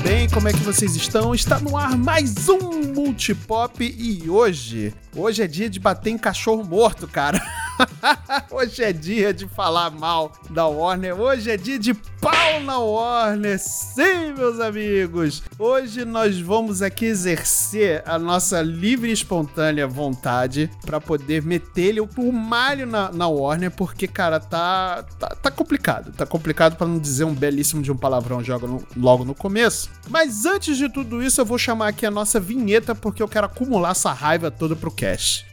[0.00, 0.28] bem?
[0.28, 1.34] Como é que vocês estão?
[1.34, 6.64] Está no ar mais um Multipop e hoje, hoje é dia de bater em cachorro
[6.64, 7.40] morto, cara.
[8.50, 11.18] Hoje é dia de falar mal da Warner.
[11.18, 13.58] Hoje é dia de pau na Warner.
[13.58, 15.42] Sim, meus amigos.
[15.58, 22.32] Hoje nós vamos aqui exercer a nossa livre e espontânea vontade para poder meter-lhe o
[22.32, 26.12] malho na, na, Warner, porque, cara, tá, tá, tá complicado.
[26.12, 29.90] Tá complicado para não dizer um belíssimo de um palavrão no, logo no começo.
[30.08, 33.46] Mas antes de tudo isso, eu vou chamar aqui a nossa vinheta, porque eu quero
[33.46, 35.48] acumular essa raiva toda pro cast.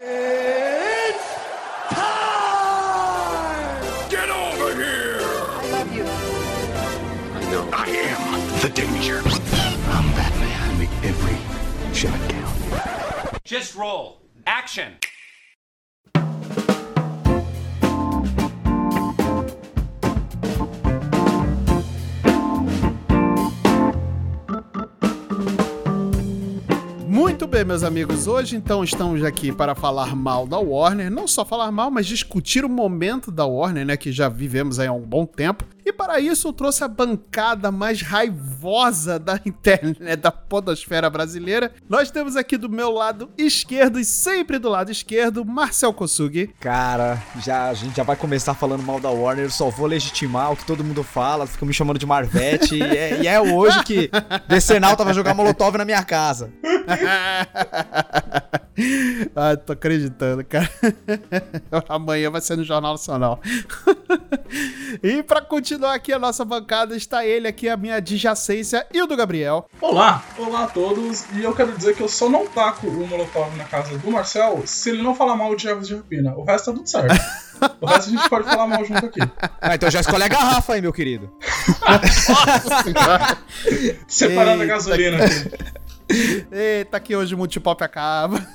[0.00, 0.87] the
[13.48, 14.20] Just roll.
[14.44, 14.98] Action.
[27.06, 28.26] Muito bem, meus amigos.
[28.26, 31.10] Hoje, então, estamos aqui para falar mal da Warner.
[31.10, 33.96] Não só falar mal, mas discutir o momento da Warner, né?
[33.96, 35.64] Que já vivemos aí há um bom tempo.
[35.88, 41.72] E para isso eu trouxe a bancada mais raivosa da internet, né, da podosfera brasileira.
[41.88, 46.48] Nós temos aqui do meu lado esquerdo e sempre do lado esquerdo, Marcel Kosugi.
[46.60, 50.52] Cara, já, a gente já vai começar falando mal da Warner, eu só vou legitimar
[50.52, 53.82] o que todo mundo fala, ficam me chamando de Marvete, e, é, e é hoje
[53.82, 54.10] que
[54.46, 56.52] Decenal tava jogando Molotov na minha casa.
[59.34, 60.70] ah, tô acreditando, cara.
[61.88, 63.40] Amanhã vai ser no Jornal Nacional.
[65.02, 69.06] e para continuar aqui a nossa bancada, está ele aqui, a minha adjacência, e o
[69.06, 69.68] do Gabriel.
[69.80, 71.24] Olá, olá a todos.
[71.32, 74.62] E eu quero dizer que eu só não taco o Molotov na casa do Marcel
[74.64, 76.34] se ele não falar mal de Jogos de Rapina.
[76.36, 77.14] O resto tá tudo certo.
[77.80, 79.20] O resto a gente pode falar mal junto aqui.
[79.60, 81.30] Ah, então já escolhe a garrafa aí, meu querido.
[84.06, 84.72] Separando Eita.
[84.72, 85.78] a gasolina aqui.
[86.50, 88.38] Eita, que hoje o multipop acaba.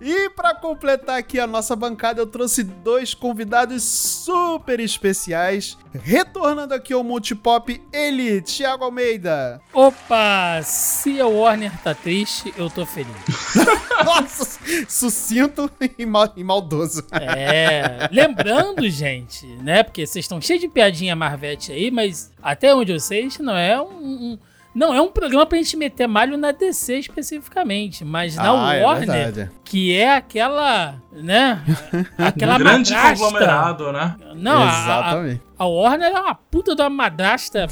[0.00, 5.78] e para completar aqui a nossa bancada, eu trouxe dois convidados super especiais.
[5.92, 9.60] Retornando aqui ao multipop, ele, Thiago Almeida.
[9.72, 13.14] Opa, se a Warner tá triste, eu tô feliz.
[14.04, 17.04] Nossa, sucinto e, mal, e maldoso.
[17.12, 22.92] É, lembrando, gente, né, porque vocês estão cheios de piadinha Marvete aí, mas até onde
[22.92, 24.38] eu sei, isso não é um, um
[24.76, 28.84] não é um programa pra gente meter malho na DC especificamente, mas na ah, é
[28.84, 31.62] Warner, é que é aquela, né?
[32.18, 33.24] Aquela um grande madrasta.
[33.24, 34.16] conglomerado, né?
[34.34, 35.42] Não, Exatamente.
[35.58, 37.66] A, a, a, Warner é uma puta de uma madrasta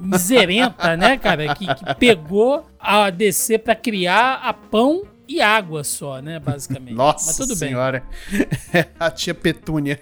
[0.00, 1.54] miserenta, né, cara?
[1.54, 6.94] Que, que pegou a DC pra criar a pão e água só, né, basicamente.
[6.96, 8.02] Nossa Mas tudo senhora.
[8.30, 8.46] bem.
[8.98, 10.00] a tia Petúnia.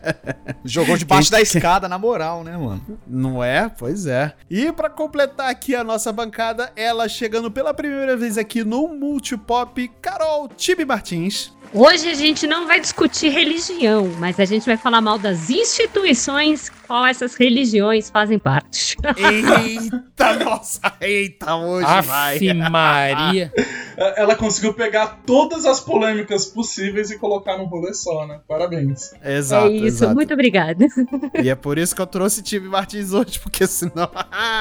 [0.64, 2.98] Jogou debaixo da escada, na moral, né, mano?
[3.06, 3.68] Não é?
[3.68, 4.32] Pois é.
[4.48, 9.88] E para completar aqui a nossa bancada, ela chegando pela primeira vez aqui no Multipop,
[10.00, 11.52] Carol Tibi Martins.
[11.76, 16.70] Hoje a gente não vai discutir religião, mas a gente vai falar mal das instituições
[16.86, 18.96] qual essas religiões fazem parte.
[19.16, 22.38] Eita, nossa, eita, hoje Aff, vai.
[22.70, 23.52] Maria.
[23.96, 28.40] Ela conseguiu pegar todas as polêmicas possíveis e colocar num rolê só, né?
[28.46, 29.12] Parabéns.
[29.24, 30.14] Exato, É isso, exato.
[30.14, 30.86] muito obrigada.
[31.42, 34.08] E é por isso que eu trouxe Time Martins hoje, porque senão...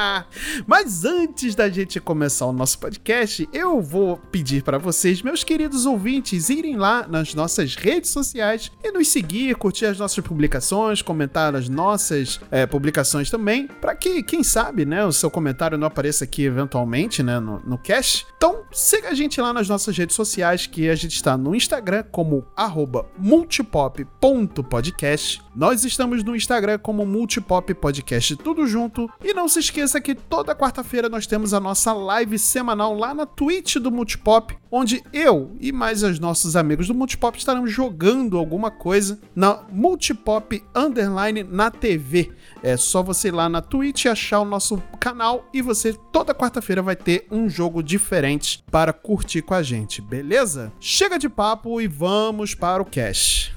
[0.66, 5.86] Mas antes da gente começar o nosso podcast, eu vou pedir para vocês, meus queridos
[5.86, 11.56] ouvintes, irem lá nas nossas redes sociais e nos seguir, curtir as nossas publicações, comentar
[11.56, 16.24] as nossas é, publicações também, para que, quem sabe, né, o seu comentário não apareça
[16.24, 18.26] aqui eventualmente, né, no, no cast.
[18.38, 22.04] Então, siga a gente lá nas nossas redes sociais, que a gente está no Instagram
[22.12, 22.46] como
[23.18, 25.42] multipop.podcast.
[25.56, 29.08] Nós estamos no Instagram como Multipop Podcast, tudo junto.
[29.24, 33.26] E não se esqueça que toda quarta-feira nós temos a nossa live semanal lá na
[33.26, 38.70] Twitch do Multipop, onde eu e mais os nossos amigos do Multipop estaremos jogando alguma
[38.70, 42.32] coisa na Multipop Underline na TV.
[42.62, 46.82] É só você ir lá na Twitch achar o nosso canal e você toda quarta-feira
[46.82, 50.72] vai ter um jogo diferente para curtir com a gente, beleza?
[50.80, 53.53] Chega de papo e vamos para o cash.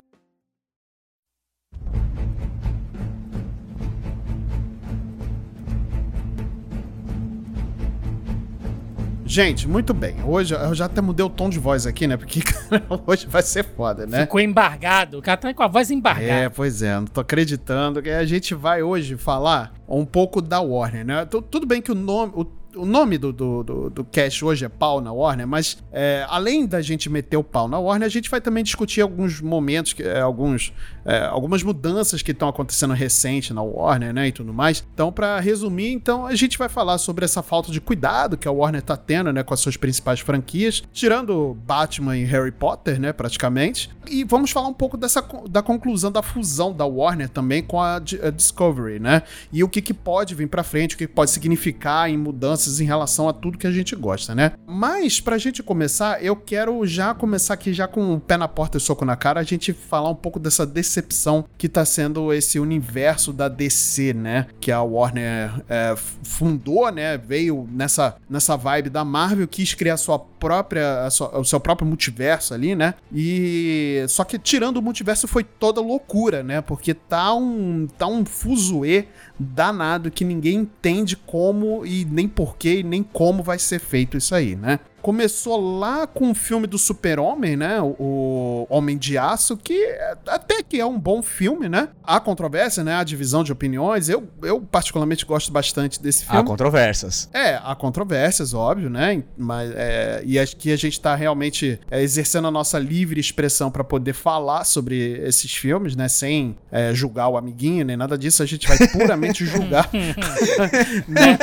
[9.26, 10.14] Gente, muito bem.
[10.24, 12.16] Hoje eu já até mudei o tom de voz aqui, né?
[12.16, 14.20] Porque cara, hoje vai ser foda, né?
[14.20, 15.18] Ficou embargado.
[15.18, 16.26] O cara tá com a voz embargada.
[16.26, 16.94] É, pois é.
[16.94, 18.00] Não tô acreditando.
[18.00, 21.24] que A gente vai hoje falar um pouco da Warner, né?
[21.24, 22.32] Tudo bem que o nome.
[22.36, 22.46] O
[22.76, 26.66] o nome do, do, do, do cast hoje é pau na Warner, mas é, além
[26.66, 30.02] da gente meter o pau na Warner, a gente vai também discutir alguns momentos, que,
[30.02, 30.72] é, alguns,
[31.04, 34.84] é, algumas mudanças que estão acontecendo recente na Warner, né, e tudo mais.
[34.94, 38.52] Então, para resumir, então a gente vai falar sobre essa falta de cuidado que a
[38.52, 43.12] Warner tá tendo, né, com as suas principais franquias, tirando Batman e Harry Potter, né,
[43.12, 43.90] praticamente.
[44.08, 47.96] E vamos falar um pouco dessa da conclusão da fusão da Warner também com a,
[47.96, 49.22] a Discovery, né?
[49.52, 52.84] E o que, que pode vir para frente, o que pode significar em mudanças em
[52.84, 54.52] relação a tudo que a gente gosta, né?
[54.66, 58.78] Mas pra gente começar, eu quero já começar aqui já com o pé na porta
[58.78, 62.58] e soco na cara, a gente falar um pouco dessa decepção que tá sendo esse
[62.58, 64.46] universo da DC, né?
[64.60, 67.16] Que a Warner é, fundou, né?
[67.16, 72.54] Veio nessa, nessa vibe da Marvel, quis criar sua própria, sua, o seu próprio multiverso
[72.54, 72.94] ali, né?
[73.12, 76.60] E só que tirando o multiverso foi toda loucura, né?
[76.60, 79.06] Porque tá um tá um fuzuê
[79.38, 84.34] danado que ninguém entende como e nem porquê e nem como vai ser feito isso
[84.34, 84.80] aí, né?
[85.06, 87.80] Começou lá com o filme do Super-Homem, né?
[87.80, 89.80] O Homem de Aço, que
[90.26, 91.90] até que é um bom filme, né?
[92.02, 92.92] Há controvérsia, né?
[92.96, 94.08] Há divisão de opiniões.
[94.08, 96.40] Eu, eu particularmente gosto bastante desse filme.
[96.40, 97.30] Há controvérsias.
[97.32, 99.22] É, há controvérsias, óbvio, né?
[99.38, 103.70] Mas, é, e acho que a gente tá realmente é, exercendo a nossa livre expressão
[103.70, 106.08] para poder falar sobre esses filmes, né?
[106.08, 108.42] Sem é, julgar o amiguinho, nem nada disso.
[108.42, 109.88] A gente vai puramente julgar
[111.06, 111.38] né?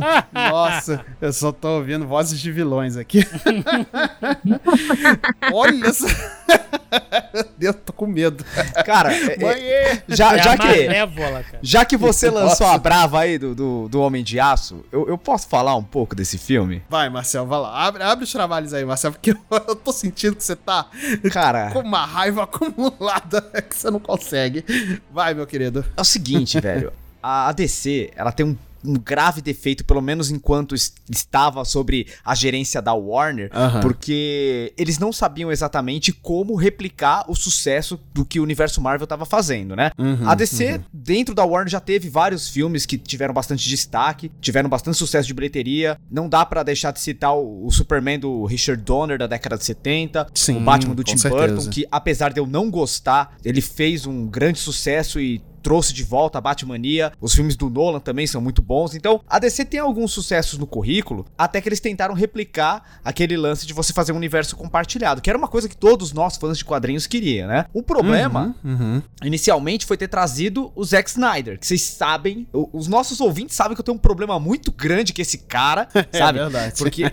[0.32, 3.24] Nossa, eu só tô ouvindo vozes de vilões aqui.
[5.52, 6.06] Olha só.
[7.56, 8.44] Deus, tô com medo.
[8.84, 10.66] Cara, é, é já, É já a que.
[10.66, 11.44] malévola.
[11.62, 15.18] Já que você lançou a brava aí do, do, do Homem de Aço, eu, eu
[15.18, 16.82] posso falar um pouco desse filme?
[16.88, 17.86] Vai, Marcel, vai lá.
[17.86, 20.86] Abre, abre os trabalhos aí, Marcel, porque eu, eu tô sentindo que você tá
[21.32, 24.64] Cara, com uma raiva acumulada que você não consegue.
[25.10, 25.84] Vai, meu querido.
[25.96, 26.92] é o seguinte, velho.
[27.22, 32.06] A a DC, ela tem um, um grave defeito, pelo menos enquanto es- estava sobre
[32.24, 33.80] a gerência da Warner, Aham.
[33.80, 39.24] porque eles não sabiam exatamente como replicar o sucesso do que o universo Marvel estava
[39.24, 39.90] fazendo, né?
[39.98, 44.68] Uhum, a DC, dentro da Warner, já teve vários filmes que tiveram bastante destaque, tiveram
[44.68, 45.98] bastante sucesso de bilheteria.
[46.10, 49.64] Não dá pra deixar de citar o, o Superman do Richard Donner da década de
[49.64, 51.54] 70, Sim, o Batman do Tim certeza.
[51.54, 56.04] Burton, que apesar de eu não gostar, ele fez um grande sucesso e trouxe de
[56.04, 57.12] volta a Batmania.
[57.20, 58.94] Os filmes do Nolan também são muito bons.
[58.94, 63.66] Então, a DC tem alguns sucessos no currículo, até que eles tentaram replicar aquele lance
[63.66, 66.64] de você fazer um universo compartilhado, que era uma coisa que todos nós fãs de
[66.64, 67.64] quadrinhos queriam, né?
[67.72, 69.02] O problema Uhum, uhum.
[69.22, 73.80] inicialmente foi ter trazido o Zack Snyder, que vocês sabem, os nossos ouvintes sabem que
[73.80, 76.38] eu tenho um problema muito grande com esse cara, sabe?
[76.38, 76.74] É verdade.
[76.76, 77.04] Porque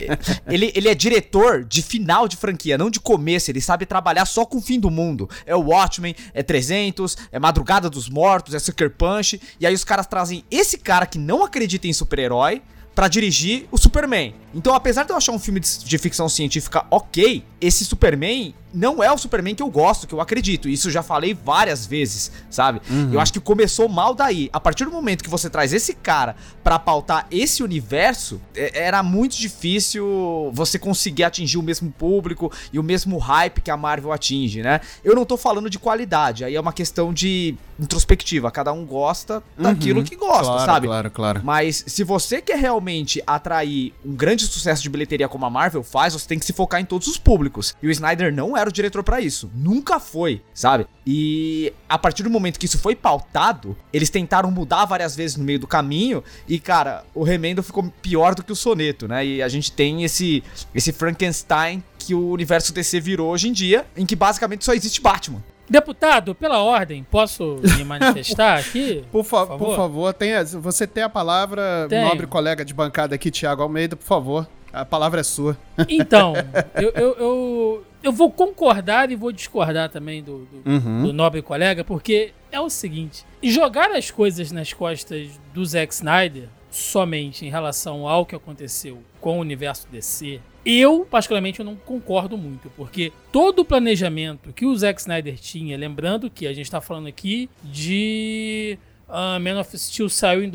[0.48, 4.46] ele, ele é diretor de final de franquia, não de começo, ele sabe trabalhar só
[4.46, 5.30] com o fim do mundo.
[5.46, 9.84] É o Watchmen, é 300, é Madrugada dos Mortos, é Sucker Punch, e aí os
[9.84, 12.62] caras trazem esse cara que não acredita em super-herói
[12.96, 14.36] pra dirigir o Superman.
[14.54, 19.04] Então, apesar de eu achar um filme de, de ficção científica ok, esse Superman não
[19.04, 20.70] é o Superman que eu gosto, que eu acredito.
[20.70, 22.82] Isso eu já falei várias vezes, sabe?
[23.12, 24.50] Eu acho que começou mal daí.
[24.54, 29.04] A partir do momento que você traz esse cara pra pautar esse universo, é- era
[29.04, 34.12] muito difícil você conseguir atingir o mesmo público e o mesmo hype que a Marvel
[34.14, 34.80] atinge, né?
[35.04, 38.50] Eu não tô falando de qualidade, aí é uma questão de introspectiva.
[38.52, 40.88] Cada um gosta daquilo que gosta, claro, sabe?
[40.88, 41.42] Claro, claro.
[41.44, 46.14] Mas se você quer realmente atrair um grande sucesso de bilheteria como a Marvel faz,
[46.14, 47.76] você tem que se focar em todos os públicos.
[47.82, 49.52] E o Snyder não era o diretor pra isso.
[49.54, 50.88] Nunca foi, sabe?
[51.06, 55.44] E a partir do momento que isso foi pautado, eles tentaram mudar várias vezes no
[55.44, 56.24] meio do caminho.
[56.48, 59.26] E, cara, o remendo ficou pior do que o soneto, né?
[59.26, 63.86] E a gente tem esse, esse Frankenstein que o universo DC virou hoje em dia,
[63.96, 65.44] em que basicamente só existe Batman.
[65.72, 69.06] Deputado, pela ordem, posso me manifestar aqui?
[69.12, 69.76] Por, fa- Por por favor.
[69.78, 72.08] favor, tenha, você tem a palavra, Tenho.
[72.10, 74.46] nobre colega de bancada aqui, Thiago Almeida, por favor.
[74.74, 75.58] A palavra é sua.
[75.90, 76.34] Então,
[76.76, 81.04] eu, eu, eu, eu vou concordar e vou discordar também do, do, Uhum.
[81.04, 86.50] do nobre colega, porque é o seguinte: jogar as coisas nas costas do Zack Snyder
[86.72, 92.38] somente em relação ao que aconteceu com o universo DC, eu, particularmente, eu não concordo
[92.38, 96.80] muito, porque todo o planejamento que o Zack Snyder tinha, lembrando que a gente está
[96.80, 98.78] falando aqui de
[99.10, 100.50] ah, Man of Steel saiu em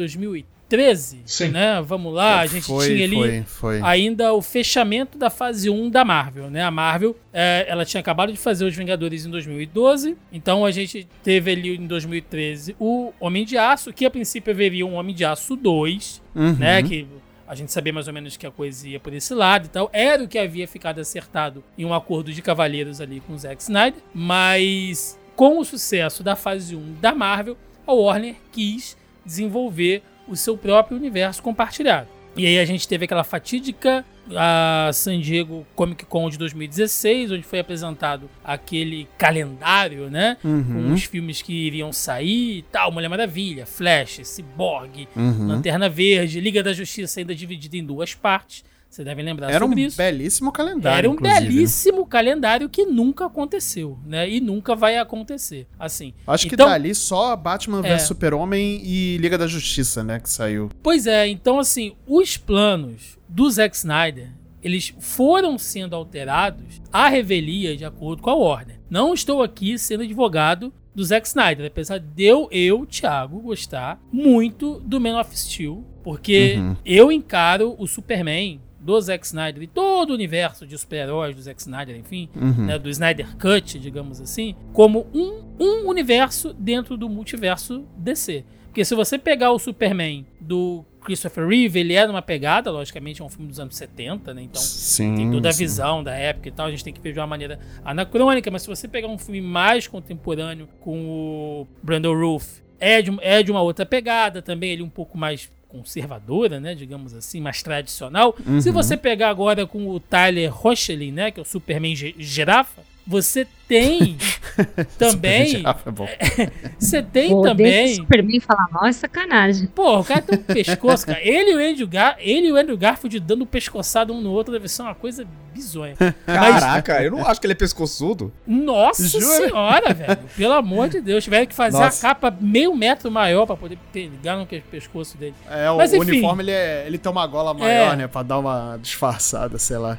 [0.68, 1.49] 2013, Sim.
[1.49, 1.80] né?
[1.82, 3.80] Vamos lá, a gente foi, tinha ali Foi, foi.
[3.82, 6.62] ainda o fechamento da fase 1 da Marvel, né?
[6.62, 11.06] A Marvel, é, ela tinha acabado de fazer os Vingadores em 2012, então a gente
[11.23, 15.25] teve ali em 2013 o Homem de Aço, que a princípio haveria um Homem de
[15.25, 16.52] Aço 2, Uhum.
[16.56, 16.82] né?
[16.82, 17.06] Que
[17.49, 19.88] a gente sabia mais ou menos que a coisa ia por esse lado e tal.
[19.92, 23.62] Era o que havia ficado acertado em um acordo de cavalheiros ali com o Zack
[23.62, 27.56] Snyder, mas com o sucesso da fase 1 da Marvel,
[27.87, 32.09] a Warner quis desenvolver o seu próprio universo compartilhado.
[32.37, 34.04] E aí a gente teve aquela fatídica
[34.35, 40.37] a San Diego Comic Con de 2016, onde foi apresentado aquele calendário, né?
[40.45, 40.64] Uhum.
[40.88, 45.47] Com os filmes que iriam sair e tal, Mulher Maravilha, Flash, Cyborg, Uhum.
[45.47, 48.64] Lanterna Verde, Liga da Justiça ainda dividida em duas partes.
[48.96, 49.96] Você deve lembrar Era um sobre isso.
[49.98, 50.98] belíssimo calendário.
[51.00, 51.46] Era um inclusive, né?
[51.50, 54.26] belíssimo calendário que nunca aconteceu, né?
[54.26, 55.66] E nunca vai acontecer.
[55.78, 56.14] Assim.
[56.26, 57.94] Acho que Então- dali só Batman É.
[57.94, 60.18] vs Super-Homem e Liga da Justiça, né?
[60.18, 60.70] Que saiu.
[60.82, 64.30] Pois é, então assim, os planos do Zack Snyder,
[64.62, 68.80] eles foram sendo alterados à revelia de acordo com a Warner.
[68.88, 74.80] Não estou aqui sendo advogado do Zack Snyder, apesar de eu, eu, Thiago, gostar muito
[74.80, 76.76] do Man of Steel, porque Uhum.
[76.86, 81.60] eu encaro o Superman do Zack Snyder e todo o universo de super-heróis do Zack
[81.60, 82.66] Snyder, enfim, Uhum.
[82.66, 88.44] né, do Snyder Cut, digamos assim, como um, um universo dentro do multiverso DC.
[88.66, 93.24] Porque se você pegar o Superman do Christopher Reeve, ele é numa pegada, logicamente é
[93.24, 94.42] um filme dos anos 70, né?
[94.42, 95.14] Então sim.
[95.14, 95.64] tem toda a sim.
[95.64, 98.62] visão da época e tal, a gente tem que ver de uma maneira anacrônica, mas
[98.62, 103.50] se você pegar um filme mais contemporâneo com o Brandon Roof, é de, é de
[103.50, 108.35] uma outra pegada também, ele um pouco mais conservadora, né, digamos assim, mais tradicional.
[108.61, 112.83] Se você pegar agora com o Tyler Rochley, né, que é o Superman gi- girafa,
[113.06, 114.16] você tem
[114.98, 116.08] também, bom.
[116.78, 119.66] você tem Pô, também o Superman falar mal é sacanagem.
[119.66, 121.18] Pô, o cara tem um pescoço, cara.
[121.20, 124.52] Ele e o Andrew, Gar ele e o Andrew Garfield dando pescoçada um no outro
[124.52, 125.94] deve ser uma coisa bizonha.
[126.26, 128.32] Caraca, eu não acho que ele é pescoçudo.
[128.46, 129.25] Nossa Jura?
[129.25, 130.18] senhora, velho.
[130.36, 131.25] Pelo amor de Deus.
[131.25, 132.06] Tiveram que fazer Nossa.
[132.06, 135.34] a capa meio metro maior pra poder pegar no pescoço dele.
[135.50, 136.10] É, o Mas, enfim.
[136.12, 137.96] uniforme ele, é- ele tem uma gola maior, É.
[137.96, 138.06] né?
[138.06, 139.98] Pra dar uma disfarçada, sei lá.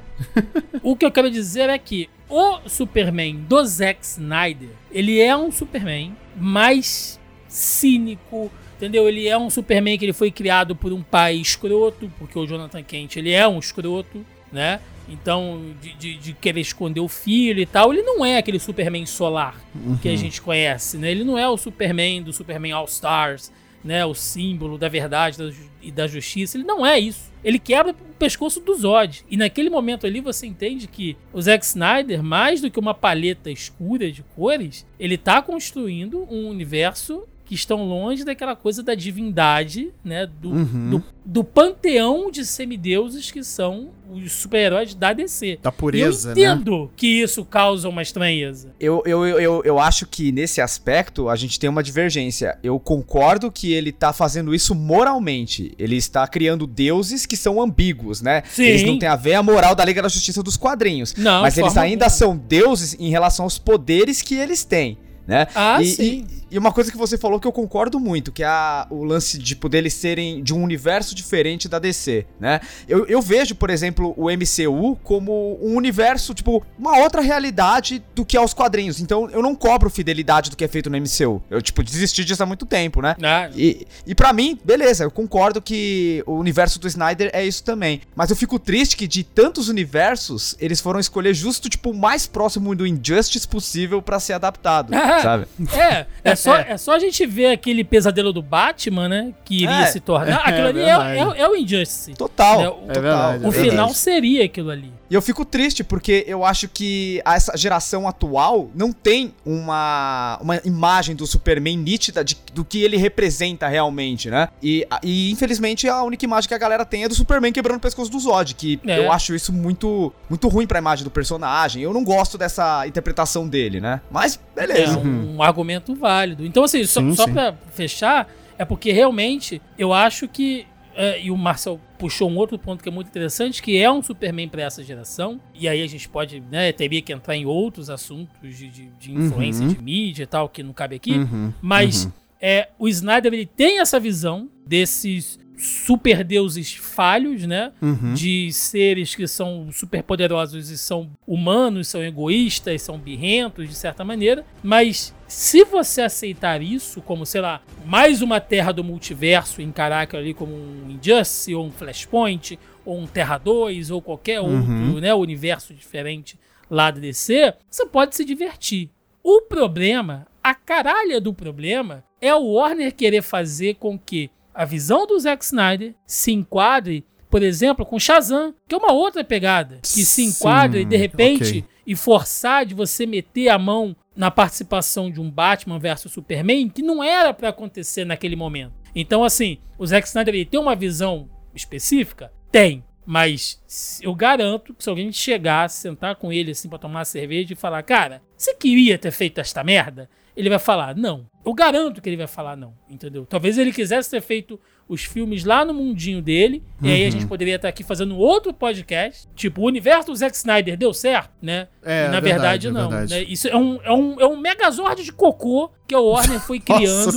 [0.82, 5.52] O que eu quero dizer é que o Superman do Zack Snyder, ele é um
[5.52, 9.08] Superman mais cínico, entendeu?
[9.08, 12.84] Ele é um Superman que ele foi criado por um pai escroto, porque o Jonathan
[12.84, 14.80] Kent, ele é um escroto, né?
[15.10, 19.06] Então, de, de- de querer esconder o filho e tal, ele não é aquele Superman
[19.06, 19.56] solar
[20.02, 21.10] que a gente conhece, né?
[21.12, 23.52] Ele não é o Superman do Superman All Stars,
[23.84, 24.06] né?
[24.06, 25.38] O símbolo da verdade
[25.82, 26.58] e da justiça.
[26.58, 27.32] Ele não é isso.
[27.44, 29.24] Ele quebra o pescoço do Zod.
[29.30, 33.50] E naquele momento ali você entende que o Zack Snyder, mais do que uma paleta
[33.50, 39.89] escura de cores, ele tá construindo um universo que estão longe daquela coisa da divindade,
[40.04, 40.27] né?
[40.27, 40.89] Do, Uhum.
[40.89, 45.60] do, do panteão de semideuses que são os super-heróis da DC.
[45.62, 46.56] Da pureza, e eu né?
[46.56, 48.70] entendo que isso causa uma estranheza.
[48.80, 52.58] Eu, eu, eu, eu, eu acho que nesse aspecto a gente tem uma divergência.
[52.63, 55.74] Eu concordo que ele tá fazendo isso moralmente.
[55.80, 58.44] Ele está criando deuses que são ambíguos, né?
[58.50, 58.63] Sim.
[58.63, 61.13] Eles não têm a ver a moral da Liga da Justiça dos quadrinhos.
[61.16, 62.18] Não, mas eles ainda alguma.
[62.18, 64.98] são deuses em relação aos poderes que eles têm.
[65.28, 65.46] Né?
[65.54, 66.26] Ah, e, sim.
[66.50, 69.04] E, e uma coisa que você falou que eu concordo muito, que é a- o
[69.04, 72.62] lance de poder eles serem de um universo diferente da DC, né?
[72.88, 78.24] Eu, eu vejo, por exemplo, o MCU como um universo, tipo, uma outra realidade do
[78.26, 79.02] que aos quadrinhos.
[79.02, 81.42] Então eu não cobro fidelidade do que é feito no MCU.
[81.50, 83.16] Eu, tipo, desisti disso há muito tempo, né?
[83.22, 87.64] Ah, E, e para mim, beleza, eu concordo que o universo do Snyder é isso
[87.66, 88.00] também.
[88.16, 92.26] Mas eu fico triste que de tantos universos, eles foram escolher justo, tipo, o mais
[92.28, 95.48] próximo do Injustice possível pra ser adaptado, sabe?
[95.76, 99.34] É, é só, é só a gente ver aquele pesadelo do Batman, né?
[99.46, 99.86] Que iria É.
[99.88, 100.42] se tornar.
[100.48, 102.14] É Aquilo ali é, é, é o Injustice.
[102.14, 102.62] Total.
[102.62, 103.02] É, o- total.
[103.02, 104.92] verdade, O é final seria aquilo ali.
[105.10, 110.60] E eu fico triste porque eu acho que essa geração atual não tem uma, uma
[110.66, 114.50] imagem do Superman nítida de- do que ele representa realmente, né?
[114.62, 117.80] E, e infelizmente a única imagem que a galera tem é do Superman quebrando o
[117.82, 119.00] pescoço do Zod, que É.
[119.00, 121.82] eu acho isso muito, muito ruim pra imagem do personagem.
[121.84, 124.02] Eu não gosto dessa interpretação dele, né?
[124.12, 124.66] Mas É
[125.08, 125.32] beleza.
[125.32, 126.46] um, argumento válido.
[126.46, 127.34] Então, assim, só, Sim, só sim.
[127.34, 130.66] pra fechar, é porque realmente eu acho que.
[130.96, 134.02] é, e o Marcel puxou um outro ponto que é muito interessante, que é um
[134.04, 135.40] Superman pra essa geração.
[135.54, 139.12] E aí a gente pode, né, teria que entrar em outros assuntos de, de, de
[139.14, 139.74] influência Uhum.
[139.74, 141.14] de mídia e tal, que não cabe aqui.
[141.14, 142.12] Uhum, Mas uhum.
[142.42, 147.72] é, o Snyder ele tem essa visão desses super deuses falhos, né?
[147.82, 148.14] Uhum.
[148.14, 154.06] De seres que são super poderosos e são humanos, são egoístas, são birrentos de certa
[154.06, 154.46] maneira.
[154.64, 160.22] Mas se você aceitar isso como, sei lá, mais uma terra do multiverso, encarar aquilo
[160.22, 165.00] ali como um Injustice ou um Flashpoint ou um Terra 2 ou qualquer outro, Uhum.
[165.00, 166.38] né, universo diferente
[166.70, 168.90] lá do DC, você pode se divertir.
[169.24, 175.06] O problema, a caralha do problema, é o Warner querer fazer com que a visão
[175.06, 179.88] do Zack Snyder se enquadre, por exemplo, com Shazam, que é uma outra pegada, que
[179.88, 181.66] se Sim, enquadra e de repente ok.
[181.86, 186.82] e forçar de você meter a mão na participação de um Batman versus Superman que
[186.82, 188.74] não era pra acontecer naquele momento.
[188.96, 192.34] Então, assim, o Zack Snyder ele tem uma visão específica?
[192.52, 192.84] Tem.
[193.06, 197.54] Mas eu garanto que se alguém chegar, sentar com ele assim pra tomar uma cerveja
[197.54, 200.10] e falar, cara, você queria ter feito esta merda?
[200.36, 201.26] Ele vai falar, não.
[201.48, 203.25] Eu garanto que ele vai falar não, entendeu?
[203.25, 207.25] Talvez ele quisesse ter feito os filmes lá no mundinho dele, e aí a gente
[207.25, 211.68] poderia estar aqui fazendo outro podcast, tipo, o universo do Zack Snyder deu certo, né?
[211.84, 212.89] É, e na é verdade, verdade, é não.
[212.89, 213.13] verdade.
[213.16, 213.24] né?
[213.24, 217.12] Isso é um, é, um, é um megazord de cocô que a Warner foi criando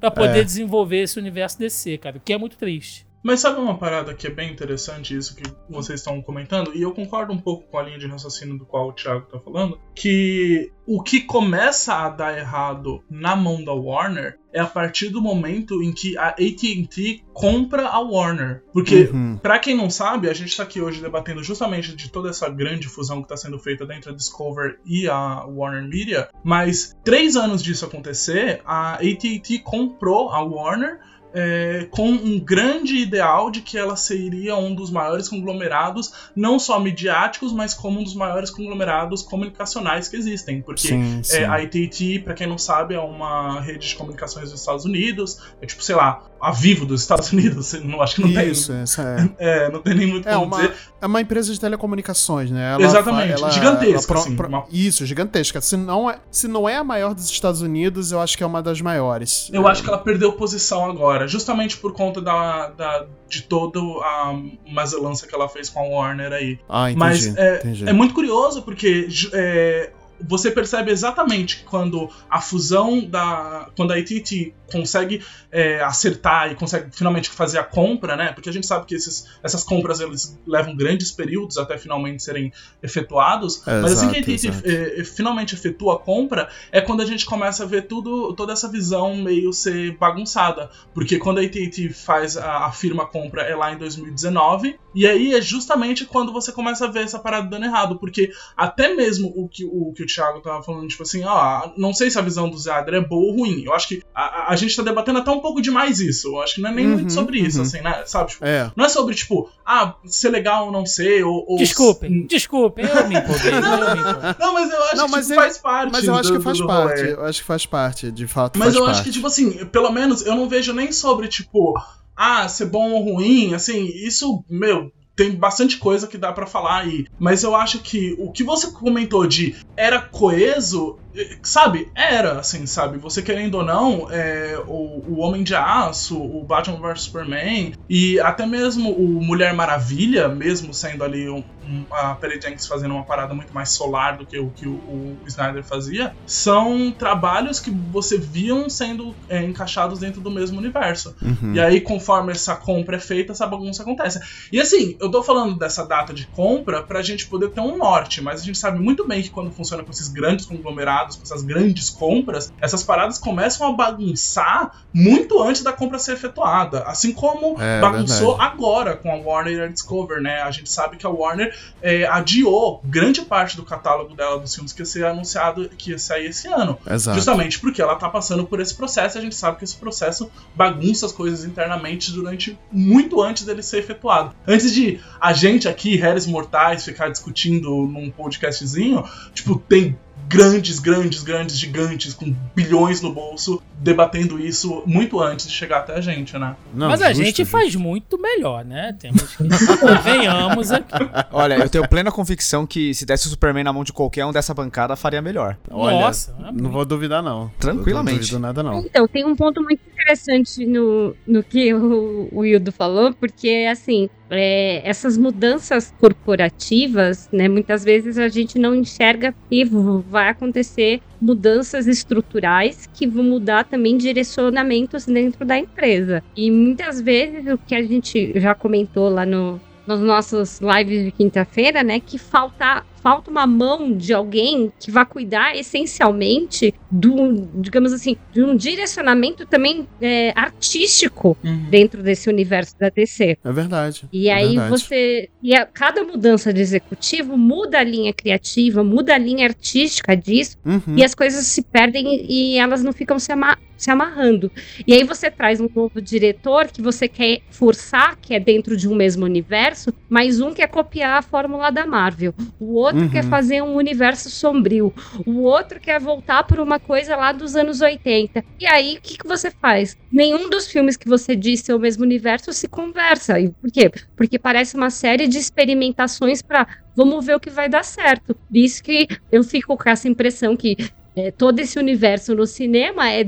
[0.00, 0.44] pra poder É.
[0.44, 3.06] desenvolver esse universo DC, cara, o que é muito triste.
[3.22, 6.74] Mas sabe uma parada que é bem interessante, isso que vocês estão comentando?
[6.74, 9.38] E eu concordo um pouco com a linha de raciocínio do qual o Thiago tá
[9.38, 15.10] falando, que o que começa a dar errado na mão da Warner é a partir
[15.10, 18.64] do momento em que a AT&T compra a Warner.
[18.72, 19.38] Porque Uhum.
[19.38, 22.88] Pra quem não sabe, a gente tá aqui hoje debatendo justamente de toda essa grande
[22.88, 27.62] fusão que tá sendo feita dentro da Discover e a Warner Media, mas três anos
[27.62, 31.00] disso acontecer, a AT&T comprou a Warner
[31.34, 36.78] é, com um grande ideal de que ela seria um dos maiores conglomerados, não só
[36.80, 41.36] midiáticos, mas como um dos maiores conglomerados comunicacionais que existem, porque Sim, sim.
[41.38, 45.38] é, a AT&T, pra quem não sabe, é uma rede de comunicações dos Estados Unidos,
[45.60, 48.72] é tipo, sei lá, a Vivo dos Estados Unidos, não acho que não tem, Isso,
[48.72, 49.02] essa
[49.38, 49.66] é.
[49.66, 50.74] é, não tem nem muito É como uma, dizer.
[51.00, 52.72] é uma empresa de telecomunicações, né?
[52.74, 55.60] Ela Exatamente, fa- gigantesca, pro- assim, pro- uma- Isso, gigantesca.
[55.60, 58.46] Se não, é, se não é a maior dos Estados Unidos, eu acho que é
[58.46, 59.48] uma das maiores.
[59.52, 64.34] Eu acho que ela perdeu posição agora, justamente por conta da, da- de toda a
[64.68, 66.58] mazelança que ela fez com a Warner aí.
[66.68, 66.98] Ah, entendi.
[66.98, 67.88] Mas é, entendi.
[67.88, 69.90] é muito curioso porque é,
[70.22, 73.68] você percebe exatamente quando a fusão da.
[73.76, 78.32] Quando a AT&T consegue é, acertar e consegue finalmente fazer a compra, né?
[78.32, 82.52] Porque a gente sabe que esses, essas compras eles levam grandes períodos até finalmente serem
[82.82, 83.66] efetuados.
[83.66, 84.68] É, mas assim que a exato, AT&T exato.
[84.68, 88.52] é, é, finalmente efetua a compra, é quando a gente começa a ver tudo, toda
[88.52, 90.70] essa visão meio ser bagunçada.
[90.94, 95.34] Porque quando a AT&T faz a, a firma compra é lá em 2019, e aí
[95.34, 99.48] é justamente quando você começa a ver essa parada dando errado, porque até mesmo o
[99.48, 102.48] que o, que o Thiago tava falando, tipo assim, ó, não sei se a visão
[102.48, 103.62] do Zader é boa ou ruim.
[103.64, 106.28] Eu acho que a, a- gente tá debatendo até um pouco demais isso.
[106.28, 107.62] Eu acho que não é nem Uhum, muito sobre isso, uhum.
[107.62, 108.02] assim, né?
[108.06, 108.30] Sabe?
[108.30, 108.70] Tipo, É.
[108.76, 111.44] não é sobre, tipo, ah, ser legal ou não ser, ou.
[111.48, 114.34] ou Desculpem, desculpem, eu me empolguei, eu me empolguei.
[114.40, 115.92] Não, mas eu acho Não, que mas tipo, ele- faz parte.
[115.92, 117.00] Mas eu acho do- que faz do parte.
[117.00, 117.12] rolê.
[117.12, 118.58] Eu acho que faz parte, de fato.
[118.58, 118.94] Mas faz eu parte.
[118.96, 121.74] acho que, tipo assim, pelo menos eu não vejo nem sobre, tipo,
[122.16, 124.92] ah, ser bom ou ruim, assim, isso, meu.
[125.20, 127.04] Tem bastante coisa que dá pra falar aí.
[127.18, 130.98] Mas eu acho que o que você comentou de era coeso,
[131.42, 131.90] sabe?
[131.94, 132.98] Era, assim, sabe?
[132.98, 138.18] Você querendo ou não, é, o, o Homem de Aço, o Batman vs Superman e
[138.20, 143.04] até mesmo o Mulher Maravilha, mesmo sendo ali um, um- a Perry Jenkins fazendo uma
[143.04, 147.70] parada muito mais solar do que o que o, o Snyder fazia, são trabalhos que
[147.90, 151.14] você viam sendo é, encaixados dentro do mesmo universo.
[151.22, 151.54] Uhum.
[151.54, 154.20] E aí, conforme essa compra é feita, essa bagunça acontece.
[154.52, 158.20] E assim, eu tô falando dessa data de compra pra gente poder ter um norte,
[158.20, 161.42] mas a gente sabe muito bem que quando funciona com esses grandes conglomerados, com essas
[161.42, 166.82] grandes compras, essas paradas começam a bagunçar muito antes da compra ser efetuada.
[166.82, 168.52] Assim como É, bagunçou verdade.
[168.52, 170.42] agora com a Warner e a Discover, né?
[170.42, 174.72] A gente sabe que a Warner é, adiou grande parte do catálogo dela dos filmes
[174.72, 176.78] que ia ser anunciado que ia sair esse ano.
[176.88, 177.16] Exato.
[177.16, 180.30] Justamente porque ela tá passando por esse processo e a gente sabe que esse processo
[180.54, 184.34] bagunça as coisas internamente durante muito antes dele ser efetuado.
[184.46, 189.98] Antes de a gente aqui, réis mortais, ficar discutindo num podcastzinho, tipo, tem
[190.30, 195.94] grandes, grandes, grandes gigantes com bilhões no bolso debatendo isso muito antes de chegar até
[195.94, 196.54] a gente, né?
[196.72, 197.50] Não, Mas a gente justo.
[197.50, 198.94] faz muito melhor, né?
[198.98, 199.42] Temos que.
[199.80, 201.10] Convenhamos aqui.
[201.32, 204.30] Olha, eu tenho plena convicção que se desse o Superman na mão de qualquer um
[204.32, 205.56] dessa bancada, faria melhor.
[205.68, 207.50] Olha, Nossa, Não vou duvidar, não.
[207.58, 208.14] Tranquilamente.
[208.14, 208.78] Não duvido nada, não.
[208.80, 214.08] Então, tem um ponto muito interessante no, no que o, o Hildo falou, porque, assim,
[214.30, 221.86] é, essas mudanças corporativas, né, muitas vezes a gente não enxerga e vai acontecer mudanças
[221.86, 226.22] estruturais que vão mudar também direcionamentos dentro da empresa.
[226.36, 231.10] E muitas vezes o que a gente já comentou lá no, nos nossos lives de
[231.10, 237.92] quinta-feira, né, que falta falta uma mão de alguém que vai cuidar essencialmente do, digamos
[237.92, 241.36] assim, de um direcionamento também é, artístico
[241.70, 243.38] dentro desse universo da DC.
[243.42, 244.08] É verdade.
[244.12, 244.70] E é aí verdade.
[244.70, 245.28] você.
[245.42, 250.56] E a, cada mudança de executivo muda a linha criativa, muda a linha artística disso,
[250.64, 250.96] Uhum.
[250.96, 254.50] e as coisas se perdem e elas não ficam se, ama- se amarrando.
[254.86, 258.86] E aí você traz um novo diretor que você quer forçar, que é dentro de
[258.88, 262.34] um mesmo universo, mas um quer copiar a fórmula da Marvel.
[262.58, 263.10] O outro Uhum.
[263.10, 264.92] quer fazer um universo sombrio,
[265.26, 268.44] o outro quer voltar por uma coisa lá dos anos 80.
[268.58, 269.96] E aí, o que, que você faz?
[270.12, 273.38] Nenhum dos filmes que você disse ser o mesmo universo se conversa.
[273.40, 273.90] E por quê?
[274.16, 278.34] Porque parece uma série de experimentações para vamos ver o que vai dar certo.
[278.34, 280.76] Por isso que eu fico com essa impressão que
[281.16, 283.24] é, todo esse universo no cinema é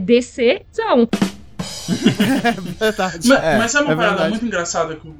[1.62, 2.64] DC-zão.
[2.78, 3.28] Verdade.
[3.28, 4.30] Mas, É, mas sabe uma é parada verdade.
[4.30, 5.12] muito engraçada que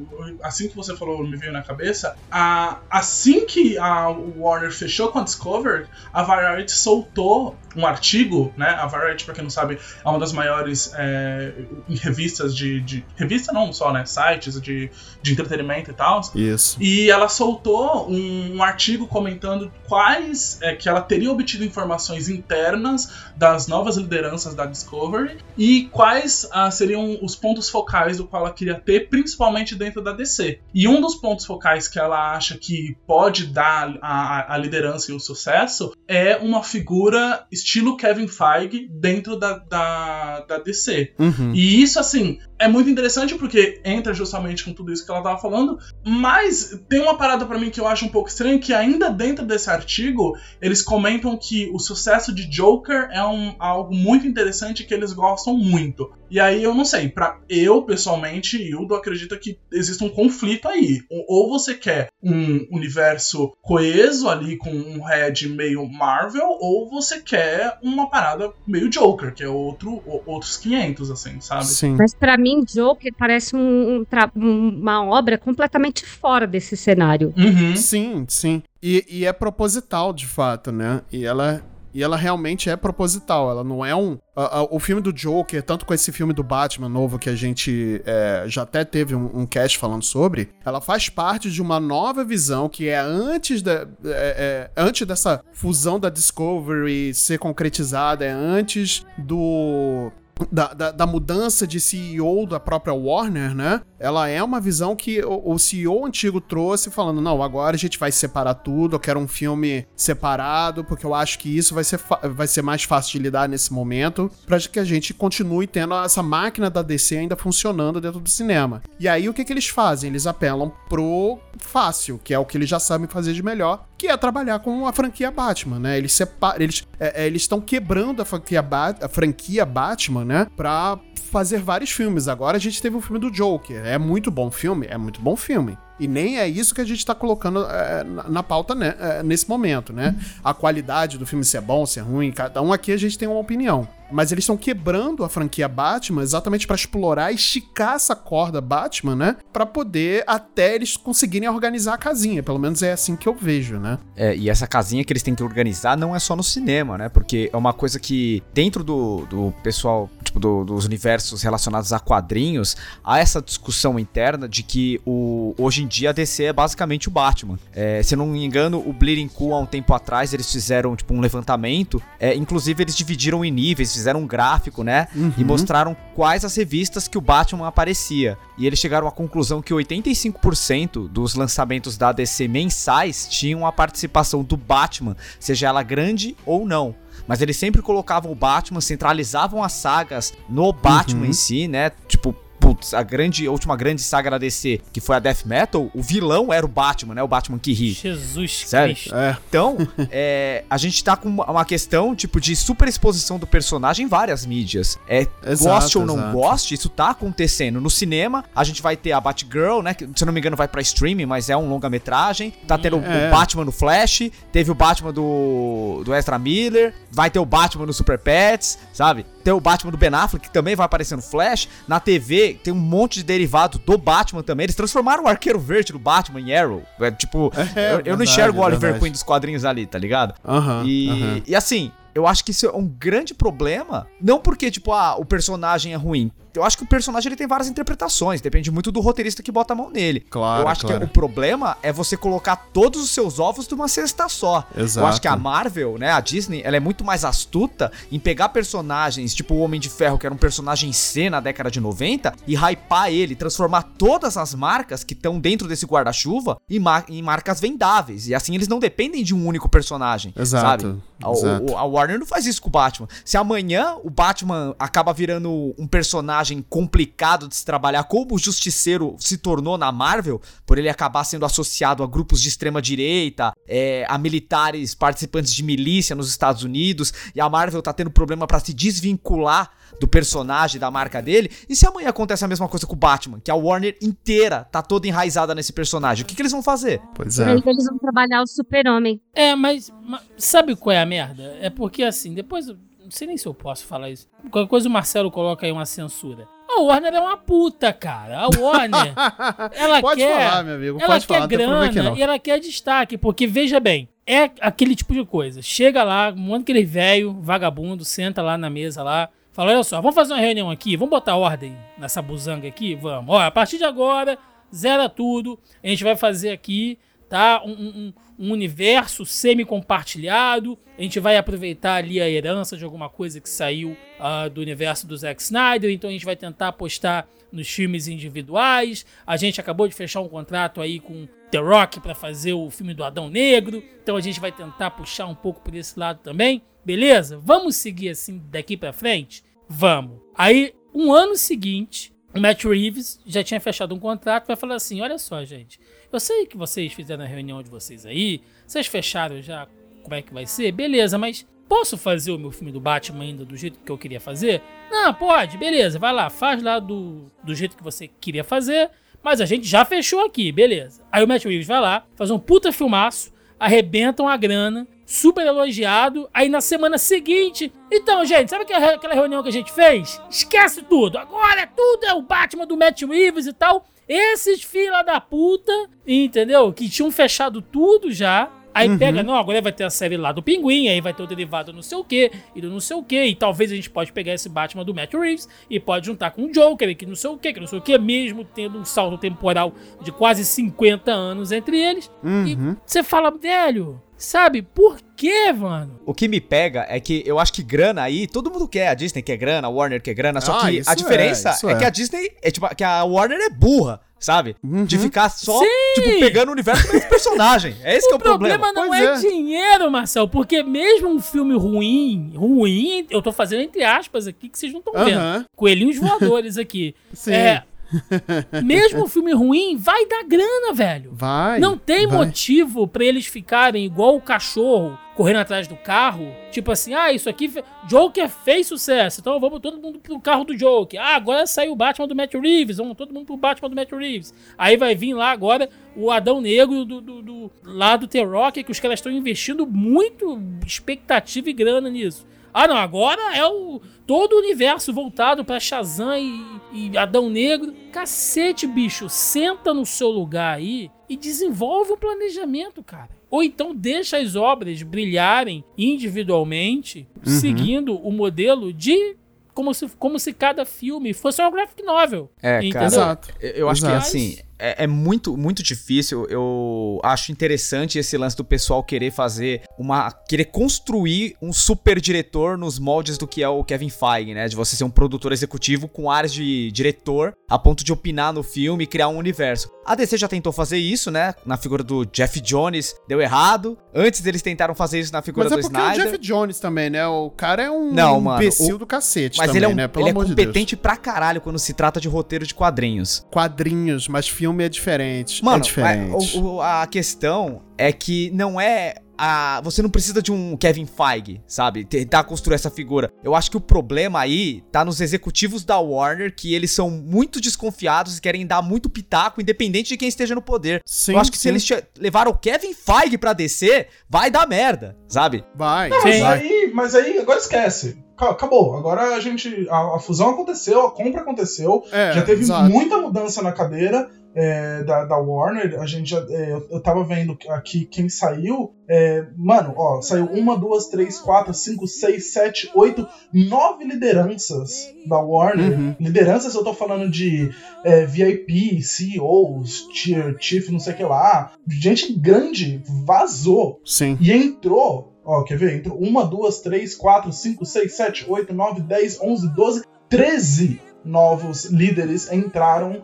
[0.43, 2.17] assim que você falou me veio na cabeça?
[2.31, 8.69] A, assim que a Warner fechou com a Discovery, a Variety soltou um artigo, né?
[8.69, 11.53] A Variety, pra quem não sabe, é uma das maiores é,
[11.89, 14.05] revistas de, de- Revista não só, né?
[14.05, 14.91] Sites de,
[15.23, 16.21] de entretenimento e tal.
[16.35, 16.77] Isso.
[16.81, 23.11] E ela soltou um, um artigo comentando quais é, que ela teria obtido informações internas
[23.37, 28.55] das novas lideranças da Discovery e quais ah, seriam os pontos focais do qual ela
[28.55, 30.61] queria ter, principalmente dentro da DC.
[30.75, 35.15] E um dos pontos focais que ela acha que pode dar a, a- liderança e
[35.15, 41.15] o sucesso é uma figura estilo Kevin Feige dentro da, da, da DC.
[41.19, 41.53] Uhum.
[41.55, 45.39] E isso, assim, é muito interessante porque entra justamente com tudo isso que ela tava
[45.41, 49.11] falando, mas tem uma parada pra mim que eu acho um pouco estranha, que ainda
[49.11, 54.85] dentro desse artigo, eles comentam que o sucesso de Joker é um, algo muito interessante
[54.85, 56.11] que eles gostam muito.
[56.33, 61.03] E aí eu não sei, para eu pessoalmente, Hildo, acredita que existe um conflito aí.
[61.29, 67.77] Ou- você quer um universo coeso ali com um head meio Marvel, ou você quer
[67.83, 71.67] uma parada meio Joker, que é outro, outros 500, assim, sabe?
[71.67, 71.97] Sim.
[71.99, 74.03] Mas pra mim, Joker parece um-
[74.35, 77.35] um- uma obra completamente fora desse cenário.
[77.37, 77.77] Uhum.
[77.77, 78.63] Sim, sim.
[78.83, 81.03] E, e é proposital, de fato, né?
[81.13, 81.63] E ela,
[81.95, 83.51] e ela realmente é proposital.
[83.51, 84.19] Ela não é um.
[84.35, 87.35] a- a- o filme do Joker, tanto com esse filme do Batman novo que a
[87.35, 91.79] gente é, já até teve um, um cast falando sobre, ela faz parte de uma
[91.79, 98.25] nova visão que é antes, da, é- é, antes dessa fusão da Discovery ser concretizada,
[98.25, 100.11] é antes do.
[100.51, 103.81] Da, da, da mudança de CEO da própria Warner, né?
[103.99, 107.97] Ela é uma visão que o, o CEO antigo trouxe, falando: não, agora a gente
[107.99, 112.01] vai separar tudo, eu quero um filme separado, porque eu acho que isso vai ser,
[112.35, 116.23] vai ser mais fácil de lidar nesse momento, pra que a gente continue tendo essa
[116.23, 118.83] máquina da DC ainda funcionando dentro do cinema.
[118.99, 120.11] E aí o que, que eles fazem?
[120.11, 124.09] Eles apelam pro fácil, que é o que eles já sabem fazer de melhor, que
[124.09, 125.99] é trabalhar com a franquia Batman, né?
[125.99, 130.32] Eles separam, eles é, é, estão quebrando a franquia, Ba- a franquia Batman, né?
[130.57, 130.99] Pra
[131.31, 132.29] fazer vários filmes.
[132.29, 133.85] Agora a gente teve o filme do Joker.
[133.87, 134.87] É muito bom filme?
[134.89, 135.77] É muito bom filme.
[136.01, 139.23] E nem é isso que a gente tá colocando é, na, na pauta né, é,
[139.23, 140.17] nesse momento, né?
[140.43, 143.39] A qualidade do filme ser bom, ser ruim, cada um aqui a gente tem uma
[143.39, 143.87] opinião.
[144.11, 149.37] Mas eles estão quebrando a franquia Batman exatamente pra explorar esticar essa corda Batman, né?
[149.51, 152.43] Pra poder até eles conseguirem organizar a casinha.
[152.43, 153.99] Pelo menos é assim que eu vejo, né?
[154.15, 157.09] É, e essa casinha que eles têm que organizar não é só no cinema, né?
[157.09, 161.99] Porque é uma coisa que, dentro do, do pessoal, tipo, do- dos universos relacionados a
[161.99, 167.09] quadrinhos, há essa discussão interna de que o, hoje em dia a DC é basicamente
[167.09, 167.59] o Batman.
[167.75, 170.95] É, se eu não me engano, o Bleeding Cool, há um tempo atrás, eles fizeram,
[170.97, 172.03] tipo, um levantamento.
[172.19, 175.09] É, inclusive, eles dividiram em níveis, fizeram um gráfico, né?
[175.37, 178.39] E mostraram quais as revistas que o Batman aparecia.
[178.57, 184.43] E eles chegaram à conclusão que 85% dos lançamentos da DC mensais tinham a participação
[184.43, 186.95] do Batman, seja ela grande ou não.
[187.27, 191.27] Mas eles sempre colocavam o Batman, centralizavam as sagas no Batman Uhum.
[191.27, 191.91] em si, né?
[192.09, 195.91] Tipo, putz, a grande, a última grande saga da DC, que foi a Death Metal,
[195.93, 197.23] o vilão era o Batman, né?
[197.23, 197.91] O Batman que ri.
[197.93, 198.95] Jesus Sério?
[198.95, 199.15] Cristo.
[199.17, 199.37] É.
[199.49, 199.77] Então,
[200.11, 204.97] é, a gente tá com uma questão, tipo, de superexposição do personagem em várias mídias.
[205.09, 206.33] É, Exato, goste ou não exato.
[206.33, 207.81] goste, isso tá acontecendo.
[207.81, 209.93] No cinema, a gente vai ter a Batgirl, né?
[209.95, 212.53] Que, se eu não me engano, vai pra streaming, mas é um longa-metragem.
[212.69, 213.27] Tá tendo É.
[213.27, 217.87] o Batman no Flash, teve o Batman do, do Ezra Miller, vai ter o Batman
[217.87, 219.27] no Super Pets, sabe?
[219.43, 221.69] Tem o Batman do Ben Affleck, que também vai aparecer no Flash.
[221.89, 224.65] Na TV, tem um monte de derivado do Batman também.
[224.65, 226.83] Eles transformaram o Arqueiro Verde do Batman em Arrow.
[227.01, 229.01] É, tipo, É, eu, eu não verdade, enxergo o Oliver verdade.
[229.01, 230.35] Queen dos quadrinhos ali, tá ligado?
[230.45, 230.85] Aham.
[230.87, 234.07] E, e assim, eu acho que isso é um grande problema.
[234.21, 236.31] Não porque, tipo, ah, o personagem é ruim.
[236.55, 239.73] Eu acho que o personagem ele tem várias interpretações, depende muito do roteirista que bota
[239.73, 240.21] a mão nele.
[240.21, 240.99] Claro, eu acho claro.
[241.01, 244.67] que o problema é você colocar todos os seus ovos numa cesta só.
[244.75, 245.07] Eu Exato.
[245.07, 249.35] acho que a Marvel, né, a Disney, ela é muito mais astuta em pegar personagens,
[249.35, 252.55] tipo o Homem de Ferro, que era um personagem C na década de 90, e
[252.55, 257.61] hypar ele, transformar todas as marcas que estão dentro desse guarda-chuva em, mar- em marcas
[257.61, 258.29] vendáveis.
[258.29, 260.33] E assim eles não dependem de um único personagem.
[260.37, 261.03] Exato, Sabe?
[261.23, 261.73] A, exato.
[261.73, 263.09] o- a Warner não faz isso com o Batman.
[263.25, 268.39] Se amanhã o Batman acaba virando um personagem personagem complicado de se trabalhar, como o
[268.39, 273.53] Justiceiro se tornou na Marvel, por ele acabar sendo associado a grupos de extrema direita,
[273.67, 278.47] é, a militares participantes de milícia nos Estados Unidos, e a Marvel tá tendo problema
[278.47, 281.51] para se desvincular do personagem, da marca dele.
[281.69, 284.83] E se amanhã acontece a mesma coisa com o Batman, que a Warner inteira tá
[284.83, 287.01] toda enraizada nesse personagem, o que, que eles vão fazer?
[287.15, 289.21] Pois Aí eles vão trabalhar o super-homem.
[289.35, 291.57] É, mas, mas sabe qual é a merda?
[291.61, 292.67] É porque assim, depois.
[293.13, 294.29] Sei nem se eu posso falar isso.
[294.51, 296.49] Qualquer coisa o Marcelo coloca aí uma censura.
[296.69, 298.41] A Warner é uma puta, cara.
[298.41, 299.13] A Warner.
[299.77, 300.49] ela pode quer.
[300.49, 300.99] falar, meu amigo.
[300.99, 302.17] ela Pode quer falar, aqui grana não.
[302.17, 305.61] e ela quer destaque, porque veja bem, é aquele tipo de coisa.
[305.61, 310.01] Chega lá, um monte aquele velho, vagabundo, senta lá na mesa lá, fala: olha só,
[310.01, 312.95] vamos fazer uma reunião aqui, vamos botar ordem nessa buzanga aqui?
[312.95, 313.37] Vamos.
[313.39, 314.39] A partir de agora,
[314.75, 315.59] zera tudo.
[315.85, 316.99] A gente vai fazer aqui,
[317.33, 317.63] tá?
[317.65, 320.79] Um, um- um universo semi-compartilhado.
[320.99, 325.07] A gente vai aproveitar ali a herança de alguma coisa que saiu ah, do universo
[325.07, 325.91] do Zack Snyder.
[325.91, 329.07] Então a gente vai tentar apostar nos filmes individuais.
[329.27, 332.93] A gente acabou de fechar um contrato aí com The Rock para fazer o filme
[332.93, 333.83] do Adão Negro.
[334.03, 336.61] Então a gente vai tentar puxar um pouco por esse lado também.
[336.85, 337.39] Beleza?
[337.43, 339.43] Vamos seguir assim daqui para frente?
[339.67, 340.19] Vamos.
[340.35, 344.47] Aí, um ano seguinte, o Matt Reeves já tinha fechado um contrato.
[344.49, 345.79] Vai falar assim: olha só, gente.
[346.13, 348.43] Eu sei que vocês fizeram a reunião de vocês aí.
[348.67, 349.67] Vocês fecharam já
[350.03, 350.71] como é que vai ser?
[350.71, 354.21] Beleza, mas posso fazer o meu filme do Batman ainda do jeito que eu queria
[354.21, 354.61] fazer?
[354.91, 358.91] Não, pode, beleza, vai lá, faz lá do, do jeito que você queria fazer,
[359.23, 361.03] mas a gente já fechou aqui, beleza.
[361.11, 366.29] Aí o Matt Reeves vai lá, faz um puta filmaço, arrebentam a grana, super elogiado,
[366.35, 370.21] aí na semana seguinte, então gente, sabe aquela, reunião que a gente fez?
[370.29, 373.87] Esquece tudo, agora tudo é o Batman do Matt Reeves e tal.
[374.09, 375.73] Esses fila da puta,
[376.07, 376.73] entendeu?
[376.73, 380.43] Que tinham fechado tudo já, Aí pega, não, agora vai ter a série lá do
[380.43, 383.03] Pinguim, aí vai ter o derivado não sei o que, e do não sei o
[383.03, 386.31] que, e talvez a gente pode pegar esse Batman do Matt Reeves e pode juntar
[386.31, 388.79] com o Joker, que não sei o que, que não sei o que, mesmo tendo
[388.79, 392.11] um salto temporal de quase 50 anos entre eles.
[392.47, 396.01] E você fala, velho, sabe, por que, mano?
[396.05, 398.89] O que me pega é que eu acho que grana aí, todo mundo quer.
[398.89, 400.41] A Disney quer grana, a Warner quer grana.
[400.41, 401.77] Só Ah, que a é, diferença isso é, é.
[401.77, 404.57] que a Disney é tipo que a Warner é burra, sabe?
[404.63, 405.67] De ficar só Sim!
[405.95, 407.77] tipo pegando o universo do mesmo personagem.
[407.85, 408.59] É esse que é O o problema.
[408.59, 409.15] problema não é, é.
[409.21, 414.59] dinheiro, Marcel, porque mesmo um filme ruim, ruim, eu tô fazendo entre aspas aqui que
[414.59, 415.19] vocês não estão vendo.
[415.19, 415.47] Aham.
[415.55, 416.95] Coelhinhos voadores aqui.
[417.15, 417.33] Sim.
[417.33, 417.63] É,
[418.63, 421.11] mesmo um filme ruim, vai dar grana, velho.
[421.13, 421.59] Vai.
[421.59, 422.19] Não tem vai.
[422.19, 426.33] motivo pra eles ficarem igual o cachorro correndo atrás do carro.
[426.51, 427.53] Tipo assim, ah, isso aqui.
[427.89, 431.01] Joker fez sucesso, então vamos todo mundo pro carro do Joker.
[431.01, 433.91] Ah, agora saiu o Batman do Matt Reeves, vamos todo mundo pro Batman do Matt
[433.93, 434.33] Reeves.
[434.57, 438.63] Aí vai vir lá agora o Adão Negro do, do, do- lá do The Rock,
[438.65, 442.27] que os caras estão investindo muito expectativa e grana nisso.
[442.55, 447.73] Ah, não, agora é o todo o universo voltado pra Shazam e, e Adão Negro.
[447.93, 453.09] Cacete, bicho, senta no seu lugar aí e desenvolve um planejamento, cara.
[453.31, 459.17] Ou então deixa as obras brilharem individualmente, seguindo o modelo de
[459.55, 462.31] como se, como se cada filme fosse uma graphic novel.
[462.39, 462.65] É, cara.
[462.67, 462.87] entendeu?
[462.87, 463.29] Exato.
[463.41, 464.07] Eu- Eu acho que Exato.
[464.07, 466.27] assim, é, é muito, muito difícil.
[466.29, 470.11] Eu acho interessante esse lance do pessoal querer fazer uma.
[470.29, 474.49] querer construir um super diretor nos moldes do que é o Kevin Feige, né?
[474.49, 478.43] De você ser um produtor executivo com áreas de diretor a ponto de opinar no
[478.43, 479.71] filme e criar um universo.
[479.85, 481.35] A DC já tentou fazer isso, né?
[481.45, 483.77] Na figura do Jeff Jones, deu errado.
[483.95, 486.13] Antes eles tentaram fazer isso na figura Mas é do porque é o Snyder.
[486.13, 487.07] Jeff Jones também, né?
[487.07, 489.75] O cara é um Não, mano, imbecil o- do cacete Mas também, ele é, um,
[489.75, 489.89] né?
[489.89, 493.25] Pelo ele é amor de competente pra caralho quando se trata de roteiro de quadrinhos.
[493.31, 495.45] Quadrinhos, mas filme é diferente.
[495.45, 496.41] Mano, é diferente.
[496.61, 498.95] a, a questão é que não é.
[499.25, 501.85] A, você não precisa de um Kevin Feige, sabe?
[501.85, 503.09] Tentar construir essa figura.
[503.23, 507.41] Eu acho que o problema aí tá nos executivos da Warner, que eles são muito
[507.41, 510.81] desconfiados e querem dar muito pitaco, independente de quem esteja no poder.
[510.85, 511.49] Sim, Eu acho que se sim.
[511.51, 515.45] eles che- levaram o Kevin Feige pra descer, vai dar merda, sabe?
[515.55, 516.41] Vai, Não, mas vai.
[516.41, 518.03] aí, mas aí agora esquece.
[518.17, 518.77] Ca- Acabou.
[518.77, 519.69] Agora a gente.
[519.71, 521.85] A, a fusão aconteceu, a compra aconteceu.
[521.93, 522.69] É, já teve exato.
[522.71, 525.81] muita mudança na cadeira é, da, da Warner.
[525.81, 526.19] A gente já.
[526.31, 528.75] é, eu, tava vendo aqui quem saiu.
[528.89, 535.19] É, mano, ó, saiu uma, duas, três, quatro, cinco, seis, sete, oito, nove lideranças da
[535.19, 535.79] Warner.
[535.79, 535.97] Uhum.
[535.99, 537.51] Lideranças, eu tô falando de
[537.85, 541.53] é, VIP, CEOs, Chief, Chief, não sei o que lá.
[541.69, 543.81] Gente grande vazou.
[543.85, 544.19] Sim.
[544.21, 545.77] E entrou, ó, quer ver?
[545.77, 551.67] Entrou uma, duas, três, quatro, cinco, seis, sete, oito, nove, dez, onze, doze, treze novos
[551.67, 553.03] líderes entraram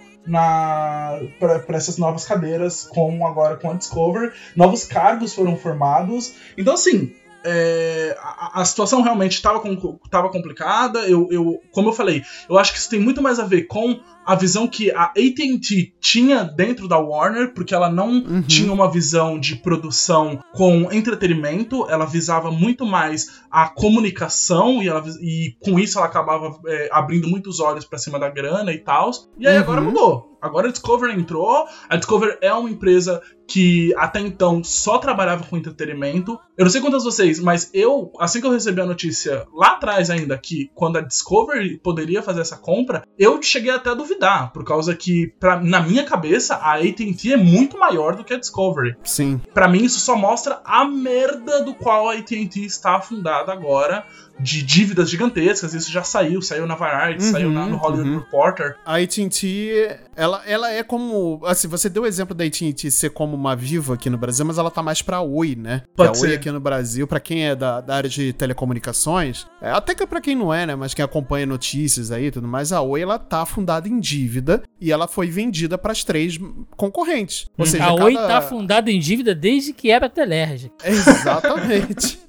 [1.38, 4.32] para essas novas cadeiras, como agora com a Discover.
[4.54, 6.34] Novos cargos foram formados.
[6.56, 9.62] Então, assim, é, a, a, situação realmente estava
[10.10, 11.00] tava complicada.
[11.00, 14.00] Eu, eu, como eu falei, eu acho que isso tem muito mais a ver com
[14.28, 18.42] a visão que a AT&T tinha dentro da Warner, porque ela não uhum.
[18.42, 25.02] tinha uma visão de produção com entretenimento, ela visava muito mais a comunicação e, ela,
[25.22, 29.10] e com isso ela acabava é, abrindo muitos olhos para cima da grana e tal.
[29.38, 29.62] E aí uhum.
[29.62, 30.28] agora mudou.
[30.40, 31.66] Agora a Discovery entrou.
[31.88, 36.38] A Discovery é uma empresa que até então só trabalhava com entretenimento.
[36.56, 40.10] Eu não sei quantas vocês, mas eu, assim que eu recebi a notícia lá atrás
[40.10, 44.17] ainda, que quando a Discovery poderia fazer essa compra, eu cheguei até a duvidar,
[44.52, 48.38] por causa que, pra, na minha cabeça, a AT&T é muito maior do que a
[48.38, 48.96] Discovery.
[49.04, 49.40] Sim.
[49.54, 54.04] Para mim, isso só mostra a merda do qual a AT&T está afundada agora,
[54.40, 55.74] de dívidas gigantescas.
[55.74, 58.18] Isso já saiu, saiu na Variety, uhum, saiu na, no Hollywood uhum.
[58.18, 58.76] Reporter.
[58.84, 63.34] A AT&T, ela, ela é como, assim, você deu o exemplo da AT&T ser como
[63.34, 65.82] uma Vivo aqui no Brasil, mas ela tá mais pra Oi, né?
[65.96, 69.70] Pode a Oi aqui no Brasil, para quem é da, da, área de telecomunicações, é,
[69.70, 72.72] até que para quem não é, né, mas quem acompanha notícias aí e tudo mais,
[72.72, 76.38] a Oi ela tá fundada em dívida e ela foi vendida para as três
[76.76, 77.46] concorrentes.
[77.58, 78.04] Ou seja, a cada...
[78.04, 80.70] Oi tá fundada em dívida desde que era Telerge.
[80.84, 82.18] Exatamente.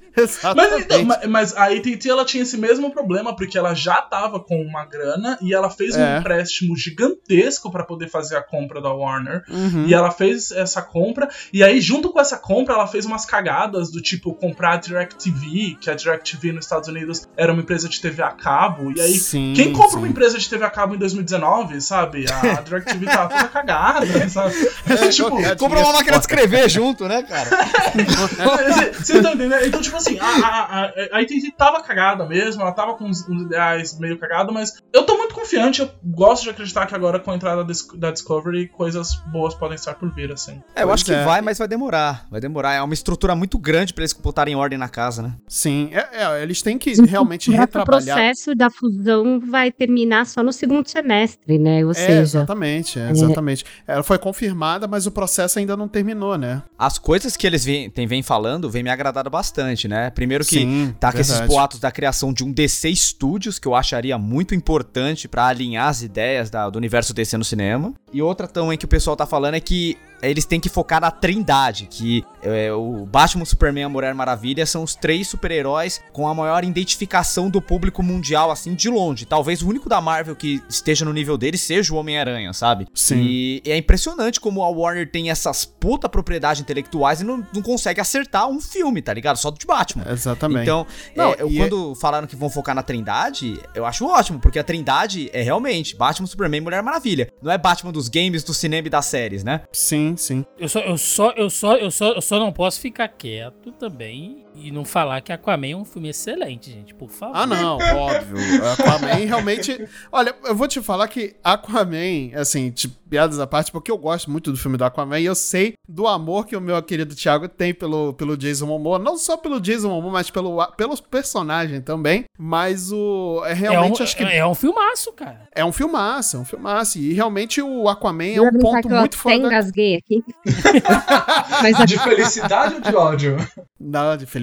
[0.54, 4.60] Mas, então, mas, a AT&T ela tinha esse mesmo problema porque ela já tava com
[4.62, 6.02] uma grana e ela fez é.
[6.02, 9.44] um empréstimo gigantesco para poder fazer a compra da Warner.
[9.48, 9.86] Uhum.
[9.86, 13.90] E ela fez essa compra e aí junto com essa compra ela fez umas cagadas
[13.90, 18.00] do tipo comprar a DirecTV, que a DirecTV nos Estados Unidos era uma empresa de
[18.00, 18.92] TV a cabo.
[18.96, 19.98] E aí sim, quem compra sim.
[19.98, 22.26] uma empresa de TV a cabo em 2019, sabe?
[22.30, 24.54] A DirecTV tava toda cagada, sabe?
[24.86, 27.50] É, tipo, compra uma máquina de escrever junto, né, cara?
[28.98, 29.64] Você tá entendendo?
[29.66, 33.42] Então, tipo assim, a, a, a, AT&T tava cagada mesmo, ela tava com uns, uns
[33.42, 37.30] ideais meio cagados, mas eu tô muito confiante, eu gosto de acreditar que agora com
[37.30, 40.62] a entrada da Discovery, coisas boas podem estar por vir, assim.
[40.74, 41.24] É, eu pois acho que é.
[41.24, 42.74] vai, mas vai demorar, vai demorar.
[42.74, 45.34] É uma estrutura muito grande pra eles botarem ordem na casa, né?
[45.46, 48.16] Sim, é, é, eles têm que realmente retrabalhar.
[48.16, 51.84] O processo da fusão vai terminar só no segundo semestre, né?
[51.84, 52.20] Ou é, seja...
[52.20, 53.64] Exatamente, é, exatamente.
[53.86, 56.62] Ela foi confirmada, mas o processo ainda não terminou, né?
[56.78, 60.08] As coisas que eles vêm, vem falando vem me agradando bastante, né?
[60.10, 63.74] Primeiro que Sim, tá com esses boatos da criação de um DC Studios, que eu
[63.74, 67.92] acharia muito importante para alinhar as ideias da, do universo DC no cinema.
[68.12, 71.10] E outra também que o pessoal tá falando é que eles têm que focar na
[71.10, 76.26] trindade, que é, o Batman, Superman e a Mulher Maravilha são os três super-heróis com
[76.28, 79.24] a maior identificação do público mundial, assim, de longe.
[79.24, 82.86] Talvez o único da Marvel que esteja no nível dele seja o Homem-Aranha, sabe?
[82.94, 83.20] Sim.
[83.20, 88.00] E é impressionante como a Warner tem essas puta propriedades intelectuais e não, não consegue
[88.00, 89.36] acertar um filme, tá ligado?
[89.36, 90.04] Só do de Batman.
[90.10, 90.62] Exatamente.
[90.62, 92.00] Então, não, é, eu, quando é...
[92.00, 96.26] falaram que vão focar na trindade, eu acho ótimo, porque a trindade é realmente Batman,
[96.26, 97.28] Superman e Mulher Maravilha.
[97.42, 99.62] Não é Batman dos games, do cinema e das séries, né?
[99.70, 103.08] Sim sim, Eu só, eu só, eu só, eu só, eu só não posso ficar
[103.08, 107.36] quieto também e não falar que Aquaman é um filme excelente, gente, por favor.
[107.36, 108.38] Ah, não, óbvio.
[108.72, 109.88] Aquaman realmente.
[110.10, 114.30] Olha, eu vou te falar que Aquaman, assim, tipo, piadas à parte, porque eu gosto
[114.30, 117.48] muito do filme do Aquaman e eu sei do amor que o meu querido Thiago
[117.48, 122.24] tem pelo, pelo Jason Momoa, não só pelo Jason Momoa, mas pelo, pelo personagem também.
[122.38, 123.42] Mas o.
[123.44, 124.22] É realmente, é um, acho que.
[124.22, 125.48] É um filmaço, cara.
[125.54, 126.98] É um filmaço, é um filmaço.
[126.98, 129.38] E realmente o Aquaman é um ponto muito forte.
[129.38, 130.24] Eu engasguei aqui.
[131.62, 133.36] mas, de felicidade ou de ódio?
[133.78, 134.39] Não, de felicidade.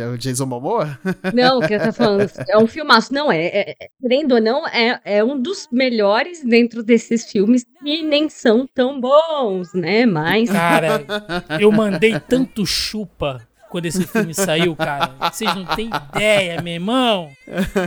[0.00, 0.98] É o Jason Momoa?
[1.34, 3.12] Não, o que eu tô falando é um filmaço.
[3.12, 7.64] Não, é, é, é querendo ou não, é, é um dos melhores dentro desses filmes
[7.84, 10.06] e nem são tão bons, né?
[10.06, 10.50] Mas.
[10.50, 11.04] Cara,
[11.60, 15.14] eu mandei tanto chupa quando esse filme saiu, cara.
[15.30, 17.30] Vocês não têm ideia, meu irmão.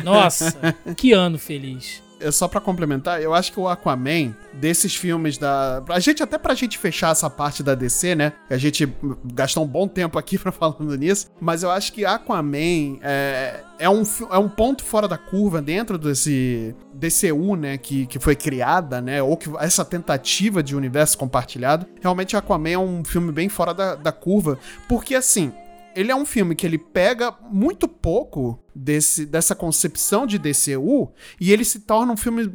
[0.03, 2.01] Nossa, que ano feliz.
[2.21, 5.83] É só para complementar, eu acho que o Aquaman, desses filmes da.
[5.89, 8.33] A gente, até pra gente fechar essa parte da DC, né?
[8.49, 8.87] A gente
[9.25, 11.27] gastou um bom tempo aqui pra falando nisso.
[11.39, 15.97] Mas eu acho que Aquaman é, é, um, é um ponto fora da curva dentro
[15.97, 16.75] desse.
[16.93, 17.77] DCU, né?
[17.77, 19.23] Que, que foi criada, né?
[19.23, 21.87] Ou que essa tentativa de universo compartilhado.
[21.99, 24.59] Realmente, Aquaman é um filme bem fora da, da curva.
[24.87, 25.51] Porque, assim,
[25.95, 31.51] ele é um filme que ele pega muito pouco desse, dessa concepção de DCU e
[31.51, 32.51] ele se torna um filme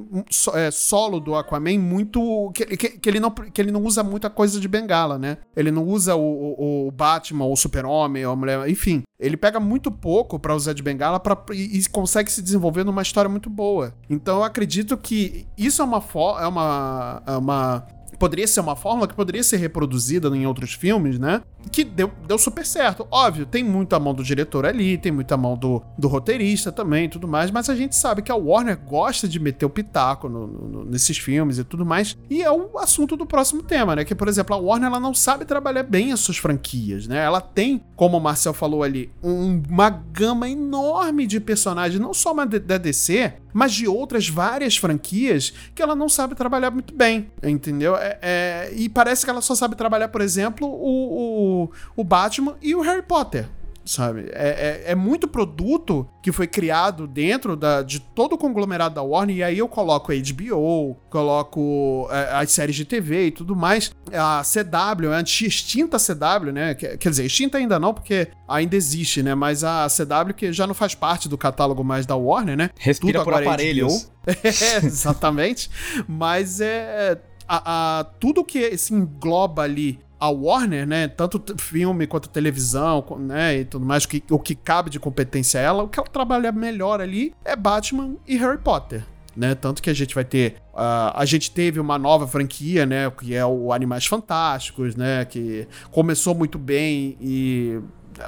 [0.54, 2.50] é, solo do Aquaman muito.
[2.52, 5.38] Que, que, que, ele não, que ele não usa muita coisa de bengala, né?
[5.56, 8.68] Ele não usa o, o, o Batman, o Super-Homem, a mulher.
[8.68, 12.84] Enfim, ele pega muito pouco para usar de bengala pra, e, e, consegue se desenvolver
[12.84, 13.94] numa história muito boa.
[14.08, 16.02] Então eu acredito que isso é uma,
[16.40, 17.86] é uma, é uma
[18.18, 21.42] poderia ser uma fórmula que poderia ser reproduzida em outros filmes, né?
[21.72, 23.06] Que deu, deu super certo.
[23.10, 27.26] Óbvio, tem muita mão do diretor ali, tem muita mão do, do roteirista também tudo
[27.26, 30.84] mais, mas a gente sabe que a Warner gosta de meter o pitaco no, no,
[30.84, 32.16] nesses filmes e tudo mais.
[32.28, 34.04] E é o assunto do próximo tema, né?
[34.04, 37.24] Que, por exemplo, a Warner ela não sabe trabalhar bem as suas franquias, né?
[37.24, 42.34] Ela tem, como o Marcel falou ali, um, uma gama enorme de personagens, não só
[42.34, 47.96] da DC, mas de outras várias franquias que ela não sabe trabalhar muito bem, entendeu?
[47.96, 51.55] É, é, e parece que ela só sabe trabalhar, por exemplo, o, o,
[51.96, 53.46] o Batman e o Harry Potter
[53.86, 54.28] sabe?
[54.32, 59.02] É, é, é, muito produto que foi criado dentro da, de todo o conglomerado da
[59.02, 63.54] Warner, e aí eu coloco a HBO, coloco é, as séries de TV e tudo
[63.54, 63.92] mais.
[64.12, 66.74] A CW, a extinta CW, né?
[66.74, 69.34] Quer dizer, extinta ainda não, porque ainda existe, né?
[69.34, 72.70] Mas a CW que já não faz parte do catálogo mais da Warner, né?
[72.78, 74.10] Respira tudo por é aparelhos.
[74.26, 75.70] É, exatamente.
[76.08, 77.16] Mas é.
[77.48, 83.58] A, a, tudo que se engloba ali a Warner, né, tanto filme quanto televisão, né,
[83.58, 86.08] e tudo mais, o que, o que cabe de competência a ela, o que ela
[86.08, 89.04] trabalha melhor ali é Batman e Harry Potter.
[89.36, 90.54] Né, tanto que a gente vai ter.
[90.72, 93.10] Uh, a gente teve uma nova franquia, né?
[93.10, 95.26] Que é o Animais Fantásticos, né?
[95.26, 97.78] Que começou muito bem e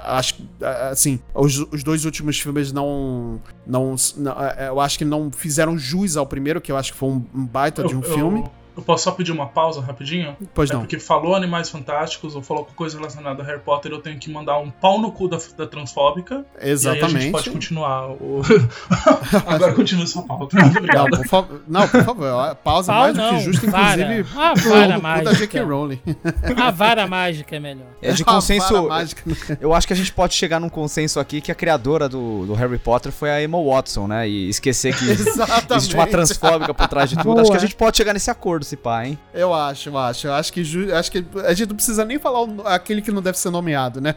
[0.04, 0.48] acho que,
[0.90, 4.36] assim, os, os, dois últimos filmes não, não, não,
[4.66, 7.46] Eu acho que não fizeram jus ao primeiro, que eu acho que foi um, um
[7.46, 8.44] baita eu, de um eu, filme.
[8.78, 10.36] Eu posso só pedir uma pausa rapidinho?
[10.54, 10.82] Pois é não.
[10.82, 14.56] Porque falou Animais Fantásticos ou falou coisa relacionada a Harry Potter, eu tenho que mandar
[14.58, 16.46] um pau no cu da, da transfóbica.
[16.62, 17.02] Exatamente.
[17.02, 18.10] E aí a gente pode continuar.
[18.10, 18.40] O...
[19.48, 20.56] Agora continua sua pauta.
[20.56, 22.54] Não, por, favor, não, por favor.
[22.62, 24.26] Pausa Pau mais do que justo, inclusive.
[24.36, 25.24] A vara mágica.
[25.24, 25.60] Da J.K.
[25.62, 26.00] Rowling.
[26.56, 27.88] A vara mágica é melhor.
[28.00, 28.88] É de consenso.
[29.60, 32.54] Eu acho que a gente pode chegar num consenso aqui que a criadora do, do
[32.54, 34.28] Harry Potter foi a Emma Watson, né?
[34.28, 37.32] E esquecer que existe uma transfóbica por trás de tudo.
[37.32, 37.42] Boa.
[37.42, 39.18] Acho que a gente pode chegar nesse acordo esse pá, hein?
[39.32, 40.26] Eu acho, eu acho.
[40.26, 40.60] Eu acho que,
[40.92, 44.00] acho que a gente não precisa nem falar o, aquele que não deve ser nomeado,
[44.00, 44.14] né?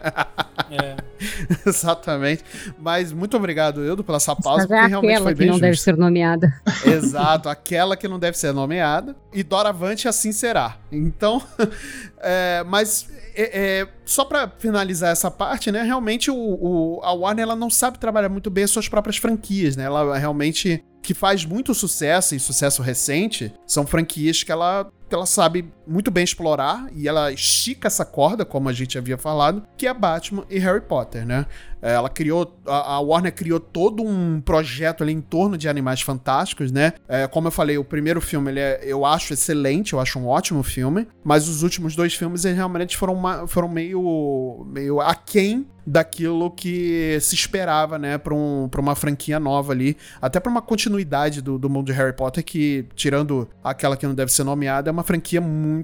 [0.69, 0.95] É.
[1.65, 2.43] Exatamente.
[2.77, 5.61] Mas muito obrigado, Eudo, pela essa pausa, porque é realmente foi bem que não justo.
[5.61, 6.53] deve ser nomeada.
[6.85, 9.15] Exato, aquela que não deve ser nomeada.
[9.31, 10.77] E Doravante assim será.
[10.91, 11.41] Então,
[12.19, 15.81] é, mas é, é, só para finalizar essa parte, né?
[15.83, 19.77] Realmente o, o, a Warner ela não sabe trabalhar muito bem as suas próprias franquias,
[19.77, 19.85] né?
[19.85, 25.25] Ela realmente que faz muito sucesso e sucesso recente são franquias que ela, que ela
[25.25, 29.85] sabe muito bem explorar e ela estica essa corda, como a gente havia falado, que
[29.85, 31.45] é Batman e Harry Potter, né?
[31.81, 36.71] É, ela criou, a, Warner criou todo um projeto ali em torno de Animais Fantásticos,
[36.71, 36.93] né?
[37.07, 40.27] É, como eu falei, o primeiro filme ele é, eu acho excelente, eu acho um
[40.27, 45.65] ótimo filme, mas os últimos dois filmes eles realmente foram, uma, foram meio, meio aquém
[45.85, 50.61] daquilo que se esperava, né, para um, pra uma franquia nova ali, até para uma
[50.61, 54.89] continuidade do, do mundo de Harry Potter, que, tirando aquela que não deve ser nomeada,
[54.89, 55.80] é uma franquia muito,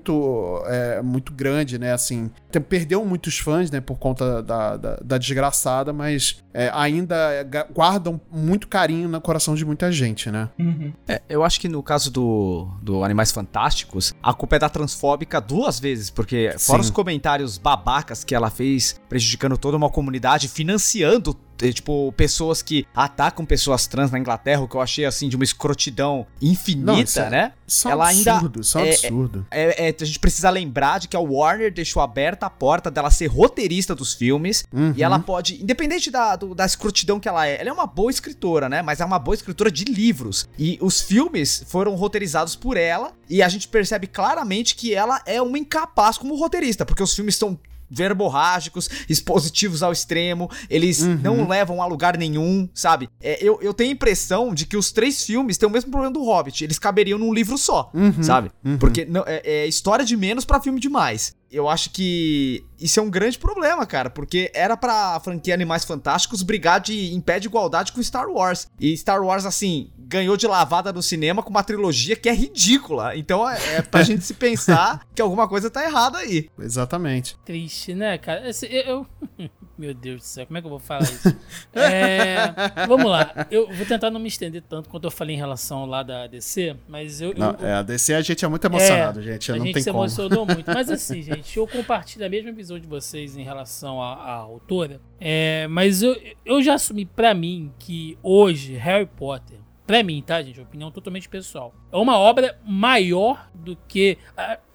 [0.65, 2.29] é, muito grande, né, assim,
[2.67, 8.67] perdeu muitos fãs, né, por conta da, da, da desgraçada mas é, ainda guardam muito
[8.67, 10.49] carinho no coração de muita gente, né?
[10.57, 10.91] Uhum.
[11.07, 15.39] É, eu acho que no caso do, do Animais Fantásticos, a culpa é da transfóbica
[15.39, 16.89] duas vezes, porque fora Sim.
[16.89, 23.45] os comentários babacas que ela fez, prejudicando toda uma comunidade, financiando tipo, pessoas que atacam
[23.45, 27.19] pessoas trans na Inglaterra, o que eu achei, assim, de uma escrotidão infinita, Não, isso
[27.19, 27.53] é, né?
[27.67, 29.47] Isso é Ela absurdo, ainda, isso é, é absurdo.
[29.51, 33.11] É, é, a gente precisa lembrar de que a Warner deixou aberta a porta dela
[33.11, 34.93] ser roteirista dos filmes, uhum.
[34.95, 38.11] e ela pode, independente da, do, da escrotidão que ela é, ela é uma boa
[38.11, 38.81] escritora, né?
[38.81, 40.47] Mas é uma boa escritora de livros.
[40.57, 45.41] E os filmes foram roteirizados por ela, e a gente percebe claramente que ela é
[45.41, 51.19] uma incapaz como roteirista, porque os filmes são verborrágicos, expositivos ao extremo, eles uhum.
[51.23, 53.09] não levam a lugar nenhum, sabe?
[53.21, 56.13] É, eu, eu tenho a impressão de que os três filmes têm o mesmo problema
[56.13, 58.23] do Hobbit, eles caberiam num livro só, uhum.
[58.23, 58.51] sabe?
[58.63, 58.77] Uhum.
[58.77, 62.99] Porque não, é, é, história de menos para filme de mais eu acho que isso
[62.99, 67.39] é um grande problema, cara, porque era pra franquia Animais Fantásticos brigar de, em pé
[67.39, 68.67] de igualdade com Star Wars.
[68.79, 73.15] E Star Wars, assim, ganhou de lavada no cinema com uma trilogia que é ridícula.
[73.15, 76.49] Então é, é pra gente se pensar que alguma coisa tá errada aí.
[76.57, 77.37] Exatamente.
[77.43, 78.49] Triste, né, cara?
[78.49, 79.05] Esse, eu.
[79.77, 81.37] Meu Deus do céu, como é que eu vou falar isso?
[81.75, 82.51] é,
[82.87, 86.01] vamos lá, eu vou tentar não me estender tanto quanto eu falei em relação lá
[86.01, 87.35] da DC, mas eu.
[87.37, 89.51] Não, eu, é, a DC a gente é muito emocionado, é, gente.
[89.51, 90.03] Não a gente se como.
[90.03, 90.65] emocionou muito.
[90.65, 94.99] Mas assim, gente, eu compartilho a mesma visão de vocês em relação à, à autora.
[95.19, 100.41] É, mas eu, eu já assumi para mim que hoje Harry Potter Pra mim, tá,
[100.43, 100.59] gente?
[100.59, 101.73] Opinião totalmente pessoal.
[101.89, 104.17] É uma obra maior do que.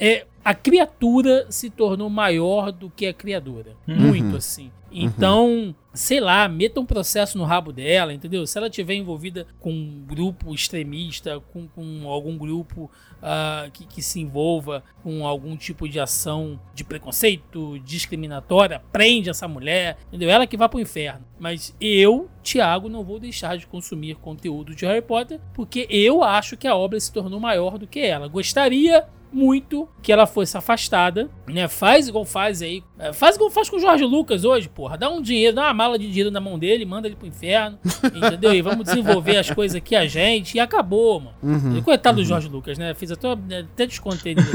[0.01, 3.77] É, a criatura se tornou maior do que a criadora.
[3.87, 4.71] Muito assim.
[4.95, 8.47] Então, sei lá, meta um processo no rabo dela, entendeu?
[8.47, 12.91] Se ela tiver envolvida com um grupo extremista, com, com algum grupo
[13.23, 19.49] ah, que, que se envolva com algum tipo de ação de preconceito, discriminatória, prende essa
[19.49, 20.29] mulher, entendeu?
[20.29, 21.25] Ela que vai pro inferno.
[21.39, 26.57] Mas eu, Thiago, não vou deixar de consumir conteúdo de Harry Potter, porque eu acho
[26.57, 28.29] que a obra se tornou maior do que ela.
[28.29, 31.67] Gostaria muito que ela fosse afastada, né?
[31.69, 32.83] Faz igual faz aí.
[32.99, 34.99] é, Faz igual faz com o Jorge Lucas hoje, porra.
[34.99, 37.79] Dá um dinheiro, dá uma mala de dinheiro na mão dele, manda ele pro inferno,
[38.15, 38.53] entendeu?
[38.55, 41.35] E vamos desenvolver as coisas aqui a gente e acabou, mano.
[41.43, 41.79] Uhum.
[41.79, 42.93] E coitado do Jorge Lucas, né?
[42.95, 44.49] Fiz até, até descontei dele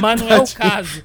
[0.00, 1.02] mas não é o caso.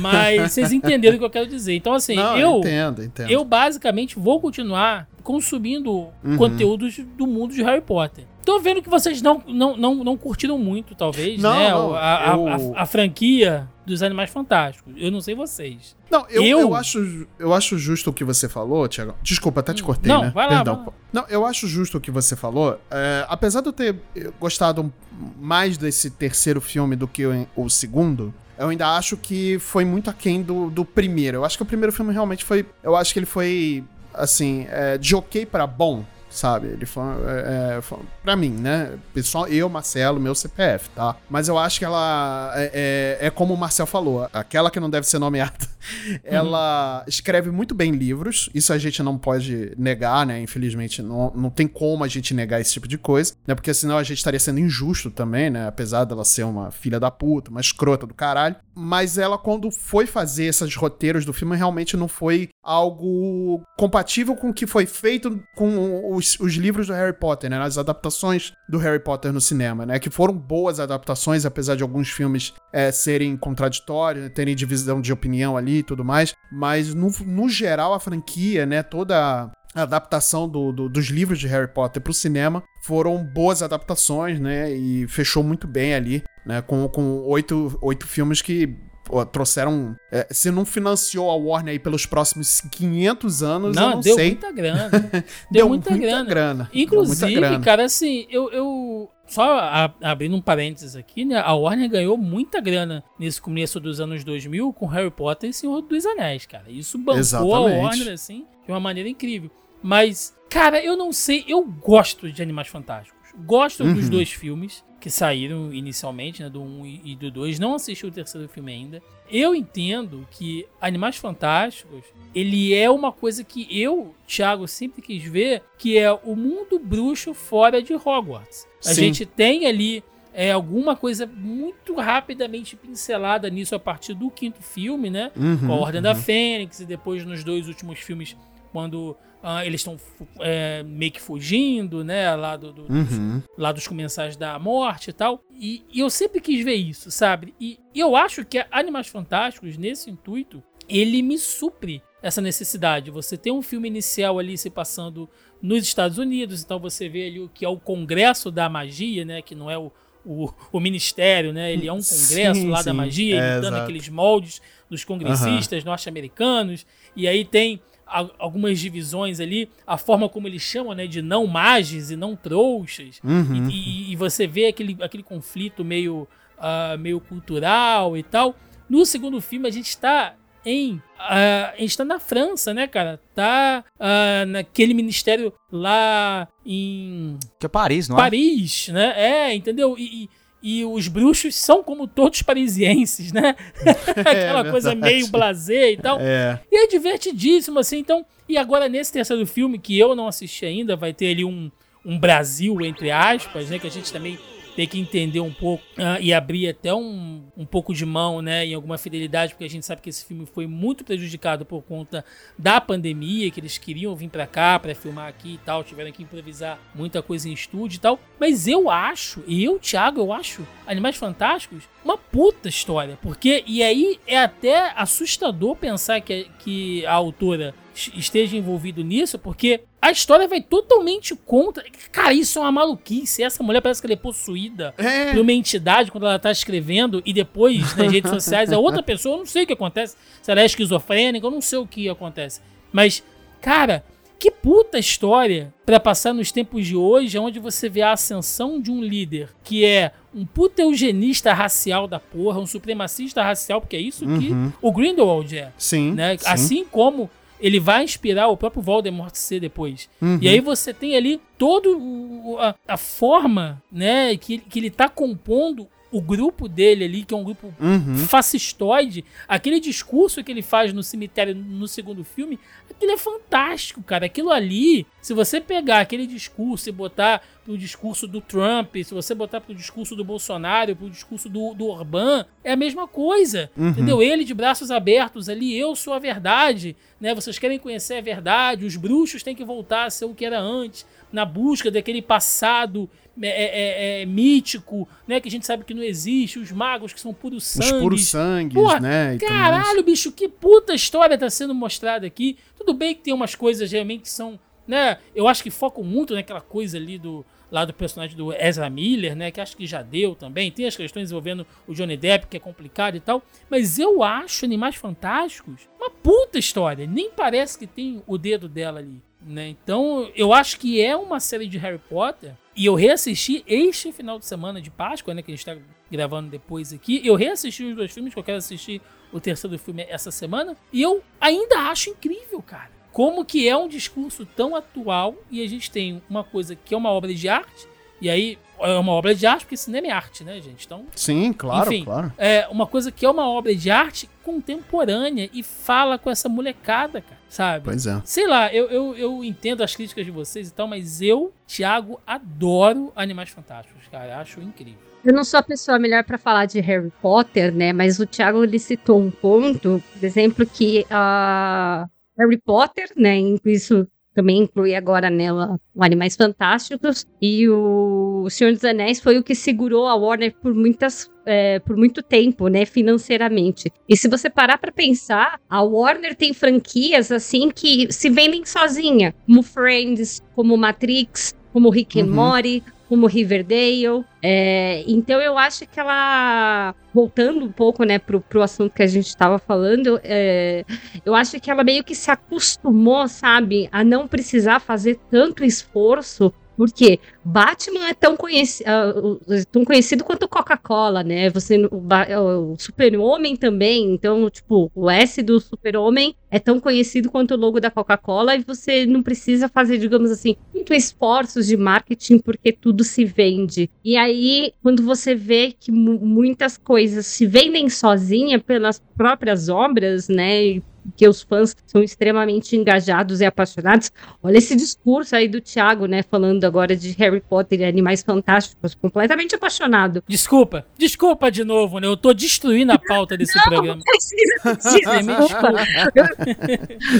[0.00, 1.74] Mas vocês entenderam o que eu quero dizer.
[1.74, 3.30] Então, assim, Não, eu, entendo, entendo.
[3.30, 6.36] eu basicamente vou continuar consumindo Uhum.
[6.36, 8.24] conteúdos do mundo de Harry Potter.
[8.44, 11.70] Tô vendo que vocês não, não, não, não curtiram muito, talvez, Não, né?
[11.70, 14.92] não, a, a- eu- a- a franquia dos Animais Fantásticos.
[14.96, 15.96] Eu não sei vocês.
[16.10, 16.74] Não, eu, Eu- eu...
[16.74, 19.14] acho, eu acho justo o que você falou, Tiago.
[19.22, 20.30] Desculpa, até te cortei, Não, né?
[20.34, 20.76] vai lá, Perdão.
[20.76, 20.92] vai lá.
[21.12, 22.80] Não, eu acho justo o que você falou.
[22.90, 23.96] É, apesar de eu ter
[24.40, 24.92] gostado
[25.40, 30.08] mais desse terceiro filme do que o, o segundo, eu ainda acho que foi muito
[30.10, 31.38] aquém do, do primeiro.
[31.38, 32.64] Eu acho que o primeiro filme realmente foi.
[32.82, 33.82] Eu acho que ele foi,
[34.14, 36.04] assim, é, de ok pra bom.
[36.32, 36.68] Sabe?
[36.68, 37.98] Ele foi, é, é, foi.
[38.22, 38.98] Pra mim, né?
[39.12, 41.14] Pessoal, eu, Marcelo, meu CPF, tá?
[41.28, 42.52] Mas eu acho que ela.
[42.56, 45.52] É, é, é como o Marcel falou, aquela que não deve ser nomeada.
[46.22, 50.40] Ela escreve muito bem livros, isso a gente não pode negar, né?
[50.40, 53.54] Infelizmente, não, não tem como a gente negar esse tipo de coisa, né?
[53.54, 55.66] Porque senão a gente estaria sendo injusto também, né?
[55.66, 58.56] Apesar dela ser uma filha da puta, uma escrota do caralho.
[58.74, 64.50] Mas ela, quando foi fazer esses roteiros do filme, realmente não foi algo compatível com
[64.50, 67.58] o que foi feito com os, os livros do Harry Potter, né?
[67.58, 69.98] As adaptações do Harry Potter no cinema, né?
[69.98, 74.30] Que foram boas adaptações, apesar de alguns filmes é, serem contraditórios, né?
[74.30, 76.34] terem divisão de opinião ali e tudo mais.
[76.50, 78.82] Mas, no, no geral, a franquia, né?
[78.82, 84.38] Toda a adaptação do- do- dos livros de Harry Potter pro cinema foram boas adaptações,
[84.40, 84.72] né?
[84.72, 86.60] E fechou muito bem ali, né?
[86.62, 89.96] Com, com oito, oito filmes que pô, trouxeram.
[90.12, 94.14] é, se não financiou a Warner aí pelos próximos 500 anos, eu Não, não deu
[94.14, 94.26] sei.
[94.30, 94.90] muita grana.
[95.50, 96.24] Deu, muita, grana.
[96.24, 96.70] grana.
[96.72, 97.64] Deu Inclusive, muita grana.
[97.64, 101.36] cara, assim, eu, eu só a- abrindo um parênteses aqui, né?
[101.38, 105.80] A Warner ganhou muita grana nesse começo dos anos 2000 com Harry Potter e Senhor
[105.82, 106.64] dos Anéis, cara.
[106.68, 107.78] Isso bancou a Exatamente.
[107.78, 109.50] Warner, assim, de uma maneira incrível.
[109.82, 113.20] Mas, cara, eu não sei, eu gosto de Animais Fantásticos.
[113.46, 114.10] Gosto dos Uhum.
[114.10, 116.48] dois filmes que saíram inicialmente, né?
[116.50, 117.58] Do 1 e e do 2.
[117.58, 119.02] Não assisti o terceiro filme ainda.
[119.28, 122.04] Eu entendo que Animais Fantásticos,
[122.34, 127.32] ele é uma coisa que eu, Thiago, sempre quis ver, que é o mundo bruxo
[127.34, 128.68] fora de Hogwarts.
[128.84, 129.06] A Sim.
[129.06, 130.04] gente tem ali
[130.34, 135.32] é, alguma coisa muito rapidamente pincelada nisso a partir do quinto filme, né?
[135.34, 138.36] Uhum, com a Ordem da Fênix e depois nos dois últimos filmes
[138.70, 139.96] quando ah, eles estão
[140.40, 143.42] é, meio que fugindo, né, lá, do, do- dos, Uhum.
[143.58, 145.42] lá dos comensais da morte e tal.
[145.52, 147.52] E, e eu sempre quis ver isso, sabe?
[147.60, 153.10] E, e eu acho que Animais Fantásticos, nesse intuito, ele me supre essa necessidade.
[153.10, 155.28] Você tem um filme inicial ali se passando
[155.60, 159.42] nos Estados Unidos, então você vê ali o que é o Congresso da Magia, né,
[159.42, 159.90] que não é o,
[160.24, 161.72] o, o ministério, né?
[161.72, 162.96] Ele é um congresso Sim, lá da sim.
[162.96, 163.82] magia, É, imitando exato.
[163.82, 166.86] aqueles moldes dos congressistas norte-americanos.
[167.16, 167.80] E aí tem
[168.20, 172.36] a- algumas divisões ali, a forma como eles chamam, né, de não mages e não
[172.36, 173.20] trouxas.
[173.24, 173.68] Uhum.
[173.70, 173.72] E,
[174.10, 178.54] e- e você vê aquele, aquele conflito meio, ah, meio cultural e tal.
[178.88, 180.34] No segundo filme, a gente está
[180.64, 181.00] em.
[181.18, 183.20] ah, a gente tá na França, né, cara?
[183.34, 188.20] Tá ah, naquele ministério lá em Que é Paris, não é?
[188.20, 189.12] Paris, né?
[189.16, 189.96] É, entendeu?
[189.98, 190.30] E, e-
[190.62, 193.56] e os bruxos são como todos parisienses, né?
[194.16, 196.18] Aquela É coisa meio blasé e tal.
[196.20, 196.60] É.
[196.70, 197.98] E é divertidíssimo, assim.
[197.98, 201.70] Então, e agora nesse terceiro filme, que eu não assisti ainda, vai ter ali um,
[202.04, 203.78] um Brasil, entre aspas, né?
[203.78, 204.38] Que a gente também
[204.74, 208.64] tem que entender um pouco ah, e abrir até um, um pouco de mão, né?
[208.66, 212.24] Em alguma fidelidade, porque a gente sabe que esse filme foi muito prejudicado por conta
[212.58, 216.22] da pandemia, que eles queriam vir pra cá pra filmar aqui e tal, tiveram que
[216.22, 218.18] improvisar muita coisa em estúdio e tal.
[218.40, 223.18] Mas eu acho, e eu, Thiago, eu acho Animais Fantásticos uma puta história.
[223.22, 229.38] Porque, e aí é até assustador pensar que, que a autora es- esteja envolvido nisso,
[229.38, 231.84] porque a história vai totalmente contra.
[232.10, 233.42] Cara, isso é uma maluquice.
[233.42, 235.30] Essa mulher parece que ela é possuída É.
[235.32, 239.34] por uma entidade quando ela tá escrevendo e depois nas redes sociais é outra pessoa.
[239.36, 240.16] Eu não sei o que acontece.
[240.42, 242.60] Se ela é esquizofrênica, eu não sei o que acontece.
[242.92, 243.22] Mas,
[243.60, 244.04] cara,
[244.40, 248.90] que puta história para passar nos tempos de hoje, onde você vê a ascensão de
[248.90, 254.00] um líder que é um puta eugenista racial da porra, um supremacista racial, porque é
[254.00, 254.72] isso que Uhum.
[254.82, 255.70] o Grindelwald é.
[255.78, 256.10] Sim.
[256.12, 256.36] Né?
[256.38, 256.44] sim.
[256.48, 257.30] Assim como
[257.62, 260.10] ele vai inspirar o próprio Voldemort ser depois.
[260.20, 260.38] Uhum.
[260.42, 265.08] E aí você tem ali todo o- a, a forma, né, que, que ele tá
[265.08, 268.16] compondo o grupo dele ali, que é um grupo Uhum.
[268.16, 272.58] fascistoide, aquele discurso que ele faz no cemitério no segundo filme,
[273.02, 274.26] aquilo é fantástico, cara.
[274.26, 279.34] Aquilo ali, se você pegar aquele discurso e botar pro discurso do Trump, se você
[279.34, 283.88] botar pro discurso do Bolsonaro, pro discurso do, do Orbán, é a mesma coisa, Uhum.
[283.88, 284.22] entendeu?
[284.22, 287.34] Ele de braços abertos ali, eu sou a verdade, né?
[287.34, 290.60] Vocês querem conhecer a verdade, os bruxos têm que voltar a ser o que era
[290.60, 293.08] antes, na busca daquele passado
[293.40, 295.40] é, é, é, mítico, né?
[295.40, 298.00] Que a gente sabe que não existe, os magos que são puros Os sangues.
[298.02, 299.34] puros sangues, Porra, né?
[299.36, 299.38] e.
[299.38, 302.58] Caralho, bicho, que puta história tá sendo mostrada aqui.
[302.84, 305.18] Tudo bem que tem umas coisas realmente que são, né?
[305.34, 309.36] Eu acho que focam muito naquela coisa ali do lá do personagem do Ezra Miller,
[309.36, 309.50] né?
[309.52, 310.70] Que acho que já deu também.
[310.70, 313.40] Tem as questões envolvendo o Johnny Depp, que é complicado e tal.
[313.70, 317.06] Mas eu acho Animais Fantásticos uma puta história.
[317.06, 319.22] Nem parece que tem o dedo dela ali.
[319.40, 319.68] Né?
[319.68, 322.52] Então, eu acho que é uma série de Harry Potter.
[322.74, 325.42] E eu reassisti este final de semana de Páscoa, né?
[325.42, 325.76] Que a gente tá
[326.10, 327.24] gravando depois aqui.
[327.24, 329.00] Eu reassisti os dois filmes, que eu quero assistir
[329.32, 330.76] o terceiro filme essa semana.
[330.92, 332.90] E eu ainda acho incrível, cara.
[333.10, 336.96] Como que é um discurso tão atual e a gente tem uma coisa que é
[336.96, 337.86] uma obra de arte.
[338.20, 340.86] E aí, é uma obra de arte, porque cinema é arte, né, gente?
[340.86, 342.04] Então, Sim, claro, Enfim.
[342.04, 342.32] claro.
[342.36, 347.20] é uma coisa que é uma obra de arte contemporânea e fala com essa molecada,
[347.20, 347.84] cara, sabe?
[347.84, 348.20] Pois é.
[348.24, 352.20] Sei lá, eu, eu, eu entendo as críticas de vocês e tal, mas eu, Thiago,
[352.26, 354.38] adoro Animais Fantásticos, cara.
[354.38, 355.12] Acho incrível.
[355.24, 357.92] Eu não sou a pessoa melhor para falar de Harry Potter, né?
[357.92, 363.38] Mas o Thiago ele citou um ponto, por exemplo, que a Harry Potter, né?
[363.64, 369.42] Isso também inclui agora né, o Animais Fantásticos e o Senhor dos Anéis foi o
[369.42, 373.92] que segurou a Warner por muitas é, por muito tempo, né, financeiramente.
[374.08, 379.34] E se você parar para pensar, a Warner tem franquias assim que se vendem sozinha,
[379.46, 382.34] como Friends, como Matrix, como Rick and Uhum.
[382.34, 384.24] Morty, como Riverdale.
[384.42, 389.06] É, então eu acho que ela, voltando um pouco, né, pro, pro assunto que a
[389.06, 390.82] gente estava falando, é,
[391.22, 396.54] eu acho que ela meio que se acostumou, sabe, a não precisar fazer tanto esforço.
[396.74, 398.84] Porque Batman é tão, conheci
[399.16, 399.40] o-
[399.70, 401.50] tão conhecido quanto Coca-Cola, né?
[401.50, 404.12] Você, o, Ba- o Super-Homem também.
[404.14, 408.60] Então, tipo, o S do Super-Homem é tão conhecido quanto o logo da Coca-Cola e
[408.62, 413.90] você não precisa fazer, digamos assim, muito esforços de marketing porque tudo se vende.
[414.04, 420.28] E aí, quando você vê que mu- muitas coisas se vendem sozinha pelas próprias obras,
[420.28, 420.64] né?
[420.64, 420.82] E
[421.16, 424.12] que os fãs são extremamente engajados e apaixonados.
[424.40, 426.22] Olha esse discurso aí do Thiago, né?
[426.22, 430.22] Falando agora de Harry Potter e Animais Fantásticos, completamente apaixonado.
[430.26, 432.06] Desculpa, desculpa de novo, né?
[432.06, 434.00] Eu tô destruindo a pauta desse programa.
[434.04, 435.72] Precisa Você disso, me desculpa.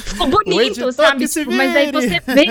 [0.05, 1.29] Ficou bonito, sabe?
[1.29, 2.47] Tipo, mas aí você vê,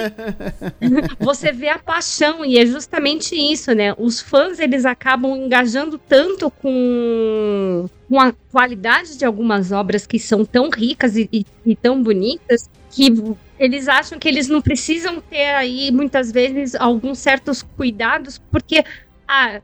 [1.20, 3.93] você vê a paixão e é justamente isso, né?
[3.97, 10.43] Os fãs eles acabam engajando tanto com, com a qualidade de algumas obras que são
[10.43, 13.07] tão ricas e, e- e tão bonitas que
[13.57, 18.84] eles acham que eles não precisam ter aí muitas vezes alguns certos cuidados porque
[19.26, 19.62] ah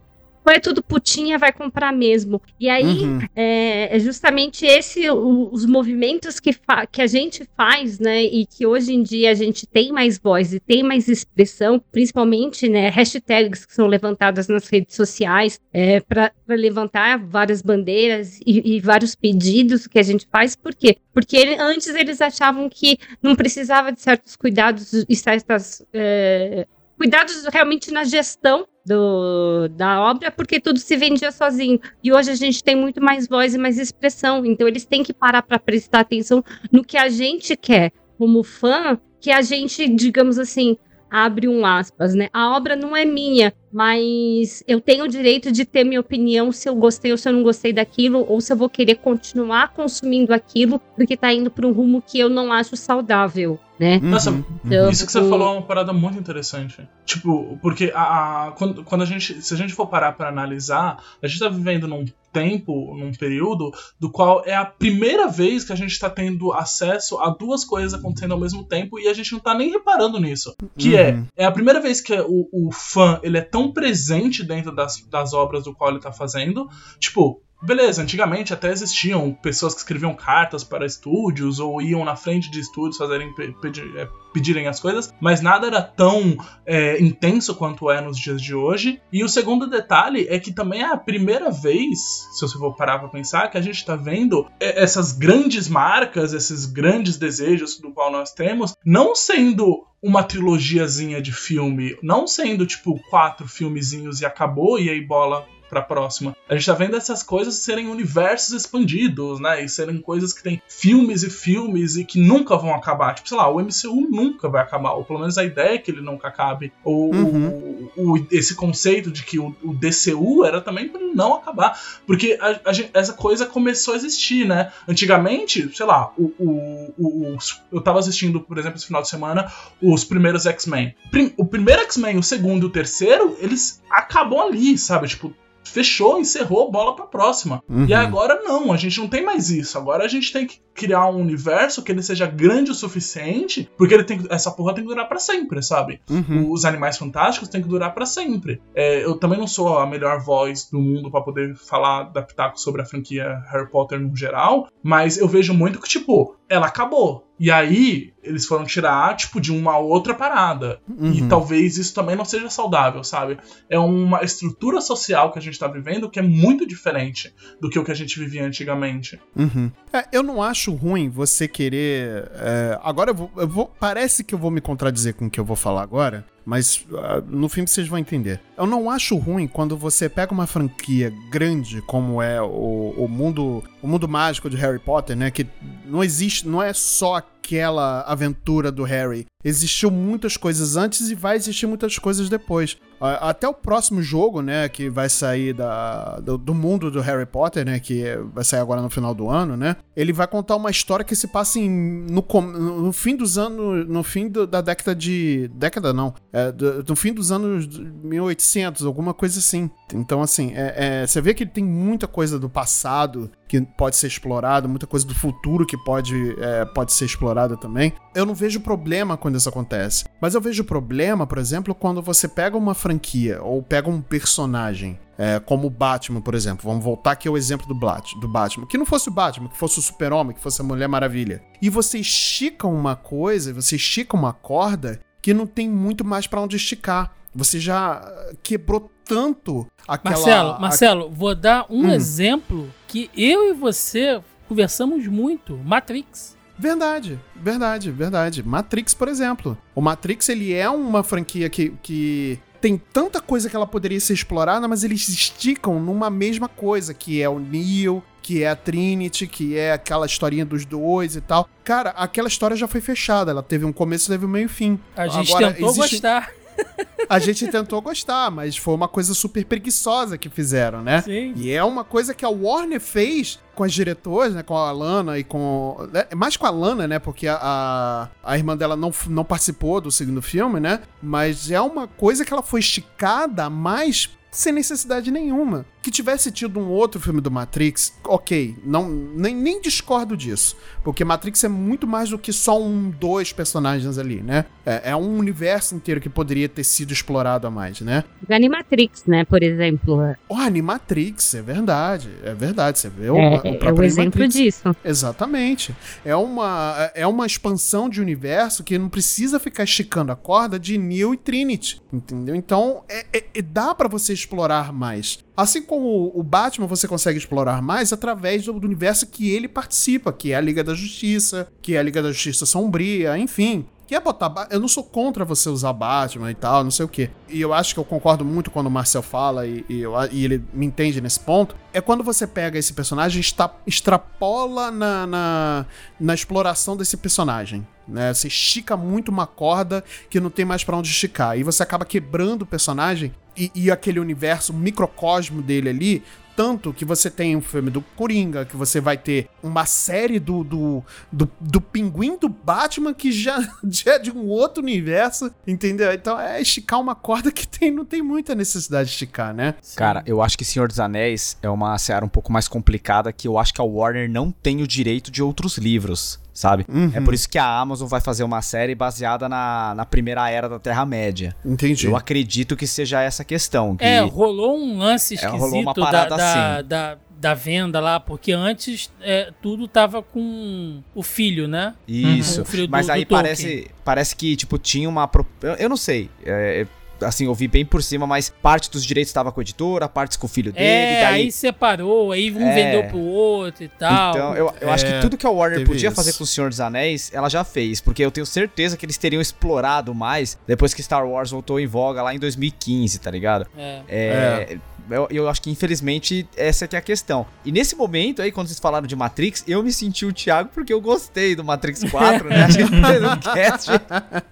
[0.49, 2.41] é tudo putinha, vai comprar mesmo.
[2.59, 3.19] E aí, Uhum.
[3.35, 6.51] é, é justamente esse o- os movimentos que,
[6.91, 8.23] que a gente faz, né?
[8.23, 12.67] E que hoje em dia a gente tem mais voz e tem mais expressão, principalmente,
[12.69, 12.89] né?
[12.89, 19.15] Hashtags que são levantadas nas redes sociais é, para levantar várias bandeiras e, e vários
[19.15, 20.55] pedidos que a gente faz.
[20.55, 20.97] Por quê?
[21.13, 25.85] Porque ele- antes eles achavam que não precisava de certos cuidados e certas.
[25.93, 26.65] é,
[26.97, 31.79] cuidados realmente na gestão do, da obra, porque tudo se vendia sozinho.
[32.01, 34.45] E hoje a gente tem muito mais voz e mais expressão.
[34.45, 38.97] Então eles têm que parar para prestar atenção no que a gente quer, como fã,
[39.19, 40.77] que a gente, digamos assim,
[41.09, 42.29] abre um aspas, né?
[42.31, 46.67] A obra não é minha, mas eu tenho o direito de ter minha opinião se
[46.67, 50.33] eu gostei ou se eu não gostei daquilo, ou se eu vou querer continuar consumindo
[50.33, 53.99] aquilo, porque tá indo para um rumo que eu não acho saudável, né?
[54.01, 54.43] Nossa, Uhum.
[54.65, 56.87] Então, Isso que você falou é uma parada muito interessante.
[57.05, 59.41] Tipo, porque a, a- quando, quando a gente.
[59.41, 62.03] Se a gente for parar pra analisar, a gente tá vivendo num
[62.33, 67.17] tempo, num período, do qual é a primeira vez que a gente tá tendo acesso
[67.19, 70.53] a duas coisas acontecendo ao mesmo tempo e a gente não tá nem reparando nisso.
[70.77, 71.25] Que é, Uhum.
[71.37, 75.33] é a primeira vez que o, o fã ele é tão presente dentro das, das
[75.33, 76.69] obras do qual ele tá fazendo.
[76.99, 82.51] Tipo, beleza, antigamente até existiam pessoas que escreviam cartas para estúdios ou iam na frente
[82.51, 87.89] de estúdios fazerem pedir, é, pedirem as coisas, mas nada era tão é, intenso quanto
[87.89, 89.01] é nos dias de hoje.
[89.11, 91.99] E o segundo detalhe é que também é a primeira vez,
[92.33, 96.33] se você for parar para pensar, que a gente está vendo é, essas grandes marcas,
[96.33, 102.65] esses grandes desejos do qual nós temos, não sendo uma trilogiazinha de filme, não sendo
[102.65, 106.35] tipo quatro filmezinhos e acabou e aí bola pra próxima.
[106.49, 109.63] A gente tá vendo essas coisas serem universos expandidos, né?
[109.63, 113.13] E serem coisas que tem filmes e filmes e que nunca vão acabar.
[113.13, 115.91] Tipo, sei lá, o MCU nunca vai acabar, ou pelo menos a ideia é que
[115.91, 116.71] ele nunca acabe.
[116.83, 117.89] Ou uhum.
[117.95, 121.79] o, o, esse conceito de que o, o, DCU era também pra ele não acabar.
[122.05, 124.71] Porque a, a essa coisa começou a existir, né?
[124.87, 127.37] Antigamente, sei lá, o, o,
[127.71, 129.51] eu tava assistindo, por exemplo, esse final de semana,
[129.81, 130.95] os primeiros X-Men.
[131.37, 135.07] O primeiro X-Men, o segundo e o terceiro, eles acabam ali, sabe?
[135.07, 135.33] Tipo,
[135.69, 137.63] fechou, encerrou, bola pra próxima.
[137.69, 137.85] Uhum.
[137.85, 139.77] E agora não, a gente não tem mais isso.
[139.77, 143.93] Agora a gente tem que criar um universo que ele seja grande o suficiente, porque
[143.93, 145.99] ele tem essa porra tem que durar para sempre, sabe?
[146.09, 146.51] Uhum.
[146.51, 148.61] Os animais fantásticos tem que durar para sempre.
[148.75, 152.59] É, eu também não sou a melhor voz do mundo para poder falar da pitaco
[152.59, 157.26] sobre a franquia Harry Potter no geral, mas eu vejo muito que tipo, ela acabou.
[157.39, 160.79] E aí, eles foram tirar, tipo, de uma outra parada.
[160.87, 161.13] Uhum.
[161.13, 163.37] E talvez isso também não seja saudável, sabe?
[163.69, 167.77] É uma estrutura social que a gente tá vivendo que é muito diferente do que
[167.77, 169.19] o que a gente vivia antigamente.
[169.35, 169.71] Uhum.
[169.93, 172.29] É, eu não acho ruim você querer.
[172.35, 175.39] É, agora eu vou, eu vou, Parece que eu vou me contradizer com o que
[175.39, 178.39] eu vou falar agora mas uh, no fim vocês vão entender.
[178.57, 183.61] Eu não acho ruim quando você pega uma franquia grande como é o, o mundo
[183.81, 185.29] o mundo mágico de Harry Potter, né?
[185.29, 185.45] Que
[185.85, 189.25] não existe, não é só aquela aventura do Harry.
[189.43, 192.77] Existiu muitas coisas antes e vai existir muitas coisas depois.
[192.99, 197.63] Até o próximo jogo, né, que vai sair da, do, do, mundo do Harry Potter,
[197.63, 201.05] né, que vai sair agora no final do ano, né, ele vai contar uma história
[201.05, 205.47] que se passa em, no, no fim dos anos, no fim do, da década de,
[205.53, 209.69] década não, é, do, no fim dos anos 1800, alguma coisa assim.
[209.93, 214.07] Então, assim, é, é, você vê que tem muita coisa do passado que pode ser
[214.07, 217.93] explorada, muita coisa do futuro que pode, é, pode ser explorada também.
[218.13, 220.05] Eu não vejo problema quando isso acontece.
[220.21, 224.99] Mas eu vejo problema, por exemplo, quando você pega uma franquia ou pega um personagem.
[225.19, 226.69] É, como o Batman, por exemplo.
[226.69, 228.67] Vamos voltar aqui ao exemplo do, Blat, do Batman.
[228.67, 231.41] Que não fosse o Batman, que fosse o Super-Homem, que fosse a Mulher Maravilha.
[231.59, 236.39] E você estica uma coisa, você estica uma corda que não tem muito mais para
[236.39, 237.15] onde esticar.
[237.37, 238.01] Você já
[238.41, 240.15] quebrou tanto aquela.
[240.15, 241.91] Marcelo, Marcelo, vou dar um hum.
[241.91, 244.19] exemplo que eu e você
[244.49, 246.35] conversamos muito: Matrix.
[246.57, 248.41] Verdade, verdade, verdade.
[248.41, 249.55] Matrix, por exemplo.
[249.75, 254.13] O Matrix, ele é uma franquia que, que tem tanta coisa que ela poderia ser
[254.13, 259.27] explorada, mas eles esticam numa mesma coisa, que é o Neo, que é a Trinity,
[259.27, 261.47] que é aquela historinha dos dois e tal.
[261.63, 264.79] Cara, aquela história já foi fechada, ela teve um começo, teve um meio e fim.
[264.95, 265.91] A gente Agora, tentou existe...
[265.91, 266.31] gostar.
[267.09, 271.01] A gente tentou gostar, mas foi uma coisa super preguiçosa que fizeram, né?
[271.01, 271.33] Sim.
[271.37, 274.43] E é uma coisa que a Warner fez com as diretoras, né?
[274.43, 275.87] Com a Lana e com.
[275.91, 276.05] Né?
[276.15, 276.99] Mais com a Lana, né?
[276.99, 280.81] Porque a, a, a, irmã dela não, não participou do segundo filme, né?
[281.01, 285.65] Mas é uma coisa que ela foi esticada mais sem necessidade nenhuma.
[285.87, 290.57] Que tivesse tido um outro filme do Matrix, ok, não, nem, nem discordo disso.
[290.83, 294.43] Porque Matrix é muito mais do que só um, dois personagens ali, né?
[294.65, 298.03] É, é um universo inteiro que poderia ter sido explorado a mais, né?
[298.29, 300.13] O Animatrix, né, por exemplo.
[300.27, 302.09] O Animatrix, é verdade.
[302.21, 302.79] É verdade.
[302.79, 304.33] Você vê o, é, o é o exemplo Animatrix.
[304.33, 304.75] disso.
[304.83, 305.73] Exatamente.
[306.03, 310.77] É uma, é uma expansão de universo que não precisa ficar esticando a corda de
[310.77, 312.35] Neo e Trinity, entendeu?
[312.35, 315.25] Então, é, é dá para você explorar mais.
[315.37, 320.31] Assim como o Batman você consegue explorar mais através do, universo que ele participa, que
[320.31, 323.65] é a Liga da Justiça, que é a Liga da Justiça Sombria, enfim.
[323.87, 324.49] Que é botar.
[324.51, 327.09] Eu não sou contra você usar Batman e tal, não sei o quê.
[327.29, 330.25] E eu acho que eu concordo muito quando o Marcel fala e, e, eu, e
[330.25, 331.55] ele me entende nesse ponto.
[331.71, 335.65] É quando você pega esse personagem e extrapola na, na,
[335.97, 337.65] na exploração desse personagem.
[337.87, 338.13] Né?
[338.13, 341.37] Você estica muito uma corda que não tem mais para onde esticar.
[341.37, 346.03] E você acaba quebrando o personagem e, e aquele universo, microcosmo dele ali,
[346.37, 350.43] tanto que você tem um filme do Coringa, que você vai ter uma série do,
[350.43, 355.91] do, do, do Pinguim do Batman, que já, já é de um outro universo, entendeu?
[355.91, 359.55] Então é esticar uma corda que tem, não tem muita necessidade de esticar, né?
[359.75, 363.27] Cara, eu acho que Senhor dos Anéis é uma seara um pouco mais complicada, que
[363.27, 366.65] eu acho que a Warner não tem o direito de outros livros sabe?
[366.69, 366.91] Uhum.
[366.93, 370.47] É por isso que a Amazon vai fazer uma série baseada na, na primeira era
[370.47, 371.35] da Terra-média.
[371.43, 371.87] Entendi.
[371.87, 373.75] Eu acredito que seja essa questão.
[373.75, 376.67] Que é, rolou um lance esquisito é, rolou uma parada da, assim.
[376.67, 381.73] da, da da venda lá, porque antes é, tudo tava com o filho, né?
[381.87, 382.43] Isso.
[382.43, 383.17] O filho do- Mas aí Tolkien.
[383.23, 385.09] parece, parece que, tipo, tinha uma.
[385.41, 386.11] Eu, eu não sei.
[386.23, 386.67] é,
[387.01, 390.17] assim, eu vi bem por cima, mas parte dos direitos estava com a editora, partes
[390.17, 390.65] com o filho dele.
[390.65, 391.21] É, daí...
[391.23, 392.53] aí separou, aí um É.
[392.55, 394.11] vendeu pro outro e tal.
[394.15, 395.95] Então, eu, eu acho que É, tudo que a Warner teve podia isso.
[395.95, 397.79] fazer com o Senhor dos Anéis, ela já fez.
[397.81, 401.67] Porque eu tenho certeza que eles teriam explorado mais depois que Star Wars voltou em
[401.67, 403.47] voga lá em 2015, tá ligado?
[403.57, 403.81] É.
[403.87, 404.57] É.
[404.89, 407.25] Eu, eu acho que, infelizmente, essa que é a questão.
[407.45, 410.71] E nesse momento aí, quando vocês falaram de Matrix, eu me senti o Thiago porque
[410.73, 412.43] eu gostei do Matrix 4, né?
[412.43, 413.69] A gente fez um cast.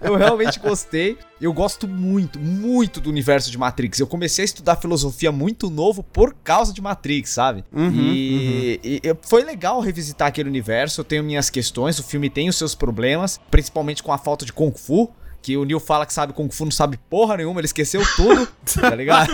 [0.01, 1.17] Eu realmente gostei.
[1.41, 3.99] Eu gosto muito, muito do universo de Matrix.
[3.99, 7.63] Eu comecei a estudar filosofia muito novo por causa de Matrix, sabe?
[7.73, 11.01] Uhum, e, e- e foi legal revisitar aquele universo.
[11.01, 14.53] Eu tenho minhas questões, o filme tem os seus problemas, principalmente com a falta de
[14.53, 15.11] Kung Fu.
[15.45, 18.47] Que o Neil fala que sabe Kung Fu, não sabe porra nenhuma, ele esqueceu tudo,
[18.81, 19.31] tá ligado?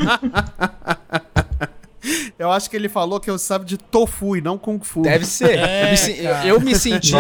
[2.38, 5.04] Eu acho que ele falou que eu sabe de tofu e não kung fu.
[5.04, 5.58] Deve ser.
[5.60, 7.14] É, eu, me, eu me senti.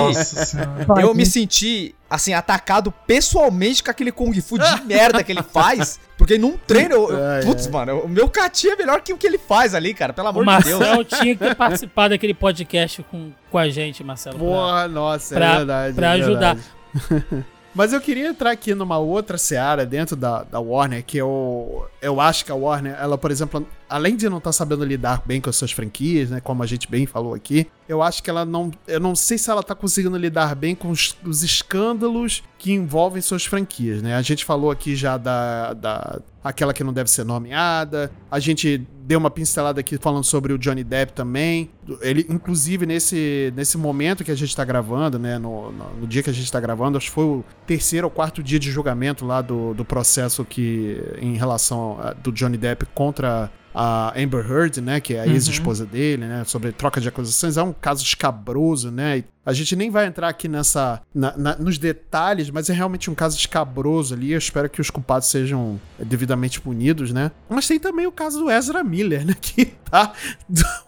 [1.01, 5.97] Eu me senti, assim, atacado pessoalmente com aquele Kung Fu de merda que ele faz.
[6.17, 6.95] Porque num treino.
[6.95, 9.73] eu- eu- Ai, putz, mano, o meu Cati é melhor que o que ele faz
[9.75, 10.11] ali, cara.
[10.11, 10.79] Pelo O amor de Deus.
[10.79, 14.37] Marcel tinha que ter participado daquele podcast com, com a gente, Marcelo.
[14.37, 15.93] pra- Porra, nossa, pra- é verdade.
[15.95, 16.57] pra é ajudar.
[16.93, 17.45] verdade.
[17.73, 22.19] Mas eu queria entrar aqui numa outra seara dentro da, da Warner, que eu, eu
[22.19, 25.49] acho que a Warner, ela, por exemplo, além de não estar sabendo lidar bem com
[25.49, 28.71] as suas franquias, né, como a gente bem falou aqui, eu acho que ela não.
[28.87, 33.21] Eu não sei se ela tá conseguindo lidar bem com os, os escândalos que envolvem
[33.21, 34.15] suas franquias, né?
[34.15, 38.11] A gente falou aqui já da, da aquela que não deve ser nomeada.
[38.29, 41.69] A gente deu uma pincelada aqui falando sobre o Johnny Depp também.
[42.01, 45.37] Ele, inclusive, nesse, nesse momento que a gente tá gravando, né?
[45.37, 48.11] No, no, no dia que a gente tá gravando, acho que foi o terceiro ou
[48.11, 52.85] quarto dia de julgamento lá do, do processo que em relação a- do Johnny Depp
[52.95, 55.31] contra a Amber Heard, né, que é a Uhum.
[55.31, 59.75] ex-esposa dele, né, sobre troca de acusações, é um caso escabroso, né, e a gente
[59.75, 64.13] nem vai entrar aqui nessa, na- na- nos detalhes, mas é realmente um caso escabroso
[64.13, 68.39] ali, eu espero que os culpados sejam devidamente punidos, né, mas tem também o caso
[68.39, 70.13] do Ezra Miller, né, que tá,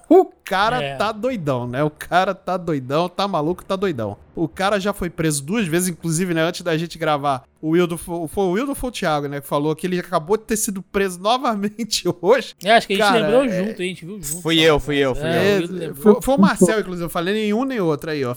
[0.10, 0.96] o cara É.
[0.96, 4.18] tá doidão, né, o cara tá doidão, tá maluco, tá doidão.
[4.36, 7.98] O cara já foi preso duas vezes, inclusive, né, antes da gente gravar, o Wildo,
[7.98, 10.44] foi foi o Wildo ou foi o Thiago, né, que falou que ele acabou de
[10.44, 13.86] ter sido preso novamente hoje, É, acho que a gente Cara, lembrou é- junto, a
[13.86, 14.42] gente viu junto.
[14.42, 15.96] Fui eu, fui eu, fui É, é, Wildo lembrou.
[16.14, 17.06] foi, foi o Marcel, inclusive.
[17.06, 18.34] Eu falei nenhum nem outro aí, ó.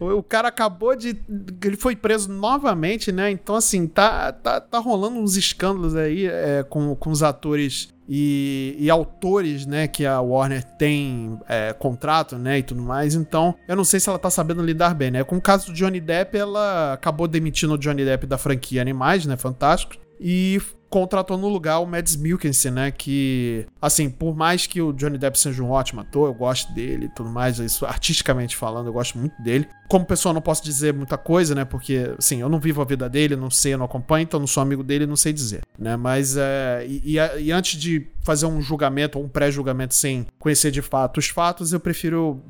[0.00, 1.16] O cara acabou de.
[1.64, 3.30] Ele foi preso novamente, né?
[3.30, 7.92] Então, assim, tá, tá, tá rolando uns escândalos aí é, com, com os atores.
[8.06, 13.14] E, e autores, né, que a Warner tem é, contrato, né, e tudo mais.
[13.14, 15.24] Então, eu não sei se ela tá sabendo lidar bem, né?
[15.24, 19.24] Com o caso do Johnny Depp, ela acabou demitindo o Johnny Depp da franquia Animais,
[19.24, 19.96] né, fantástico.
[20.20, 20.60] E
[20.94, 22.90] contratou no lugar o Mads Mikkelsen, né?
[22.92, 27.06] Que, assim, por mais que o Johnny Depp seja um ótimo ator, eu gosto dele
[27.06, 29.66] e tudo mais, isso artisticamente falando, eu gosto muito dele.
[29.88, 31.64] Como pessoa, não posso dizer muita coisa, né?
[31.64, 34.46] Porque, assim, eu não vivo a vida dele, não sei, eu não acompanho, então não
[34.46, 35.96] sou amigo dele, não sei dizer, né?
[35.96, 40.80] Mas, é, e- e antes de fazer um julgamento ou um pré-julgamento sem conhecer de
[40.80, 42.40] fato os fatos, eu prefiro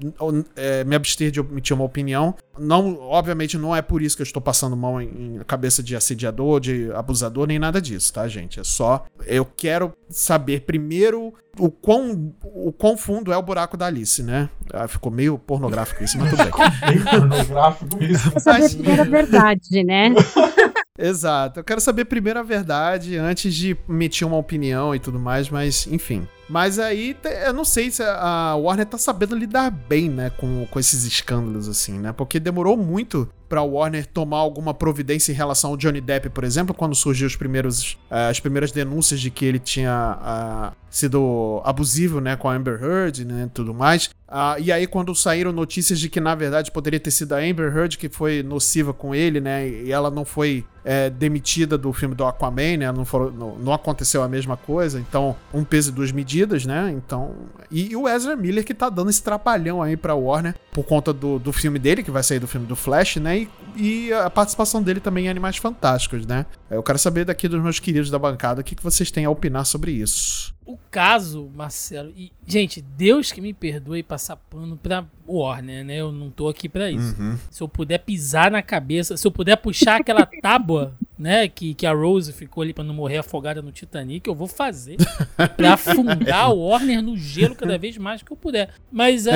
[0.55, 2.35] é, me abster de emitir uma opinião.
[2.57, 5.97] Não, obviamente, não é por isso que eu estou passando mão em, em cabeça de
[5.97, 8.61] assediador, de abusador, nem nada disso, tá, gente?
[8.61, 9.05] É só.
[9.27, 14.49] Eu quero saber primeiro o quão, o quão fundo é o buraco da Alice, né?
[14.73, 16.53] Ah, ficou meio pornográfico isso, mas tudo bem.
[16.95, 18.31] Bem pornográfico isso.
[18.31, 20.13] Pra saber a primeira verdade, né?
[20.99, 21.61] Exato.
[21.61, 25.87] Eu quero saber primeiro a verdade antes de emitir uma opinião e tudo mais, mas
[25.87, 26.27] enfim.
[26.49, 27.17] Mas aí,
[27.47, 31.69] eu não sei se a Warner tá sabendo lidar bem, né, com, com esses escândalos,
[31.69, 32.13] assim, né?
[32.13, 36.75] Porque demorou muito pra Warner tomar alguma providência em relação ao Johnny Depp, por exemplo,
[36.75, 42.21] quando surgiu os primeiros, eh, as primeiras denúncias de que ele tinha ah, sido abusivo,
[42.21, 44.11] né, com a Amber Heard, né, tudo mais.
[44.29, 47.77] Ah, e aí, quando saíram notícias de que, na verdade, poderia ter sido a Amber
[47.77, 52.15] Heard que foi nociva com ele, né, e ela não foi é, demitida do filme
[52.15, 55.95] do Aquaman, né, não, foram- não, não aconteceu a mesma coisa, então, um peso e
[55.95, 57.33] duas medidas, né, então...
[57.71, 61.13] E, e o Ezra Miller que tá dando esse trapalhão aí pra Warner, por conta
[61.13, 63.44] do, do filme dele, que vai sair do filme do Flash, né,
[63.77, 66.47] e, e a participação dele também em Animais Fantásticos, né.
[66.71, 69.31] Eu quero saber daqui dos meus queridos da bancada o que, que vocês têm a
[69.31, 70.55] opinar sobre isso.
[70.67, 75.97] O caso, Marcelo, e, gente, Deus que me perdoe passar pano pra Warner, né?
[75.97, 77.15] Eu não tô aqui pra isso.
[77.51, 81.87] Se eu puder pisar na cabeça, se eu puder puxar aquela tábua, né, que, que
[81.87, 84.97] a Rose ficou ali pra não morrer afogada no Titanic, eu vou fazer
[85.55, 88.71] pra afundar a Warner no gelo cada vez mais que eu puder.
[88.91, 89.35] Mas, é,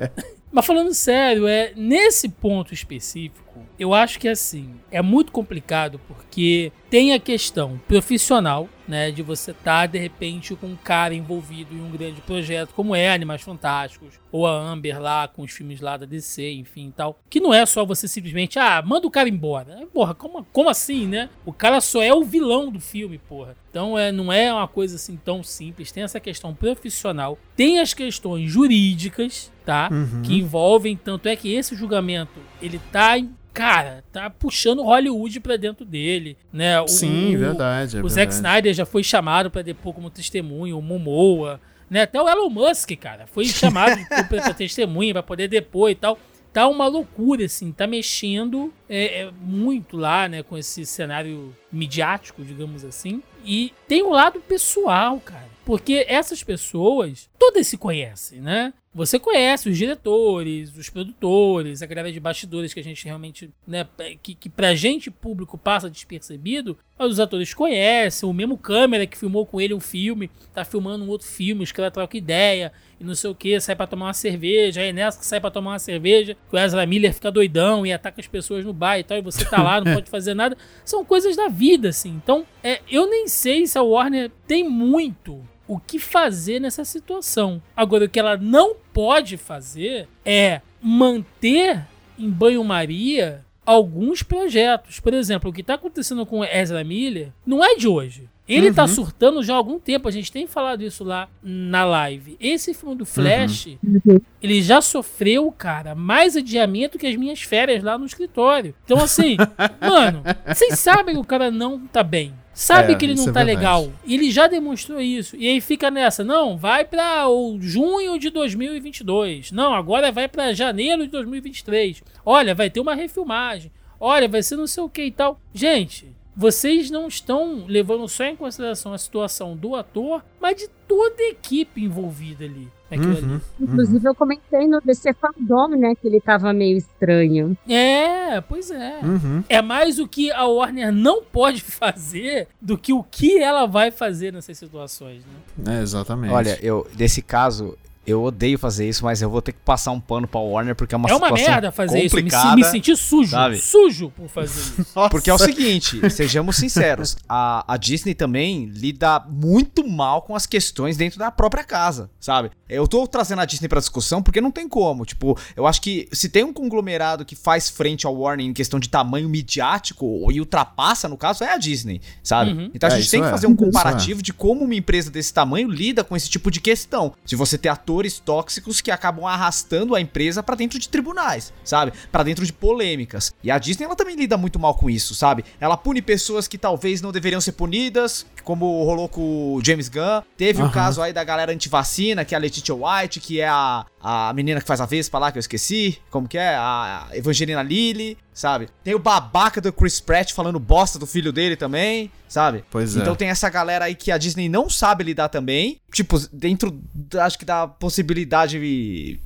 [0.00, 0.10] é,
[0.54, 3.53] mas falando sério, é nesse ponto específico.
[3.78, 9.50] Eu acho que assim, é muito complicado porque tem a questão profissional, né, de você
[9.50, 13.42] estar tá, de repente com um cara envolvido em um grande projeto, como é Animais
[13.42, 17.52] Fantásticos, ou a Amber lá com os filmes lá da DC, enfim, tal, que não
[17.52, 19.88] é só você simplesmente, ah, manda o cara embora.
[19.92, 21.30] Porra, como, como assim, né?
[21.44, 23.56] O cara só é o vilão do filme, porra.
[23.70, 25.90] Então é, não é uma coisa assim tão simples.
[25.90, 29.88] Tem essa questão profissional, tem as questões jurídicas, tá?
[29.90, 30.22] Uhum.
[30.22, 33.18] Que envolvem, tanto é que esse julgamento, ele tá
[33.54, 36.80] cara, tá puxando Hollywood pra dentro dele, né?
[36.80, 37.96] O, Sim, o, verdade.
[37.96, 38.14] É o verdade.
[38.14, 42.02] Zack Snyder já foi chamado para depor como testemunho, o Momoa, né?
[42.02, 43.96] Até o Elon Musk, cara, foi chamado
[44.28, 46.18] pra testemunha para poder depor e tal.
[46.52, 52.44] Tá uma loucura, assim, tá mexendo é, é, muito lá, né, com esse cenário midiático,
[52.44, 53.22] digamos assim.
[53.44, 55.48] E tem o um lado pessoal, cara.
[55.64, 58.72] Porque essas pessoas, todas se conhecem, né?
[58.94, 63.84] Você conhece os diretores, os produtores, a galera de bastidores que a gente realmente, né,
[64.22, 69.18] que, que pra gente público passa despercebido, mas os atores conhecem, o mesmo câmera que
[69.18, 73.02] filmou com ele um filme, tá filmando um outro filme, os caras trocam ideia e
[73.02, 75.72] não sei o que, sai para tomar uma cerveja, aí nessa que sai para tomar
[75.72, 79.02] uma cerveja, que o Ezra Miller fica doidão e ataca as pessoas no bar e
[79.02, 80.56] tal, e você tá lá, não pode fazer nada.
[80.84, 82.10] São coisas da vida, assim.
[82.10, 87.62] Então, é, eu nem sei se a Warner tem muito o que fazer nessa situação.
[87.76, 91.86] Agora, o que ela não pode fazer é manter
[92.18, 95.00] em banho-maria alguns projetos.
[95.00, 98.28] Por exemplo, o que está acontecendo com Ezra Miller não é de hoje.
[98.46, 98.88] Ele tá uhum.
[98.88, 102.36] tá surtando já há algum tempo, a gente tem falado isso lá na live.
[102.38, 104.20] Esse filme do Flash, uhum.
[104.42, 108.74] ele já sofreu, cara, mais adiamento que as minhas férias lá no escritório.
[108.84, 109.36] Então, assim,
[109.80, 112.34] mano, vocês sabem que o cara não tá bem.
[112.54, 113.92] Sabe é, que ele não é tá é legal.
[114.06, 115.34] Ele já demonstrou isso.
[115.36, 119.50] E aí fica nessa, não, vai para o junho de 2022.
[119.50, 122.02] Não, agora vai para janeiro de 2023.
[122.24, 123.72] Olha, vai ter uma refilmagem.
[123.98, 125.40] Olha, vai ser não sei o que e tal.
[125.52, 131.22] Gente, vocês não estão levando só em consideração a situação do ator, mas de toda
[131.22, 132.68] a equipe envolvida ali.
[132.92, 133.40] Uhum, ali.
[133.60, 137.56] Inclusive, eu comentei no DC Fandom, né, que ele tava meio estranho.
[137.68, 139.00] É, pois é.
[139.02, 139.42] Uhum.
[139.48, 143.90] É mais o que a Warner não pode fazer do que o que ela vai
[143.90, 145.78] fazer nessas situações, né?
[145.78, 146.32] É, exatamente.
[146.32, 147.76] Olha, eu, nesse caso,
[148.06, 150.94] eu odeio fazer isso, mas eu vou ter que passar um pano pra Warner porque
[150.94, 152.56] é uma É uma merda fazer complicada, isso.
[152.56, 153.30] Me, me sentir sujo.
[153.30, 153.58] Sabe?
[153.58, 154.92] Sujo por fazer isso.
[155.10, 157.16] porque é o seguinte, sejamos sinceros.
[157.28, 162.50] A, a Disney também lida muito mal com as questões dentro da própria casa, sabe?
[162.68, 165.04] Eu tô trazendo a Disney pra discussão porque não tem como.
[165.04, 168.80] Tipo, eu acho que se tem um conglomerado que faz frente ao Warner em questão
[168.80, 172.52] de tamanho midiático e ultrapassa, no caso, é a Disney, sabe?
[172.52, 172.70] Uhum.
[172.74, 173.30] Então a é, gente tem que é.
[173.30, 174.22] fazer um comparativo é.
[174.22, 177.12] de como uma empresa desse tamanho lida com esse tipo de questão.
[177.24, 181.52] Se você ter ator fatores tóxicos que acabam arrastando a empresa para dentro de tribunais,
[181.62, 181.92] sabe?
[182.10, 183.32] Para dentro de polêmicas.
[183.42, 185.44] E a Disney ela também lida muito mal com isso, sabe?
[185.60, 190.22] Ela pune pessoas que talvez não deveriam ser punidas, como rolou com o James Gunn.
[190.36, 190.68] Teve o uhum.
[190.68, 194.30] um caso aí da galera antivacina, que é a Letitia White, que é a, a
[194.34, 195.98] menina que faz a Vespa lá, que eu esqueci.
[196.10, 196.54] Como que é?
[196.54, 198.68] A Evangelina Lilly, sabe?
[198.84, 202.62] Tem o babaca do Chris Pratt falando bosta do filho dele também, sabe?
[202.70, 203.00] Pois é.
[203.00, 205.80] Então tem essa galera aí que a Disney não sabe lidar também.
[205.90, 206.78] Tipo, dentro,
[207.18, 209.18] acho que da possibilidade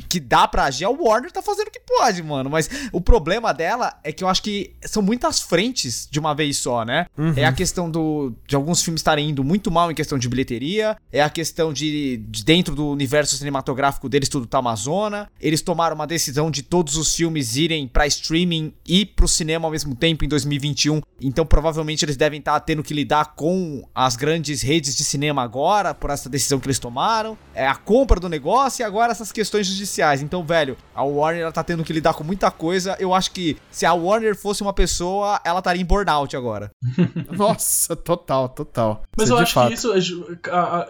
[0.00, 2.50] que dá pra agir, a Warner tá fazendo o que pode, mano.
[2.50, 6.56] Mas o problema dela é que eu acho que são muitas frentes de uma vez
[6.56, 7.06] só, né?
[7.16, 7.34] Uhum.
[7.36, 10.96] É a questão do, de alguns filmes estarem indo muito mal em questão de bilheteria,
[11.12, 15.30] é a questão de, de dentro do universo cinematográfico deles tudo tá Amazona.
[15.40, 19.70] Eles tomaram uma decisão de todos os filmes irem pra streaming e pro cinema ao
[19.70, 21.00] mesmo tempo em 2021.
[21.20, 25.42] Então provavelmente eles devem estar tá tendo que lidar com as grandes redes de cinema
[25.42, 27.36] agora, por essa decisão que eles tomaram.
[27.54, 30.22] É a compra do negócio e agora essas questões de judiciais.
[30.22, 32.96] Então, velho, a Warner ela tá tendo que lidar com muita coisa.
[32.98, 36.70] Eu acho que se a Warner fosse uma pessoa, ela estaria em burnout agora.
[37.30, 39.02] Nossa, total, total.
[39.16, 39.68] Mas eu acho fato.
[39.68, 40.00] que isso é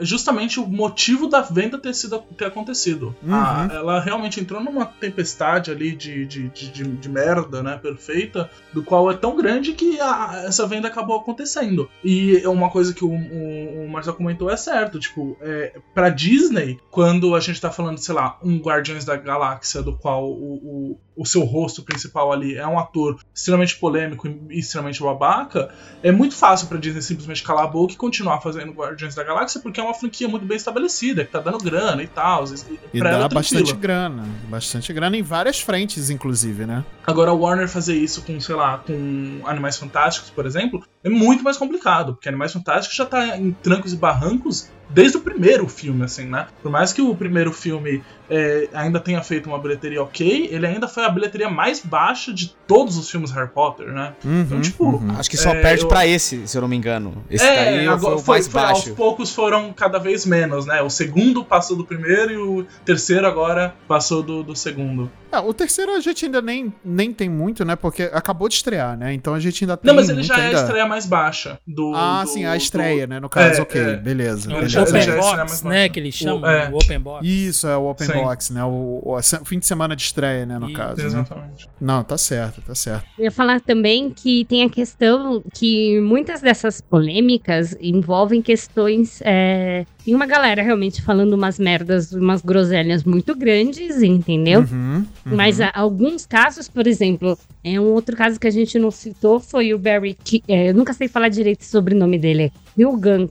[0.01, 3.15] justamente o motivo da venda ter sido ter acontecido.
[3.23, 3.35] Uhum.
[3.35, 7.77] A, ela realmente entrou numa tempestade ali de, de, de, de, de merda, né?
[7.77, 11.89] Perfeita, do qual é tão grande que a, essa venda acabou acontecendo.
[12.03, 14.99] E é uma coisa que o, o, o Marcelo comentou é certo.
[14.99, 19.17] Tipo, é, pra Disney, quando a gente tá falando, sei lá, um guarda Guardiões da
[19.17, 24.29] Galáxia, do qual o, o, o, seu rosto principal ali é um ator extremamente polêmico
[24.29, 25.73] e extremamente babaca,
[26.03, 29.61] é muito fácil pra Disney simplesmente calar a boca e continuar fazendo Guardiões da Galáxia,
[29.61, 32.45] porque é uma franquia muito bem estabelecida, que tá dando grana e tal.
[32.45, 34.25] E, e dá bastante grana.
[34.49, 36.85] Bastante grana em várias frentes, inclusive, né?
[37.07, 41.43] Agora, a Warner fazer isso com, sei lá, com Animais Fantásticos, por exemplo, é muito
[41.43, 46.05] mais complicado, porque Animais Fantásticos já tá em trancos e barrancos desde o primeiro filme,
[46.05, 46.47] assim, né?
[46.63, 50.89] Por mais que o primeiro filme é, ainda tenha feito uma bilheteria ok, ele ainda
[50.89, 54.15] foi a bilheteria mais baixa de todos os filmes Harry Potter, né?
[54.25, 54.85] Uhum, então, tipo.
[54.85, 55.11] uhum.
[55.19, 57.23] Acho que só É, perde eu- pra esse, se eu não me engano.
[57.29, 58.95] Esse é, daí agora foi o foi, mais foi, aos baixo.
[58.95, 60.81] poucos foram cada vez menos, né?
[60.81, 65.11] O segundo passou do primeiro e o terceiro agora passou do, do segundo.
[65.31, 67.75] É, o terceiro a gente ainda nem, nem tem muito, né?
[67.77, 69.13] Porque acabou de estrear, né?
[69.13, 69.89] Então a gente ainda tem.
[69.89, 70.61] Não, mas ele muito já é a ainda...
[70.61, 71.93] estreia mais baixa do.
[71.95, 73.19] Ah, do- sim, a do- estreia, né?
[73.21, 73.97] No caso, É, ok, é.
[73.97, 74.47] beleza.
[74.49, 74.69] Ele beleza.
[74.69, 75.71] já- Open é Box, né?
[75.79, 75.93] baixo.
[75.93, 76.71] Que eles chamam, O- é.
[76.71, 77.27] o Open Box.
[77.27, 78.13] Isso, é o Open Sim.
[78.15, 78.65] Box, né?
[78.65, 80.59] O, o- o fim de semana de estreia, né?
[80.59, 80.97] No Isso, caso.
[81.01, 81.05] né?
[81.07, 81.69] Exatamente.
[81.81, 83.05] Não, tá certo, tá certo.
[83.19, 89.21] Eu ia falar também que tem a questão que muitas dessas polêmicas envolvem questões.
[89.25, 89.85] É...
[90.05, 94.61] Tem uma galera realmente falando umas merdas, umas groselhas muito grandes, entendeu?
[94.61, 95.07] Uhum, uhum.
[95.37, 99.41] Mas há alguns casos, por exemplo, é um outro caso que a gente não citou
[99.41, 100.15] foi o Barry.
[100.23, 102.43] Ki- é, eu nunca sei falar direito o sobrenome dele.
[102.45, 103.29] É Hilgan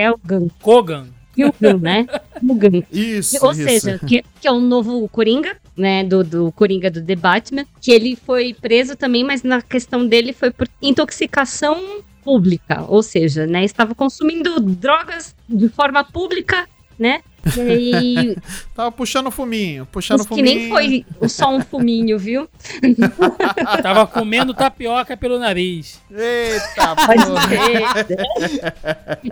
[0.00, 0.48] Kel- Kelgan.
[0.62, 1.06] Kogan.
[1.36, 2.06] Hilgan, né?
[2.42, 2.82] Hilgan.
[2.92, 3.62] Isso, Ou isso.
[3.62, 6.02] seja, que, que é o novo Coringa, né?
[6.04, 7.64] Do, do Coringa do The Batman.
[7.80, 12.84] Que ele foi preso também, mas na questão dele foi por intoxicação pública.
[12.88, 13.64] Ou seja, né?
[13.64, 17.20] Estava consumindo drogas de forma pública, né?
[17.56, 18.36] E aí,
[18.74, 20.44] Tava puxando fuminho, puxando que fuminho.
[20.44, 22.48] nem foi só um fuminho, viu?
[23.82, 26.00] Tava comendo tapioca pelo nariz.
[26.10, 28.06] Eita, porra.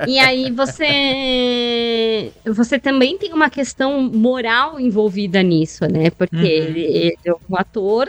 [0.06, 6.11] E aí você você também tem uma questão moral envolvida nisso, né?
[6.11, 6.44] Porque Uhum.
[6.44, 8.09] ele, ele é um ator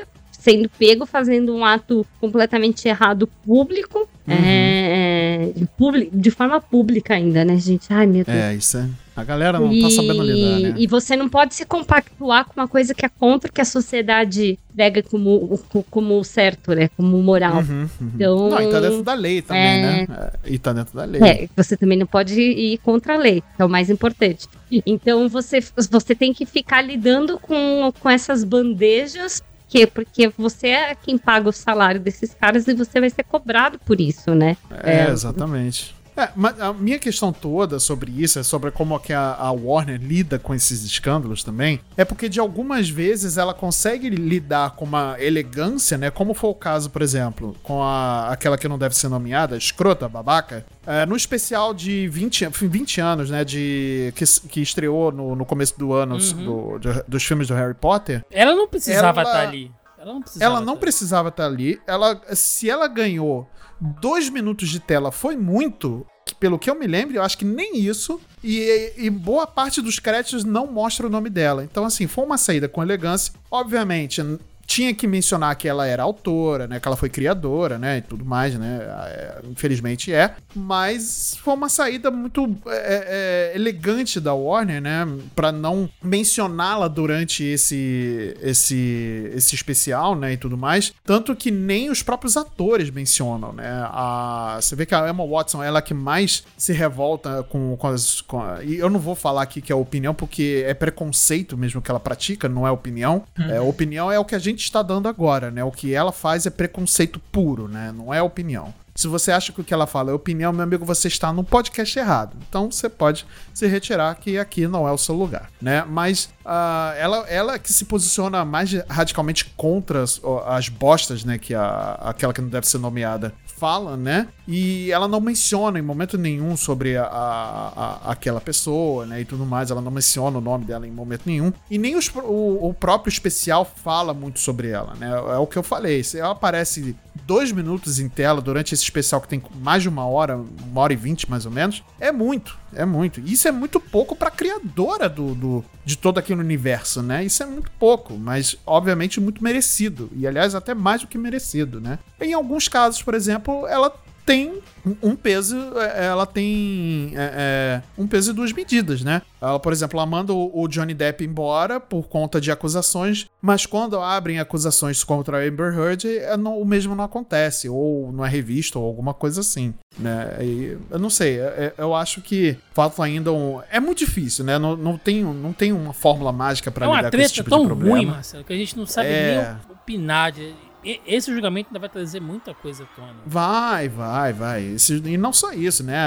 [0.51, 4.35] sendo pego fazendo um ato completamente errado público, Uhum.
[4.37, 7.87] é, de, publi- de forma pública ainda, né, gente?
[7.91, 8.37] Ai, meu Deus.
[8.37, 8.87] É, isso é.
[9.15, 10.75] A galera não tá sabendo lidar, né?
[10.77, 14.57] E você não pode se compactuar com uma coisa que é contra que a sociedade
[14.75, 16.89] pega como, como certo, né?
[16.95, 17.55] Como moral.
[17.57, 18.11] Uhum, uhum.
[18.15, 19.81] Então, Não, e tá dentro da lei também, é.
[19.81, 20.07] né?
[20.11, 21.21] É, E tá dentro da lei.
[21.21, 24.47] É, você também não pode ir contra a lei, que é o mais importante.
[24.85, 30.95] Então você, você tem que ficar lidando com, com essas bandejas, que, porque você é
[30.95, 34.57] quem paga o salário desses caras e você vai ser cobrado por isso, né?
[34.83, 35.09] É, É.
[35.11, 35.95] exatamente.
[36.19, 39.99] É, mas a minha questão toda sobre isso, é sobre como que a, a Warner
[40.01, 45.15] lida com esses escândalos também, é porque de algumas vezes ela consegue lidar com uma
[45.19, 46.09] elegância, né?
[46.11, 50.09] Como foi o caso, por exemplo, com a, aquela que não deve ser nomeada, escrota,
[50.09, 53.45] babaca, é, no especial de 20, 20 anos, né?
[53.45, 57.73] De, que, que estreou no, no começo do ano do- de- dos filmes do Harry
[57.75, 58.25] Potter.
[58.31, 59.71] Ela não precisava Ela- estar ali.
[59.97, 60.45] Ela não precisava.
[60.55, 61.79] Ela não tá precisava estar ali.
[61.85, 63.47] Ela, se ela ganhou
[63.79, 66.05] dois minutos de tela, foi muito.
[66.39, 68.19] Pelo que eu me lembro, eu acho que nem isso.
[68.43, 71.63] E, e boa parte dos créditos não mostra o nome dela.
[71.63, 73.33] Então, assim, foi uma saída com elegância.
[73.51, 74.21] Obviamente,
[74.69, 76.79] tinha que mencionar que ela era autora, né?
[76.79, 77.97] Que ela foi criadora, né?
[77.97, 78.79] E tudo mais, né?
[79.07, 80.35] é, infelizmente é.
[80.55, 85.07] Mas foi uma saída muito é, é, elegante da Warner, né?
[85.35, 90.33] Pra não mencioná-la durante esse, esse, esse especial, né?
[90.33, 90.93] E tudo mais.
[91.03, 93.67] Tanto que nem os próprios atores mencionam, né?
[93.85, 97.87] A, você vê que a Emma Watson, ela é que mais se revolta com, com
[97.87, 98.21] as.
[98.21, 101.89] com e eu não vou falar aqui que é opinião, porque é preconceito mesmo que
[101.89, 103.23] ela pratica, não é opinião.
[103.49, 105.63] É, opinião é o que a gente está dando agora, né?
[105.63, 107.91] O que ela faz é preconceito puro, né?
[107.91, 108.73] Não é opinião.
[108.99, 111.43] Se você acha que o que ela fala é opinião, meu amigo, você está num
[111.43, 112.35] podcast errado.
[112.49, 115.85] Então você pode se retirar, que aqui não é o seu lugar, né?
[115.87, 121.37] Mas ah, ela, ela que se posiciona mais radicalmente contra as, as bostas, né?
[121.37, 124.27] Que a, aquela que não deve ser nomeada fala, né?
[124.51, 127.73] E ela não menciona em momento nenhum sobre a, a-
[128.05, 129.21] a- aquela pessoa, né?
[129.21, 129.69] E tudo mais.
[129.69, 131.53] Ela não menciona o nome dela em momento nenhum.
[131.69, 135.09] E nem os o, o próprio especial fala muito sobre ela, né?
[135.11, 136.01] É o que eu falei.
[136.15, 136.95] Ela aparece
[137.27, 140.93] dois minutos em tela durante esse especial que tem mais de uma hora, uma hora
[140.93, 143.19] e vinte mais ou menos, é muito, é muito.
[143.19, 147.23] Isso é muito pouco pra criadora do, do- de todo aquele universo, né?
[147.23, 150.09] Isso é muito pouco, mas obviamente muito merecido.
[150.15, 151.99] E aliás, até mais do que merecido, né?
[152.19, 153.93] Em alguns casos, por exemplo, ela
[154.29, 154.61] tem
[155.01, 159.23] um- peso, é, ela tem é, é, um peso e duas medidas, né?
[159.41, 163.99] Ela, por exemplo, ela manda o Johnny Depp embora por conta de acusações, mas quando
[163.99, 168.29] abrem acusações contra a Amber Heard, é, não- o mesmo não acontece, ou não é
[168.29, 170.37] revisto, ou alguma coisa assim, né?
[170.41, 173.59] E eu não sei, é- é- eu acho que falta ainda um...
[173.71, 174.59] É muito difícil, né?
[174.59, 177.49] Não, não, tem, não tem uma fórmula mágica É uma lidar com esse treta tipo
[177.49, 177.97] tão de problema.
[177.97, 179.35] ruim, Marcelo, que a gente não sabe É.
[179.35, 180.31] nem opinar.
[180.31, 180.68] de-
[181.05, 183.15] esse julgamento ainda vai trazer muita coisa à tona.
[183.25, 184.63] Vai, vai, vai.
[184.75, 185.97] Esse- e não só isso, né?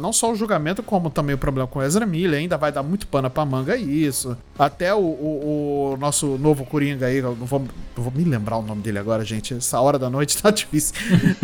[0.00, 2.40] Não só o julgamento, como também o problema com Ezra Miller.
[2.40, 4.36] Ainda vai dar muito pano pra manga isso.
[4.58, 8.62] Até o, o- o nosso novo Coringa aí, não vou, não vou me lembrar o
[8.62, 9.54] nome dele agora, gente.
[9.54, 10.94] Essa hora da noite tá difícil.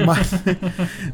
[0.07, 0.31] mas,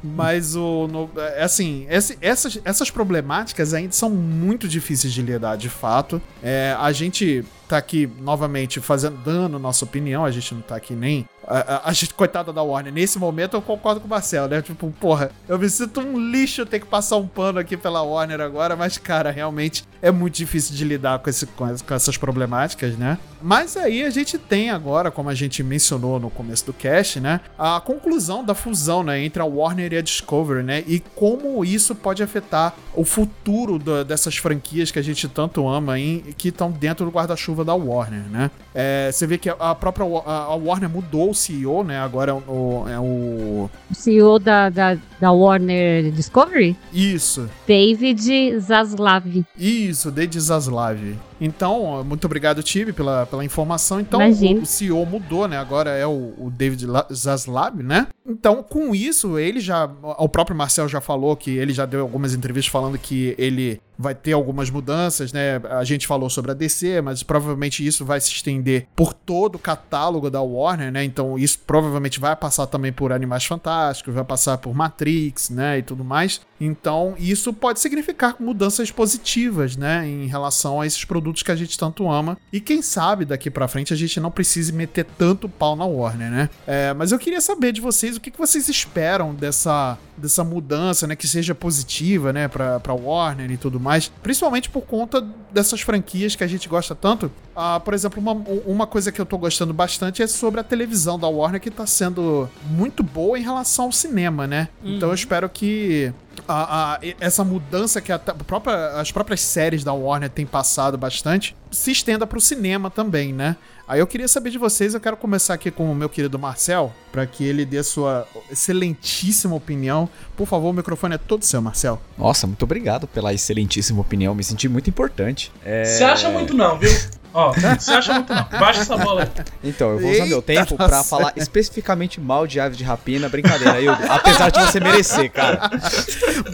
[0.03, 0.87] mas o.
[0.89, 6.21] no- é assim, esse- essas, essas problemáticas ainda são muito difíceis de lidar, de fato.
[6.43, 7.45] É, a gente
[7.75, 11.27] tá aqui novamente fazendo, dando nossa opinião, a gente não tá aqui nem.
[11.47, 14.63] A, a- a gente, coitada da Warner, nesse momento eu concordo com o Marcel, né?
[14.63, 18.41] Tipo, porra, eu me sinto um lixo ter que passar um pano aqui pela Warner
[18.41, 22.97] agora, mas, cara, realmente é muito difícil de lidar com, esse, com, com essas problemáticas,
[22.97, 23.19] né?
[23.43, 27.41] Mas aí a gente tem agora, como a gente mencionou no começo do cast, né?
[27.59, 29.23] A conclusão da fusão, né?
[29.23, 30.83] Entre a Warner e a Discovery, né?
[30.87, 36.35] E como isso pode afetar o futuro dessas franquias que a gente tanto ama e
[36.39, 38.51] que estão dentro do guarda-chuva da Warner, né?
[38.75, 42.01] É, você vê que a- própria a Warner mudou o CEO, né?
[42.01, 42.85] Agora é o.
[42.89, 47.49] É o CEO da, da, da Warner Discovery, isso.
[47.67, 49.45] David Zaslav.
[49.57, 50.99] Isso, David Zaslav.
[51.41, 54.01] Então, muito obrigado, time, pela, pela informação.
[54.01, 54.61] Então, Imagina.
[54.63, 55.59] o, CEO mudou, né?
[55.59, 58.07] Agora é o, o David La- Zaslav, né?
[58.27, 59.89] Então, com isso, ele já.
[60.19, 64.15] O próprio Marcel já falou que ele já deu algumas entrevistas falando que ele vai
[64.15, 65.61] ter algumas mudanças, né?
[65.71, 68.64] A gente falou sobre a DC, mas provavelmente isso vai se estender
[68.95, 71.05] por todo o catálogo da Warner, né?
[71.05, 75.79] Então, isso provavelmente vai passar também por Animais Fantásticos, vai passar por Matrix, né?
[75.79, 76.41] E tudo mais.
[76.61, 81.79] Então, isso pode significar mudanças positivas, né, em relação a esses produtos que a gente
[81.79, 82.39] tanto ama.
[82.53, 86.31] E quem sabe daqui pra frente a gente não precise meter tanto pau na Warner,
[86.31, 86.51] né?
[86.67, 91.07] É, mas eu queria saber de vocês o que, que vocês esperam dessa, dessa mudança,
[91.07, 94.11] né, que seja positiva, né, pra, pra Warner e tudo mais.
[94.23, 95.21] Principalmente por conta
[95.53, 97.31] dessas franquias que a gente gosta tanto.
[97.55, 98.33] Ah, por exemplo, uma,
[98.67, 101.87] uma coisa que eu tô gostando bastante é sobre a televisão da Warner, que tá
[101.87, 104.69] sendo muito boa em relação ao cinema, né?
[104.83, 106.13] Então eu espero que
[106.49, 111.57] a- a- essa mudança que a própria- as próprias séries da Warner têm passado bastante
[111.71, 113.57] se estenda pro cinema também, né?
[113.87, 116.93] Aí eu queria saber de vocês, eu quero começar aqui com o meu querido Marcel,
[117.13, 120.09] para que ele dê sua excelentíssima opinião.
[120.37, 122.01] Por favor, o microfone é todo seu, Marcel.
[122.17, 124.35] Nossa, muito obrigado pela excelentíssima opinião.
[124.35, 125.53] Me senti muito importante.
[125.65, 126.91] É, Você acha muito não, viu?
[127.35, 128.45] Ó, você acha muito não.
[128.61, 129.45] Baixa essa bola aí.
[129.65, 131.09] Então, eu vou usar meu Eita, tempo pra nossa.
[131.09, 133.29] falar especificamente mal de ave de rapina.
[133.29, 135.69] Brincadeira, eu, apesar de você merecer, cara.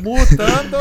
[0.02, 0.78] Mutando!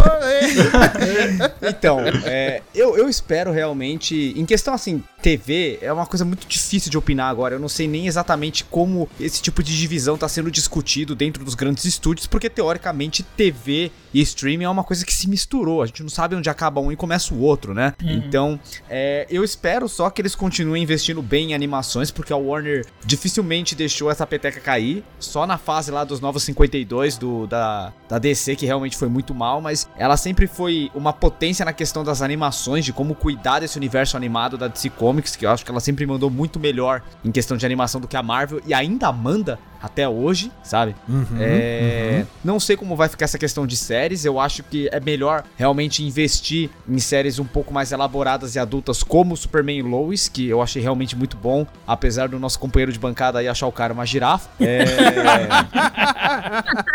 [1.62, 4.34] Então, é, eu, eu espero realmente.
[4.38, 7.56] Em questão assim, TV é uma coisa muito difícil de opinar agora.
[7.56, 11.56] Eu não sei nem exatamente como esse tipo de divisão tá sendo discutido dentro dos
[11.56, 15.82] grandes estúdios, porque teoricamente TV e streaming é uma coisa que se misturou.
[15.82, 17.94] A gente não sabe onde acaba um e começa o outro, né?
[18.02, 18.60] Então,
[18.90, 23.76] é, eu espero só que eles continuem investindo bem em animações, porque a Warner dificilmente
[23.76, 25.04] deixou essa peteca cair.
[25.20, 29.34] Só na fase lá dos Novos 52 do, da, da DC, que realmente foi muito
[29.34, 33.78] mal, mas ela sempre foi uma potência na questão das animações, de como cuidar desse
[33.78, 37.31] universo animado da DC Comics, que eu acho que ela sempre mandou muito melhor em
[37.31, 40.95] questão de animação do que a Marvel, e ainda manda até hoje, sabe?
[41.39, 44.26] É, Não sei como vai ficar essa questão de séries.
[44.26, 49.03] Eu acho que é melhor realmente investir em séries um pouco mais elaboradas e adultas,
[49.03, 52.99] como Superman e Lois, que eu achei realmente muito bom, apesar do nosso companheiro de
[52.99, 54.49] bancada aí achar o cara uma girafa.
[54.60, 54.84] É,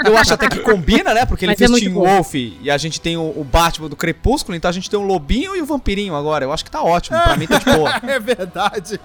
[0.06, 1.24] eu acho até que combina, né?
[1.24, 2.06] Porque ele Mas é fez Teen bom.
[2.06, 5.06] Wolf e a gente tem o, o Batman do Crepúsculo, então a gente tem um
[5.06, 6.44] lobinho e o vampirinho agora.
[6.44, 7.20] Eu acho que tá ótimo.
[7.20, 7.90] Pra mim tá de boa.
[8.06, 9.00] é verdade.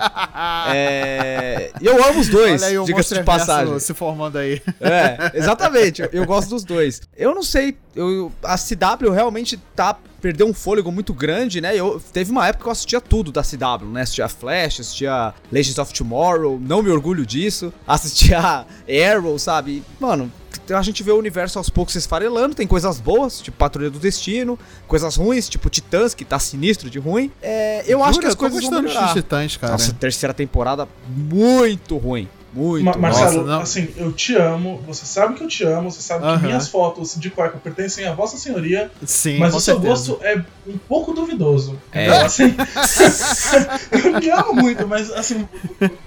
[0.73, 4.62] É, eu amo os dois, o diga-se de Monsterverso se formando aí.
[4.80, 6.02] É, exatamente.
[6.02, 7.02] Eu, eu gosto dos dois.
[7.16, 11.76] Eu não sei, eu, a CW realmente tá perdeu um fôlego muito grande, né?
[11.76, 14.02] Eu teve uma época que eu assistia tudo da CW, né?
[14.02, 17.74] Assistia Flash, assistia Legends of Tomorrow, não me orgulho disso.
[17.88, 18.40] Assistia
[18.88, 19.84] Arrow, sabe?
[20.00, 20.32] Mano,
[20.70, 24.00] a gente vê o universo aos poucos se esfarelando, tem coisas boas, tipo Patrulha do
[24.00, 27.32] Destino, coisas ruins, tipo Titãs, que tá sinistro de ruim.
[27.41, 28.22] É, eu acho Jura?
[28.24, 29.14] que as tô coisas vão melhorar.
[29.14, 29.74] Titãs, cara.
[29.74, 32.28] Nossa, terceira temporada muito ruim.
[32.54, 32.98] Muito Ma-.
[32.98, 33.62] Marcelo, Nossa, não.
[33.62, 36.40] assim, eu te amo, você sabe que eu te amo, você sabe Aham.
[36.40, 40.12] que minhas fotos de cueca pertencem a Vossa Senhoria, Sim, mas o seu certeza.
[40.14, 41.80] gosto é um pouco duvidoso.
[41.92, 42.06] É.
[42.08, 42.56] Então, assim,
[43.92, 45.48] eu te amo muito, mas assim,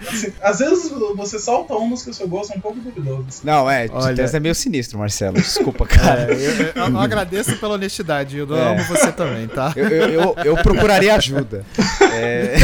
[0.09, 3.24] assim, às vezes você solta umas que o seu gosto é um pouco duvidoso.
[3.44, 5.35] Não, é, Olha- é meio sinistro, Marcelo.
[5.40, 6.32] Desculpa, cara.
[6.32, 8.69] É, eu, eu- eu agradeço pela honestidade, eu É.
[8.73, 9.73] amo você também, tá?
[9.77, 11.64] Eu, eu, eu, eu procuraria ajuda.
[12.14, 12.56] É...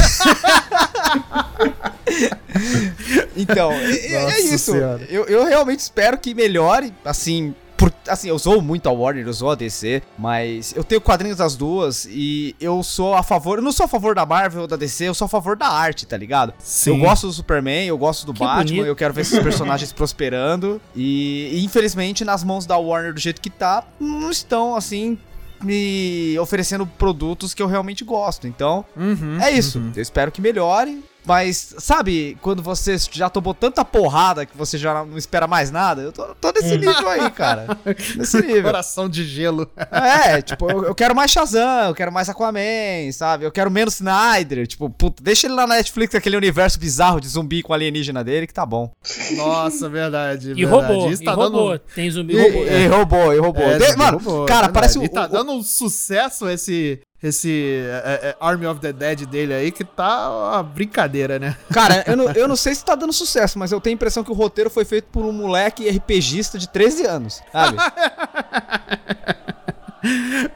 [3.36, 4.74] então, é, é isso.
[5.08, 9.32] Eu, eu realmente espero que melhore, assim, por, assim, eu sou muito a Warner, eu
[9.32, 13.62] sou a DC, mas eu tenho quadrinhos das duas e eu sou a favor, eu
[13.62, 16.04] não sou a favor da Marvel ou da DC, eu sou a favor da arte,
[16.06, 16.52] tá ligado?
[16.58, 16.90] Sim.
[16.90, 18.86] Eu gosto do Superman, eu gosto do Que Batman, bonito.
[18.86, 23.40] eu quero ver esses personagens prosperando e, e, infelizmente nas mãos da Warner do jeito
[23.40, 25.16] que tá, não estão assim
[25.62, 28.46] me oferecendo produtos que eu realmente gosto.
[28.46, 29.78] Então, Uhum, é isso.
[29.78, 29.92] uhum.
[29.94, 31.02] Eu espero que melhore.
[31.28, 36.00] Mas, sabe, quando você já tomou tanta porrada que você já não espera mais nada?
[36.00, 37.78] Eu tô, tô nesse nível aí, cara.
[38.16, 38.62] Nesse nível.
[38.62, 39.70] Coração de gelo.
[39.90, 43.44] É, tipo, eu, eu quero mais Shazam, eu quero mais Aquaman, sabe?
[43.44, 44.66] Eu quero menos Snyder.
[44.66, 48.46] Tipo, puta, deixa ele lá na Netflix, aquele universo bizarro de zumbi com alienígena dele,
[48.46, 48.90] que tá bom.
[49.36, 50.52] Nossa, verdade.
[50.52, 50.92] E verdade.
[50.94, 51.68] robô, Isso e tá robô.
[51.70, 51.78] dando.
[51.94, 52.64] Tem zumbi E, robô.
[52.64, 53.60] e robô, e robô.
[53.62, 54.72] É, De- mano, robô, cara, verdade.
[54.72, 55.04] parece o.
[55.04, 57.00] E tá o- dando um sucesso esse.
[57.20, 61.56] Esse é, é, Army of the Dead dele aí, que tá uma brincadeira, né?
[61.72, 64.22] Cara, eu não, eu não sei se tá dando sucesso, mas eu tenho a impressão
[64.22, 67.76] que o roteiro foi feito por um moleque RPGista de 13 anos, sabe?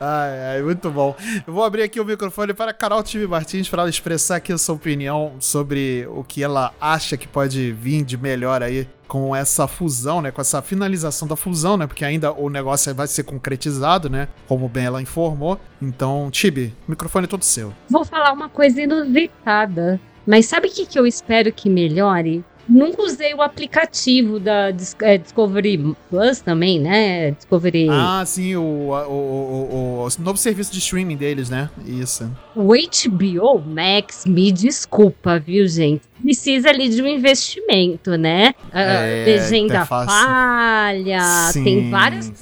[0.01, 1.14] Ai, ai, muito bom.
[1.47, 4.59] Eu vou abrir aqui o microfone para Carol Time Martins para ela expressar aqui a
[4.59, 9.66] sua opinião sobre o que ela acha que pode vir de melhor aí com essa
[9.66, 10.31] fusão, né?
[10.31, 11.86] Com essa finalização da fusão, né?
[11.86, 14.28] Porque ainda o negócio vai ser concretizado, né?
[14.48, 15.60] Como bem ela informou.
[15.81, 17.74] Então, Tibi, microfone é todo seu.
[17.90, 20.01] Vou falar uma coisa inusitada.
[20.27, 22.44] Mas sabe o que, que eu espero que melhore?
[22.68, 24.72] Nunca usei o aplicativo da
[25.02, 27.32] é, Discovery Plus também, né?
[27.32, 27.89] Discovery.
[27.90, 28.94] Ah, sim, o, o,
[30.02, 31.68] o- o novo serviço de streaming deles, né?
[31.84, 32.30] Isso.
[32.55, 36.02] O HBO Max, me desculpa, viu, gente?
[36.23, 38.55] Precisa ali de um investimento, né?
[38.73, 40.07] A É, legenda interface.
[40.07, 41.20] falha,
[41.53, 42.32] Sim, tem várias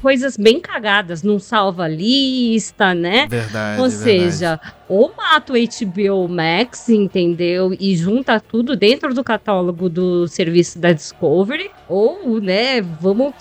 [0.00, 3.26] coisas bem cagadas, não salva lista, né?
[3.28, 3.80] Verdade.
[3.80, 3.92] Ou verdade.
[3.92, 7.74] seja, ou mata o HBO Max, entendeu?
[7.78, 13.32] E junta tudo dentro do catálogo do serviço da Discovery, ou, né, vamos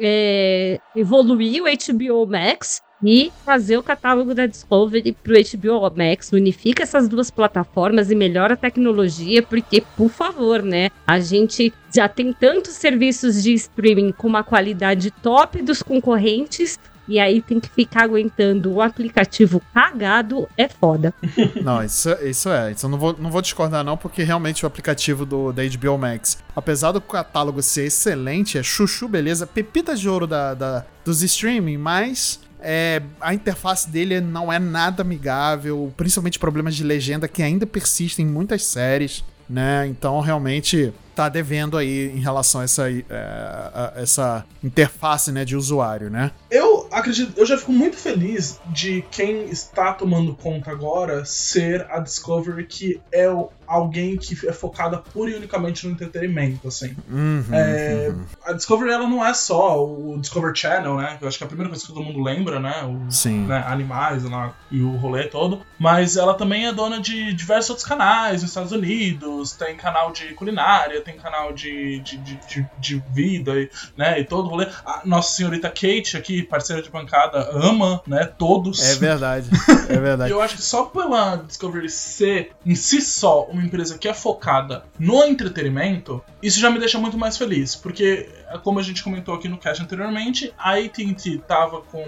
[0.00, 6.82] é, evoluir o HBO Max e fazer o catálogo da Discovery pro HBO Max, unifica
[6.82, 12.32] essas duas plataformas e melhora a tecnologia, porque, por favor, né, a gente já tem
[12.32, 16.78] tantos serviços de streaming com uma qualidade top dos concorrentes,
[17.08, 21.14] e aí tem que ficar aguentando o aplicativo cagado, é foda.
[21.62, 22.72] Não, isso, isso é.
[22.72, 25.96] Isso eu não vou, não vou discordar, não, porque realmente o aplicativo do, da HBO
[25.96, 31.22] Max, apesar do catálogo ser excelente, é chuchu, beleza, pepitas de ouro da, da- dos
[31.22, 32.40] streaming, mas.
[32.68, 38.26] É, a interface dele não é nada amigável, principalmente problemas de legenda que ainda persistem
[38.26, 39.86] em muitas séries, né?
[39.86, 45.56] Então realmente tá devendo aí em relação a essa, é, a- essa interface né, de
[45.56, 46.30] usuário, né?
[46.50, 52.00] Eu acredito, eu já fico muito feliz de quem está tomando conta agora ser a
[52.00, 56.96] Discovery, que é o- alguém que é focada pura e unicamente no entretenimento, assim.
[57.10, 58.24] Uhum, É, uhum.
[58.44, 61.18] A Discovery ela não é só o Discovery Channel, né?
[61.20, 62.82] Eu acho que é a primeira coisa que todo mundo lembra, né?
[62.84, 63.46] O, Sim.
[63.46, 64.22] né, animais
[64.70, 65.60] e o rolê todo.
[65.78, 69.52] Mas ela também é dona de diversos outros canais nos Estados Unidos.
[69.52, 74.20] Tem canal de culinária, tem canal de, de, de, de- de vida, e, né?
[74.20, 74.66] E todo o rolê.
[74.84, 78.24] A nossa senhorita Kate aqui, parceira de bancada, ama, né?
[78.38, 78.80] Todos.
[78.82, 79.48] É verdade.
[79.88, 80.30] É E verdade.
[80.32, 84.84] eu acho que só pela Discovery ser em si só uma empresa que é focada
[84.98, 87.74] no entretenimento, isso já me deixa muito mais feliz.
[87.74, 88.28] Porque,
[88.62, 92.06] como a gente comentou aqui no cast anteriormente, a AT&T tava como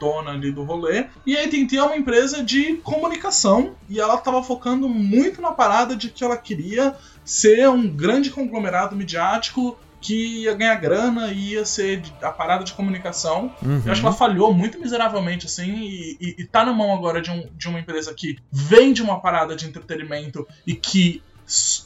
[0.00, 1.06] dona ali do rolê.
[1.26, 3.74] E a AT&T é uma empresa de comunicação.
[3.88, 6.94] E ela tava focando muito na parada de que ela queria
[7.24, 12.72] ser um grande conglomerado midiático que ia ganhar grana e ia ser a parada de
[12.72, 13.52] comunicação.
[13.62, 13.82] Uhum.
[13.84, 17.20] Eu acho que ela falhou muito miseravelmente, assim, e, e, e tá na mão agora
[17.20, 21.22] de, um, de uma empresa que vende uma parada de entretenimento e que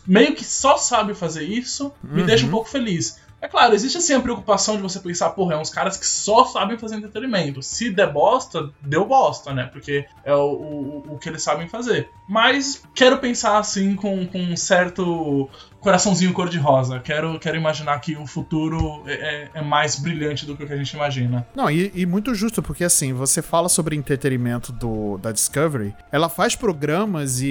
[0.06, 2.26] meio que só sabe fazer isso, me Uhum.
[2.26, 3.20] deixa um pouco feliz.
[3.43, 6.44] É claro, existe assim a preocupação de você pensar, porra, é uns caras que só
[6.44, 7.60] sabem fazer entretenimento.
[7.60, 9.64] Se der bosta, deu bosta, né?
[9.73, 12.09] Porque é o, o, o que eles sabem fazer.
[12.28, 15.51] Mas quero pensar assim com, com um certo
[15.81, 17.01] coraçãozinho cor-de-rosa.
[17.01, 20.73] Quero, quero imaginar que o futuro é, é- é mais brilhante do que o que
[20.73, 21.44] a gente imagina.
[21.56, 26.28] Não, e, e muito justo, porque assim, você fala sobre entretenimento do, da Discovery, ela
[26.28, 27.47] faz programas e,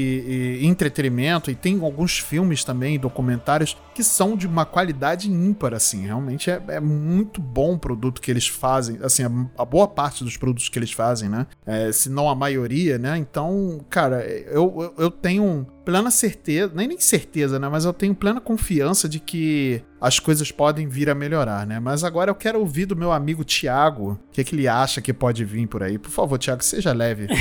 [0.61, 6.05] e entretenimento, e tem alguns filmes também, documentários, que são de uma qualidade ímpar, assim.
[6.05, 10.23] Realmente é, é muito bom o produto que eles fazem, assim, a, a boa parte
[10.23, 11.47] dos produtos que eles fazem, né?
[11.65, 13.17] É, se não a maioria, né?
[13.17, 17.67] Então, cara, eu, eu, eu tenho plena certeza, nem nem certeza, né?
[17.67, 21.79] Mas eu tenho plena confiança de que as coisas podem vir a melhorar, né?
[21.79, 25.11] Mas agora eu quero ouvir do meu amigo Thiago, o que, que ele acha que
[25.13, 25.97] pode vir por aí.
[25.97, 27.27] Por favor, Thiago, seja leve.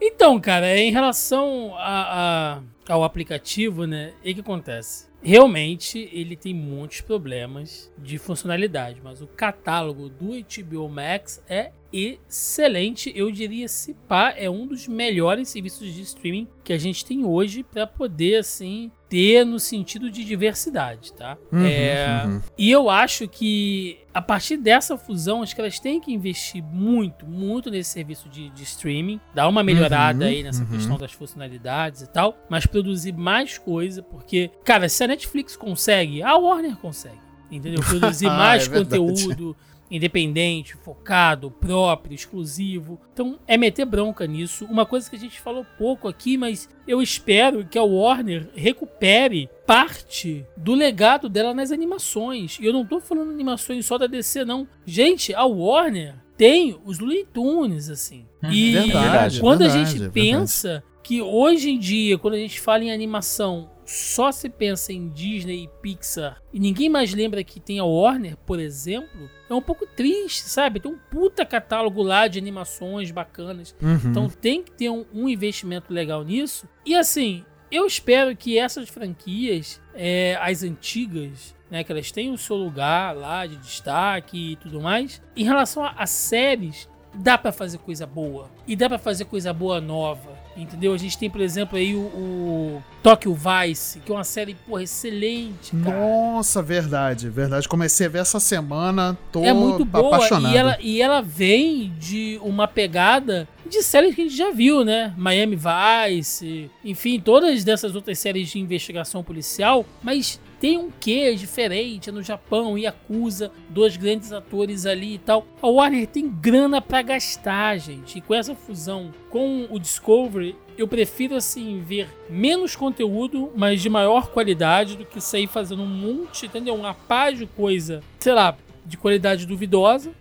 [0.00, 2.58] Então, cara, em relação a,
[2.88, 4.12] a- ao aplicativo, né?
[4.22, 5.06] E o que acontece?
[5.24, 13.10] Realmente ele tem muitos problemas de funcionalidade, mas o catálogo do HBO Max é excelente.
[13.16, 17.24] Eu diria, se pá, é um dos melhores serviços de streaming que a gente tem
[17.24, 21.38] hoje para poder, assim, ter no sentido de diversidade, tá?
[21.52, 22.42] Uhum, é, uhum.
[22.58, 27.24] E eu acho que a partir dessa fusão, acho que elas têm que investir muito,
[27.24, 30.70] muito nesse serviço de, de streaming, dar uma melhorada Uhum, aí nessa uhum.
[30.70, 36.20] questão das funcionalidades e tal, mas produzir mais coisa, porque, cara, se a Netflix consegue,
[36.20, 37.22] a Warner consegue.
[37.52, 37.82] Entendeu?
[37.86, 39.56] Produzir Ah, mais é conteúdo
[39.90, 43.00] independente, focado, próprio, exclusivo.
[43.12, 44.64] Então é meter bronca nisso.
[44.66, 49.48] Uma coisa que a gente falou pouco aqui, mas eu espero que a Warner recupere
[49.66, 52.58] parte do legado dela nas animações.
[52.60, 54.66] E eu não tô falando animações só da DC, não.
[54.84, 58.26] Gente, a Warner tem os Looney Tunes, assim.
[58.50, 58.82] E Uhum.
[58.88, 60.12] Verdade, quando a verdade, gente verdade.
[60.12, 65.08] pensa que hoje em dia, quando a gente fala em animação, só se pensa em
[65.08, 69.60] Disney e Pixar e ninguém mais lembra que tem a Warner, por exemplo, é um
[69.60, 70.80] pouco triste, sabe?
[70.80, 73.74] Tem um puta catálogo lá de animações bacanas.
[73.82, 74.10] Uhum.
[74.10, 76.68] Então tem que ter um, um investimento legal nisso.
[76.86, 82.38] E assim, eu espero que essas franquias, é, as antigas, né, que elas tenham o
[82.38, 85.20] seu lugar lá de destaque e tudo mais.
[85.36, 88.48] Em relação a, a séries, dá pra fazer coisa boa.
[88.66, 90.34] E dá pra fazer coisa boa nova.
[90.56, 90.92] Entendeu?
[90.94, 94.84] A gente tem, por exemplo, aí o, o Tokyo Vice, que é uma série, porra,
[94.84, 95.98] excelente, cara.
[95.98, 97.68] Nossa, verdade, verdade.
[97.68, 100.54] Comecei a ver essa semana, tô é muito boa apaixonado.
[100.54, 104.84] e ela, e ela vem de uma pegada de séries que a gente já viu,
[104.84, 105.12] né?
[105.16, 112.08] Miami Vice, enfim, todas dessas outras séries de investigação policial, mas tem um quê diferente
[112.08, 115.46] é no Japão, Yakuza, dois grandes atores ali e tal.
[115.60, 118.16] A Warner tem grana pra gastar, gente.
[118.16, 123.90] E com essa fusão com o Discovery, eu prefiro assim ver menos conteúdo, mas de
[123.90, 126.74] maior qualidade do que sair fazendo um monte, entendeu?
[126.74, 130.12] Uma paz de coisa, sei lá, de qualidade duvidosa.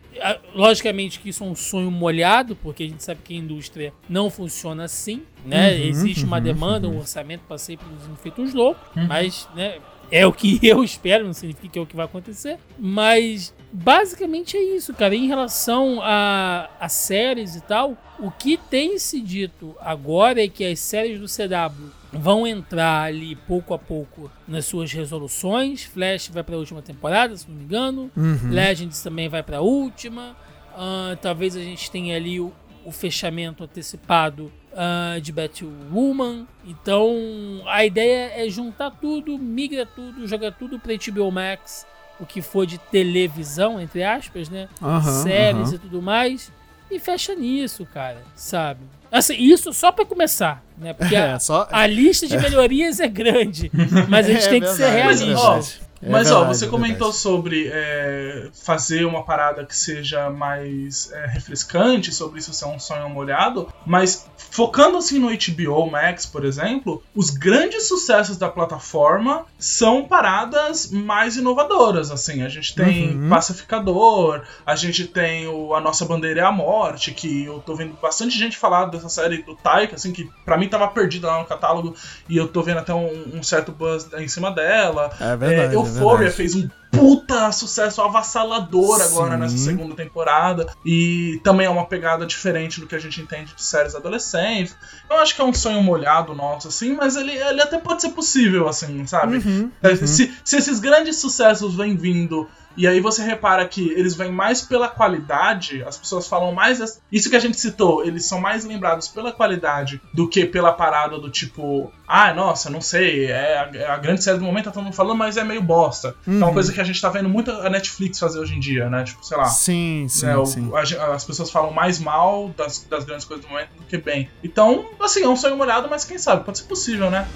[0.53, 4.29] Logicamente que isso é um sonho molhado, porque a gente sabe que a indústria não
[4.29, 5.73] funciona assim, né?
[5.73, 6.95] Uhum, Existe uma uhum, demanda, uhum.
[6.95, 9.79] um orçamento para ser produzindo feitos loucos, mas, né?
[10.13, 12.59] É o que eu espero, não significa que é o que vai acontecer.
[12.77, 15.15] Mas basicamente é isso, cara.
[15.15, 20.63] Em relação a, a séries e tal, o que tem se dito agora é que
[20.63, 25.83] as séries do CW vão entrar ali pouco a pouco nas suas resoluções.
[25.83, 28.11] Flash vai para a última temporada, se não me engano.
[28.15, 28.51] Uhum.
[28.51, 30.37] Legends também vai para a última.
[30.75, 32.53] Ah, talvez a gente tenha ali o,
[32.85, 36.45] o fechamento antecipado ah, de Batwoman.
[36.65, 41.85] Então a ideia é juntar tudo, migra tudo, joga tudo para HBO Max,
[42.19, 44.67] o que for de televisão, entre aspas, né?
[44.81, 45.75] Aham, Séries aham.
[45.75, 46.51] e tudo mais.
[46.91, 48.81] E fecha nisso, cara, sabe?
[49.11, 50.93] Assim, isso só para começar, né?
[50.93, 51.67] Porque É, a, só...
[51.71, 53.71] a lista de melhorias é grande,
[54.09, 55.82] mas a gente É tem que ser verdade, Mas, realista.
[56.03, 56.07] Ó.
[56.07, 57.17] É Mas ó, verdade, você é comentou verdade.
[57.17, 63.09] sobre é, fazer uma parada que seja mais é, refrescante, sobre isso ser um sonho
[63.09, 70.05] molhado, mas focando assim no HBO Max, por exemplo, os grandes sucessos da plataforma são
[70.05, 73.29] paradas mais inovadoras, assim, a gente tem Uhum.
[73.29, 77.97] Pacificador, a gente tem o A Nossa Bandeira é a Morte, que eu tô vendo
[78.01, 81.45] bastante gente falar dessa série do Taika, assim, que pra mim tava perdida lá no
[81.45, 81.95] catálogo,
[82.29, 85.11] e eu tô vendo até um, um certo buzz em cima dela.
[85.19, 85.75] É verdade.
[85.75, 86.31] É, verdade.
[86.31, 89.39] fez um puta sucesso avassalador agora Sim.
[89.39, 90.67] nessa segunda temporada.
[90.85, 94.75] E também é uma pegada diferente do que a gente entende de séries adolescentes.
[95.09, 98.09] Eu acho que é um sonho molhado nosso, assim, mas ele, ele até pode ser
[98.09, 99.37] possível, assim, sabe?
[99.37, 100.07] Uhum, É, uhum.
[100.07, 102.47] Se, se esses grandes sucessos vêm vindo.
[102.75, 106.99] E aí você repara que eles vêm mais pela qualidade, as pessoas falam mais.
[107.11, 111.19] Isso que a gente citou, eles são mais lembrados pela qualidade do que pela parada
[111.19, 114.71] do tipo, ah, nossa, não sei, é a, é a grande série do momento, tá
[114.71, 116.15] todo mundo falando, mas é meio bosta.
[116.25, 116.53] É uma Uhum.
[116.53, 119.03] coisa que a gente tá vendo muito a Netflix fazer hoje em dia, né?
[119.03, 119.45] Tipo, sei lá.
[119.45, 120.71] Sim, sim, né, o- sim.
[120.73, 124.29] a as pessoas falam mais mal das, das grandes coisas do momento do que bem.
[124.43, 127.27] Então, assim, é um sonho molhado, mas quem sabe, pode ser possível, né?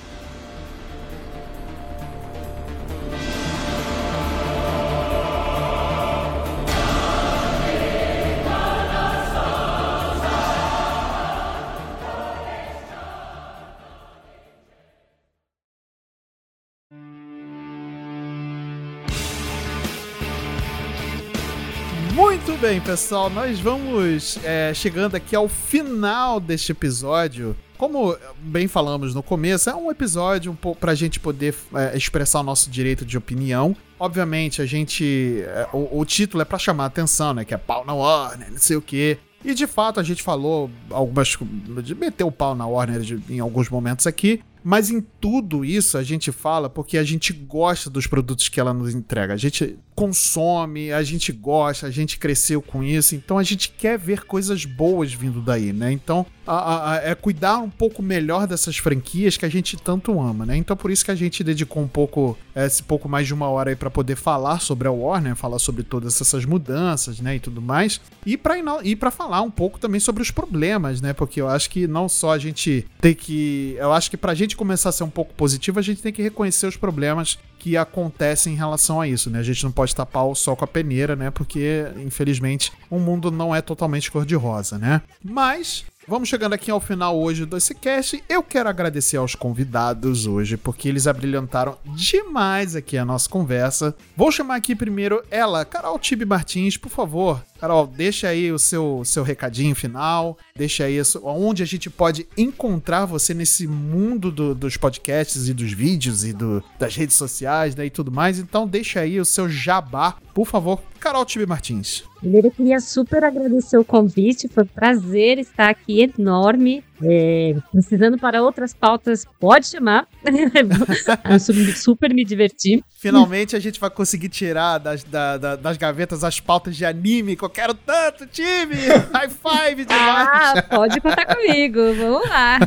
[22.68, 27.56] Bem, pessoal, nós vamos é, chegando aqui ao final deste episódio.
[27.78, 32.42] Como bem falamos no começo, é um episódio um pouco pra gente poder é, expressar
[32.42, 33.74] o nosso direito de opinião.
[33.98, 35.44] Obviamente, a gente.
[35.48, 37.46] é, o, o título é pra chamar a atenção, né?
[37.46, 39.18] Que é pau na Warner, não sei o quê.
[39.46, 41.38] E de fato a gente falou algumas.
[41.82, 44.42] de meter o pau na Warner de- em alguns momentos aqui.
[44.62, 48.74] Mas em tudo isso a gente fala porque a gente gosta dos produtos que ela
[48.74, 49.34] nos entrega.
[49.34, 53.98] A gente consome, a gente gosta, a gente cresceu com isso, então a gente quer
[53.98, 55.92] ver coisas boas vindo daí, né?
[55.92, 60.46] Então a, a, é cuidar um pouco melhor dessas franquias que a gente tanto ama,
[60.46, 60.56] né?
[60.56, 63.50] Então por isso que a gente dedicou um pouco, é, esse pouco mais de uma
[63.50, 67.38] hora aí para poder falar sobre a Warner, falar sobre todas essas mudanças, né?
[67.38, 68.00] E tudo mais.
[68.24, 71.12] E para e para falar um pouco também sobre os problemas, né?
[71.12, 73.76] Porque eu acho que não só a gente tem que.
[73.80, 76.22] Eu acho que pra gente começar a ser um pouco positivo, a gente tem que
[76.22, 79.40] reconhecer os problemas que acontecem em relação a isso, né?
[79.40, 81.30] A gente não pode tapar o sol com a peneira, né?
[81.30, 85.02] Porque, infelizmente, o mundo não é totalmente cor-de-rosa, né?
[85.22, 88.24] Mas Vamos chegando aqui ao final hoje desse cast.
[88.30, 93.94] Eu quero agradecer aos convidados hoje, porque eles abrilhantaram demais aqui a nossa conversa.
[94.16, 97.44] Vou chamar aqui primeiro ela, Carol Tibe Martins, por favor.
[97.60, 103.06] Carol, deixa aí o seu, seu recadinho final, deixa aí onde a gente pode encontrar
[103.06, 107.86] você nesse mundo do, dos podcasts e dos vídeos e do, das redes sociais né,
[107.86, 108.40] e tudo mais.
[108.40, 112.04] Então deixa aí o seu jabá, por favor, Carol Tibe Martins.
[112.20, 116.84] Primeiro, eu queria super agradecer o convite, foi um prazer estar aqui, enorme.
[117.04, 120.08] É, precisando para outras pautas, pode chamar.
[121.76, 122.84] super me diverti.
[122.98, 127.36] Finalmente a gente vai conseguir tirar das, da, da, das gavetas as pautas de anime
[127.36, 128.76] que eu quero tanto, time!
[129.14, 130.28] High five demais!
[130.28, 132.60] Ah, pode contar comigo, vamos lá.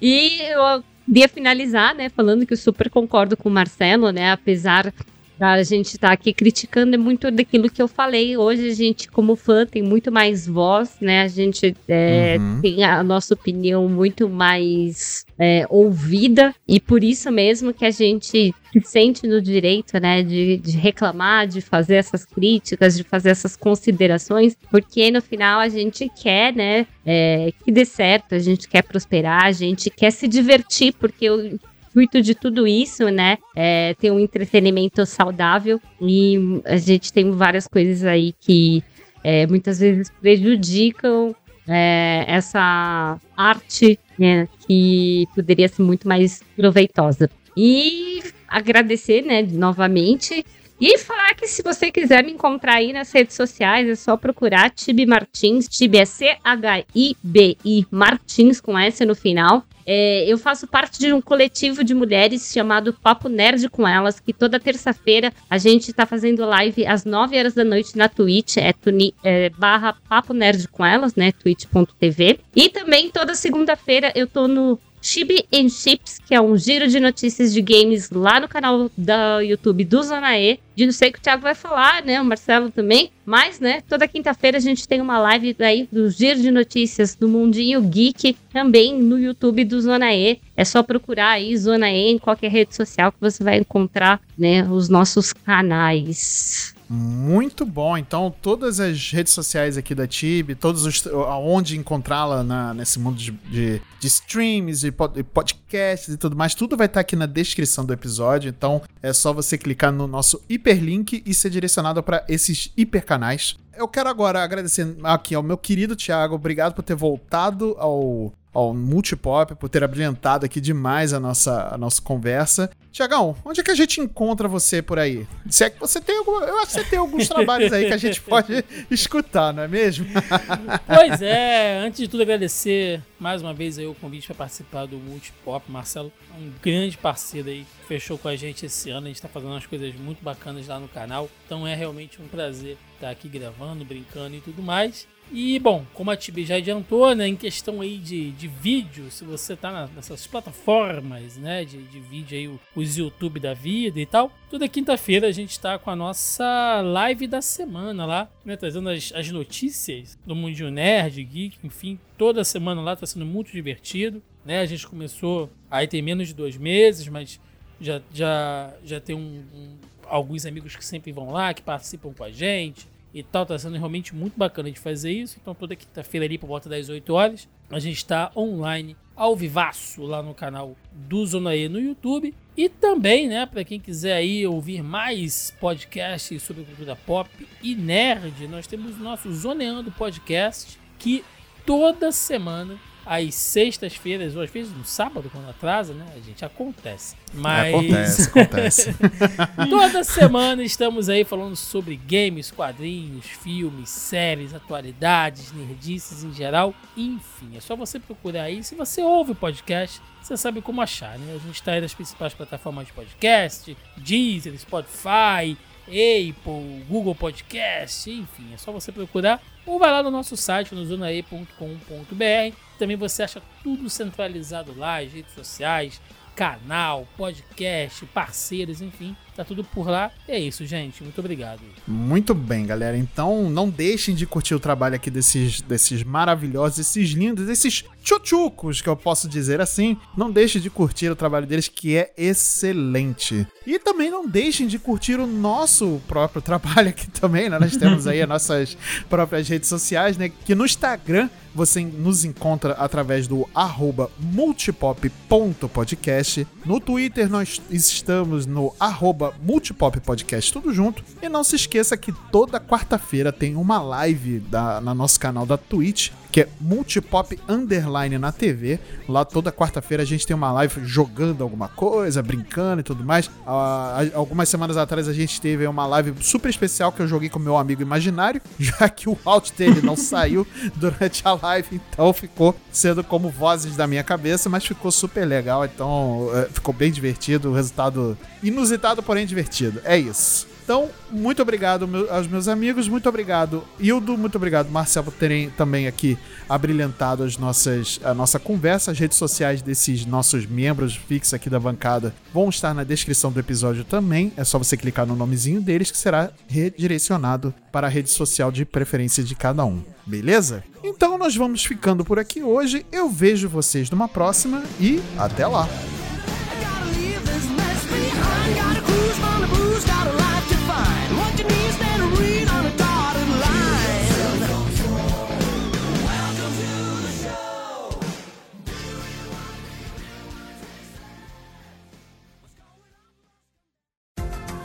[0.00, 4.92] e eu queria finalizar, né, falando que eu super concordo com o Marcelo, né, apesar
[5.38, 8.36] a gente estar tá aqui criticando é muito daquilo que eu falei.
[8.36, 11.22] Hoje a gente, como fã, tem muito mais voz, né?
[11.22, 12.60] A gente é, uhum.
[12.60, 18.54] tem a nossa opinião muito mais é, ouvida e por isso mesmo que a gente
[18.72, 23.56] se sente no direito, né, de, de, reclamar, de fazer essas críticas, de fazer essas
[23.56, 28.82] considerações, porque no final a gente quer, né, é, que dê certo, a gente quer
[28.82, 31.58] prosperar, a gente quer se divertir, porque o
[31.96, 37.66] intuito de tudo isso, né, é ter um entretenimento saudável e a gente tem várias
[37.66, 38.84] coisas aí que
[39.24, 41.34] é, muitas vezes prejudicam
[41.66, 47.30] é, essa arte né, que poderia ser muito mais proveitosa.
[47.56, 50.44] E agradecer, né, novamente
[50.78, 54.68] e falar que se você quiser me encontrar aí nas redes sociais, é só procurar
[54.70, 55.66] Tibi Martins.
[55.66, 59.64] Tibi é C-H-I-B-I Martins, com S no final.
[59.86, 64.32] É, eu faço parte de um coletivo de mulheres chamado Papo Nerd com Elas, que
[64.32, 68.72] toda terça-feira a gente tá fazendo live às 9 horas da noite na Twitch, é,
[68.72, 72.40] tuni, é barra Papo Nerd com Elas, né, twitch.tv.
[72.54, 76.98] E também toda segunda-feira eu tô no Chibi and Chips, que é um giro de
[76.98, 80.58] notícias de games lá no canal da YouTube do Zona E.
[80.74, 82.20] De não sei o que o Thiago vai falar, né?
[82.20, 83.12] O Marcelo também.
[83.24, 87.28] Mas, né, toda quinta-feira a gente tem uma live aí do giro de notícias do
[87.28, 90.40] Mundinho Geek, também no YouTube do Zona E.
[90.56, 94.68] É só procurar aí Zona E em qualquer rede social que você vai encontrar, né,
[94.68, 96.75] os nossos canais.
[96.88, 97.98] Muito bom.
[97.98, 102.44] Então, todas as redes sociais aqui da Tib, todos os aonde encontrá-la
[102.74, 107.00] nesse mundo de, de, de streams e pod, podcasts e tudo mais, tudo vai estar
[107.00, 108.48] aqui na descrição do episódio.
[108.48, 113.56] Então, é só você clicar no nosso hiperlink e ser direcionado para esses hipercanais.
[113.76, 118.72] Eu quero agora agradecer aqui ao meu querido Thiago, obrigado por ter voltado ao ao
[118.72, 122.70] Multipop por ter abrilhantado aqui demais a nossa, a nossa conversa.
[122.90, 125.26] Tiagão, onde é que a gente encontra você por aí?
[125.50, 127.98] Se é que você tem eu acho que você tem alguns trabalhos aí que a
[127.98, 130.06] gente pode escutar, não é mesmo?
[130.88, 134.96] pois é, antes de tudo agradecer mais uma vez aí o convite para participar do
[134.96, 135.70] Multipop.
[135.70, 139.28] Marcelo é um grande parceiro aí, fechou com a gente esse ano, a gente está
[139.28, 143.28] fazendo umas coisas muito bacanas lá no canal, então é realmente um prazer estar aqui
[143.28, 145.06] gravando, brincando e tudo mais.
[145.30, 149.24] E bom, como a Tibi já adiantou, né, em questão aí de, de vídeo, se
[149.24, 154.06] você tá na, nessas plataformas, né, de, de vídeo aí, os YouTube da vida e
[154.06, 158.88] tal, toda quinta-feira a gente tá com a nossa live da semana lá, né, trazendo
[158.88, 164.22] as, as notícias do Mundo Nerd, Geek, enfim, toda semana lá tá sendo muito divertido,
[164.44, 167.40] né, a gente começou, aí tem menos de dois meses, mas
[167.80, 172.22] já, já, já tem um, um, alguns amigos que sempre vão lá, que participam com
[172.22, 172.86] a gente,
[173.16, 173.46] e tal.
[173.46, 175.38] Tá sendo realmente muito bacana de fazer isso.
[175.40, 180.02] Então toda quinta-feira ali por volta das 8 horas a gente está online ao vivaço
[180.02, 182.34] lá no canal do Zona E no YouTube.
[182.56, 187.30] E também, né, para quem quiser aí ouvir mais podcasts sobre cultura pop
[187.62, 191.24] e nerd, nós temos o nosso Zoneando Podcast, que
[191.64, 196.04] toda semana às sextas-feiras, ou às vezes no sábado, quando atrasa, né?
[196.16, 197.14] A gente acontece.
[197.32, 197.72] Mas.
[197.72, 198.96] Acontece, acontece.
[199.70, 206.74] Toda semana estamos aí falando sobre games, quadrinhos, filmes, séries, atualidades, nerdices em geral.
[206.96, 208.64] Enfim, é só você procurar aí.
[208.64, 211.36] Se você ouve o podcast, você sabe como achar, né?
[211.36, 215.56] A gente está aí nas principais plataformas de podcast, Deezer, Spotify,
[215.86, 220.84] Apple, Google Podcast, enfim, é só você procurar ou vai lá no nosso site, no
[220.84, 222.65] zonae.com.br.
[222.78, 226.00] Também você acha tudo centralizado lá, as redes sociais,
[226.36, 230.12] canal, podcast, parceiros, enfim, tá tudo por lá.
[230.28, 231.02] E é isso, gente.
[231.02, 231.62] Muito obrigado.
[231.88, 232.96] Muito bem, galera.
[232.96, 238.82] Então não deixem de curtir o trabalho aqui desses, desses maravilhosos, esses lindos, esses tchutchucos,
[238.82, 239.96] que eu posso dizer assim.
[240.14, 243.46] Não deixem de curtir o trabalho deles, que é excelente.
[243.66, 247.58] E também não deixem de curtir o nosso próprio trabalho aqui também, né?
[247.58, 248.76] Nós temos aí as nossas
[249.08, 250.30] próprias redes sociais, né?
[250.44, 256.46] Que no Instagram você nos encontra através do arroba multipop.podcast.
[256.64, 261.02] No Twitter nós estamos no arroba multipoppodcast, tudo junto.
[261.22, 265.56] E não se esqueça que toda quarta-feira tem uma live da, na nosso canal da
[265.56, 268.78] Twitch, que é multipop underline na TV.
[269.08, 273.30] Lá toda quarta-feira a gente tem uma live jogando alguma coisa, brincando e tudo mais.
[273.46, 277.38] Ah, algumas semanas atrás a gente teve uma live super especial que eu joguei com
[277.38, 280.46] meu amigo imaginário, já que o out dele não saiu
[280.76, 285.64] durante a live, então ficou sendo como vozes da minha cabeça, mas ficou super legal,
[285.64, 289.80] então é, ficou bem divertido, o resultado inusitado, porém divertido.
[289.84, 290.55] É isso.
[290.66, 295.86] Então, muito obrigado aos meus amigos, muito obrigado, Hildo, muito obrigado, Marcel, por terem também
[295.86, 296.18] aqui
[296.48, 298.90] abrilhantado as nossas, a nossa conversa.
[298.90, 303.38] As redes sociais desses nossos membros fixos aqui da bancada vão estar na descrição do
[303.38, 304.32] episódio também.
[304.36, 308.64] É só você clicar no nomezinho deles que será redirecionado para a rede social de
[308.64, 309.84] preferência de cada um.
[310.04, 310.64] Beleza?
[310.82, 312.84] Então nós vamos ficando por aqui hoje.
[312.90, 315.68] Eu vejo vocês numa próxima e até lá!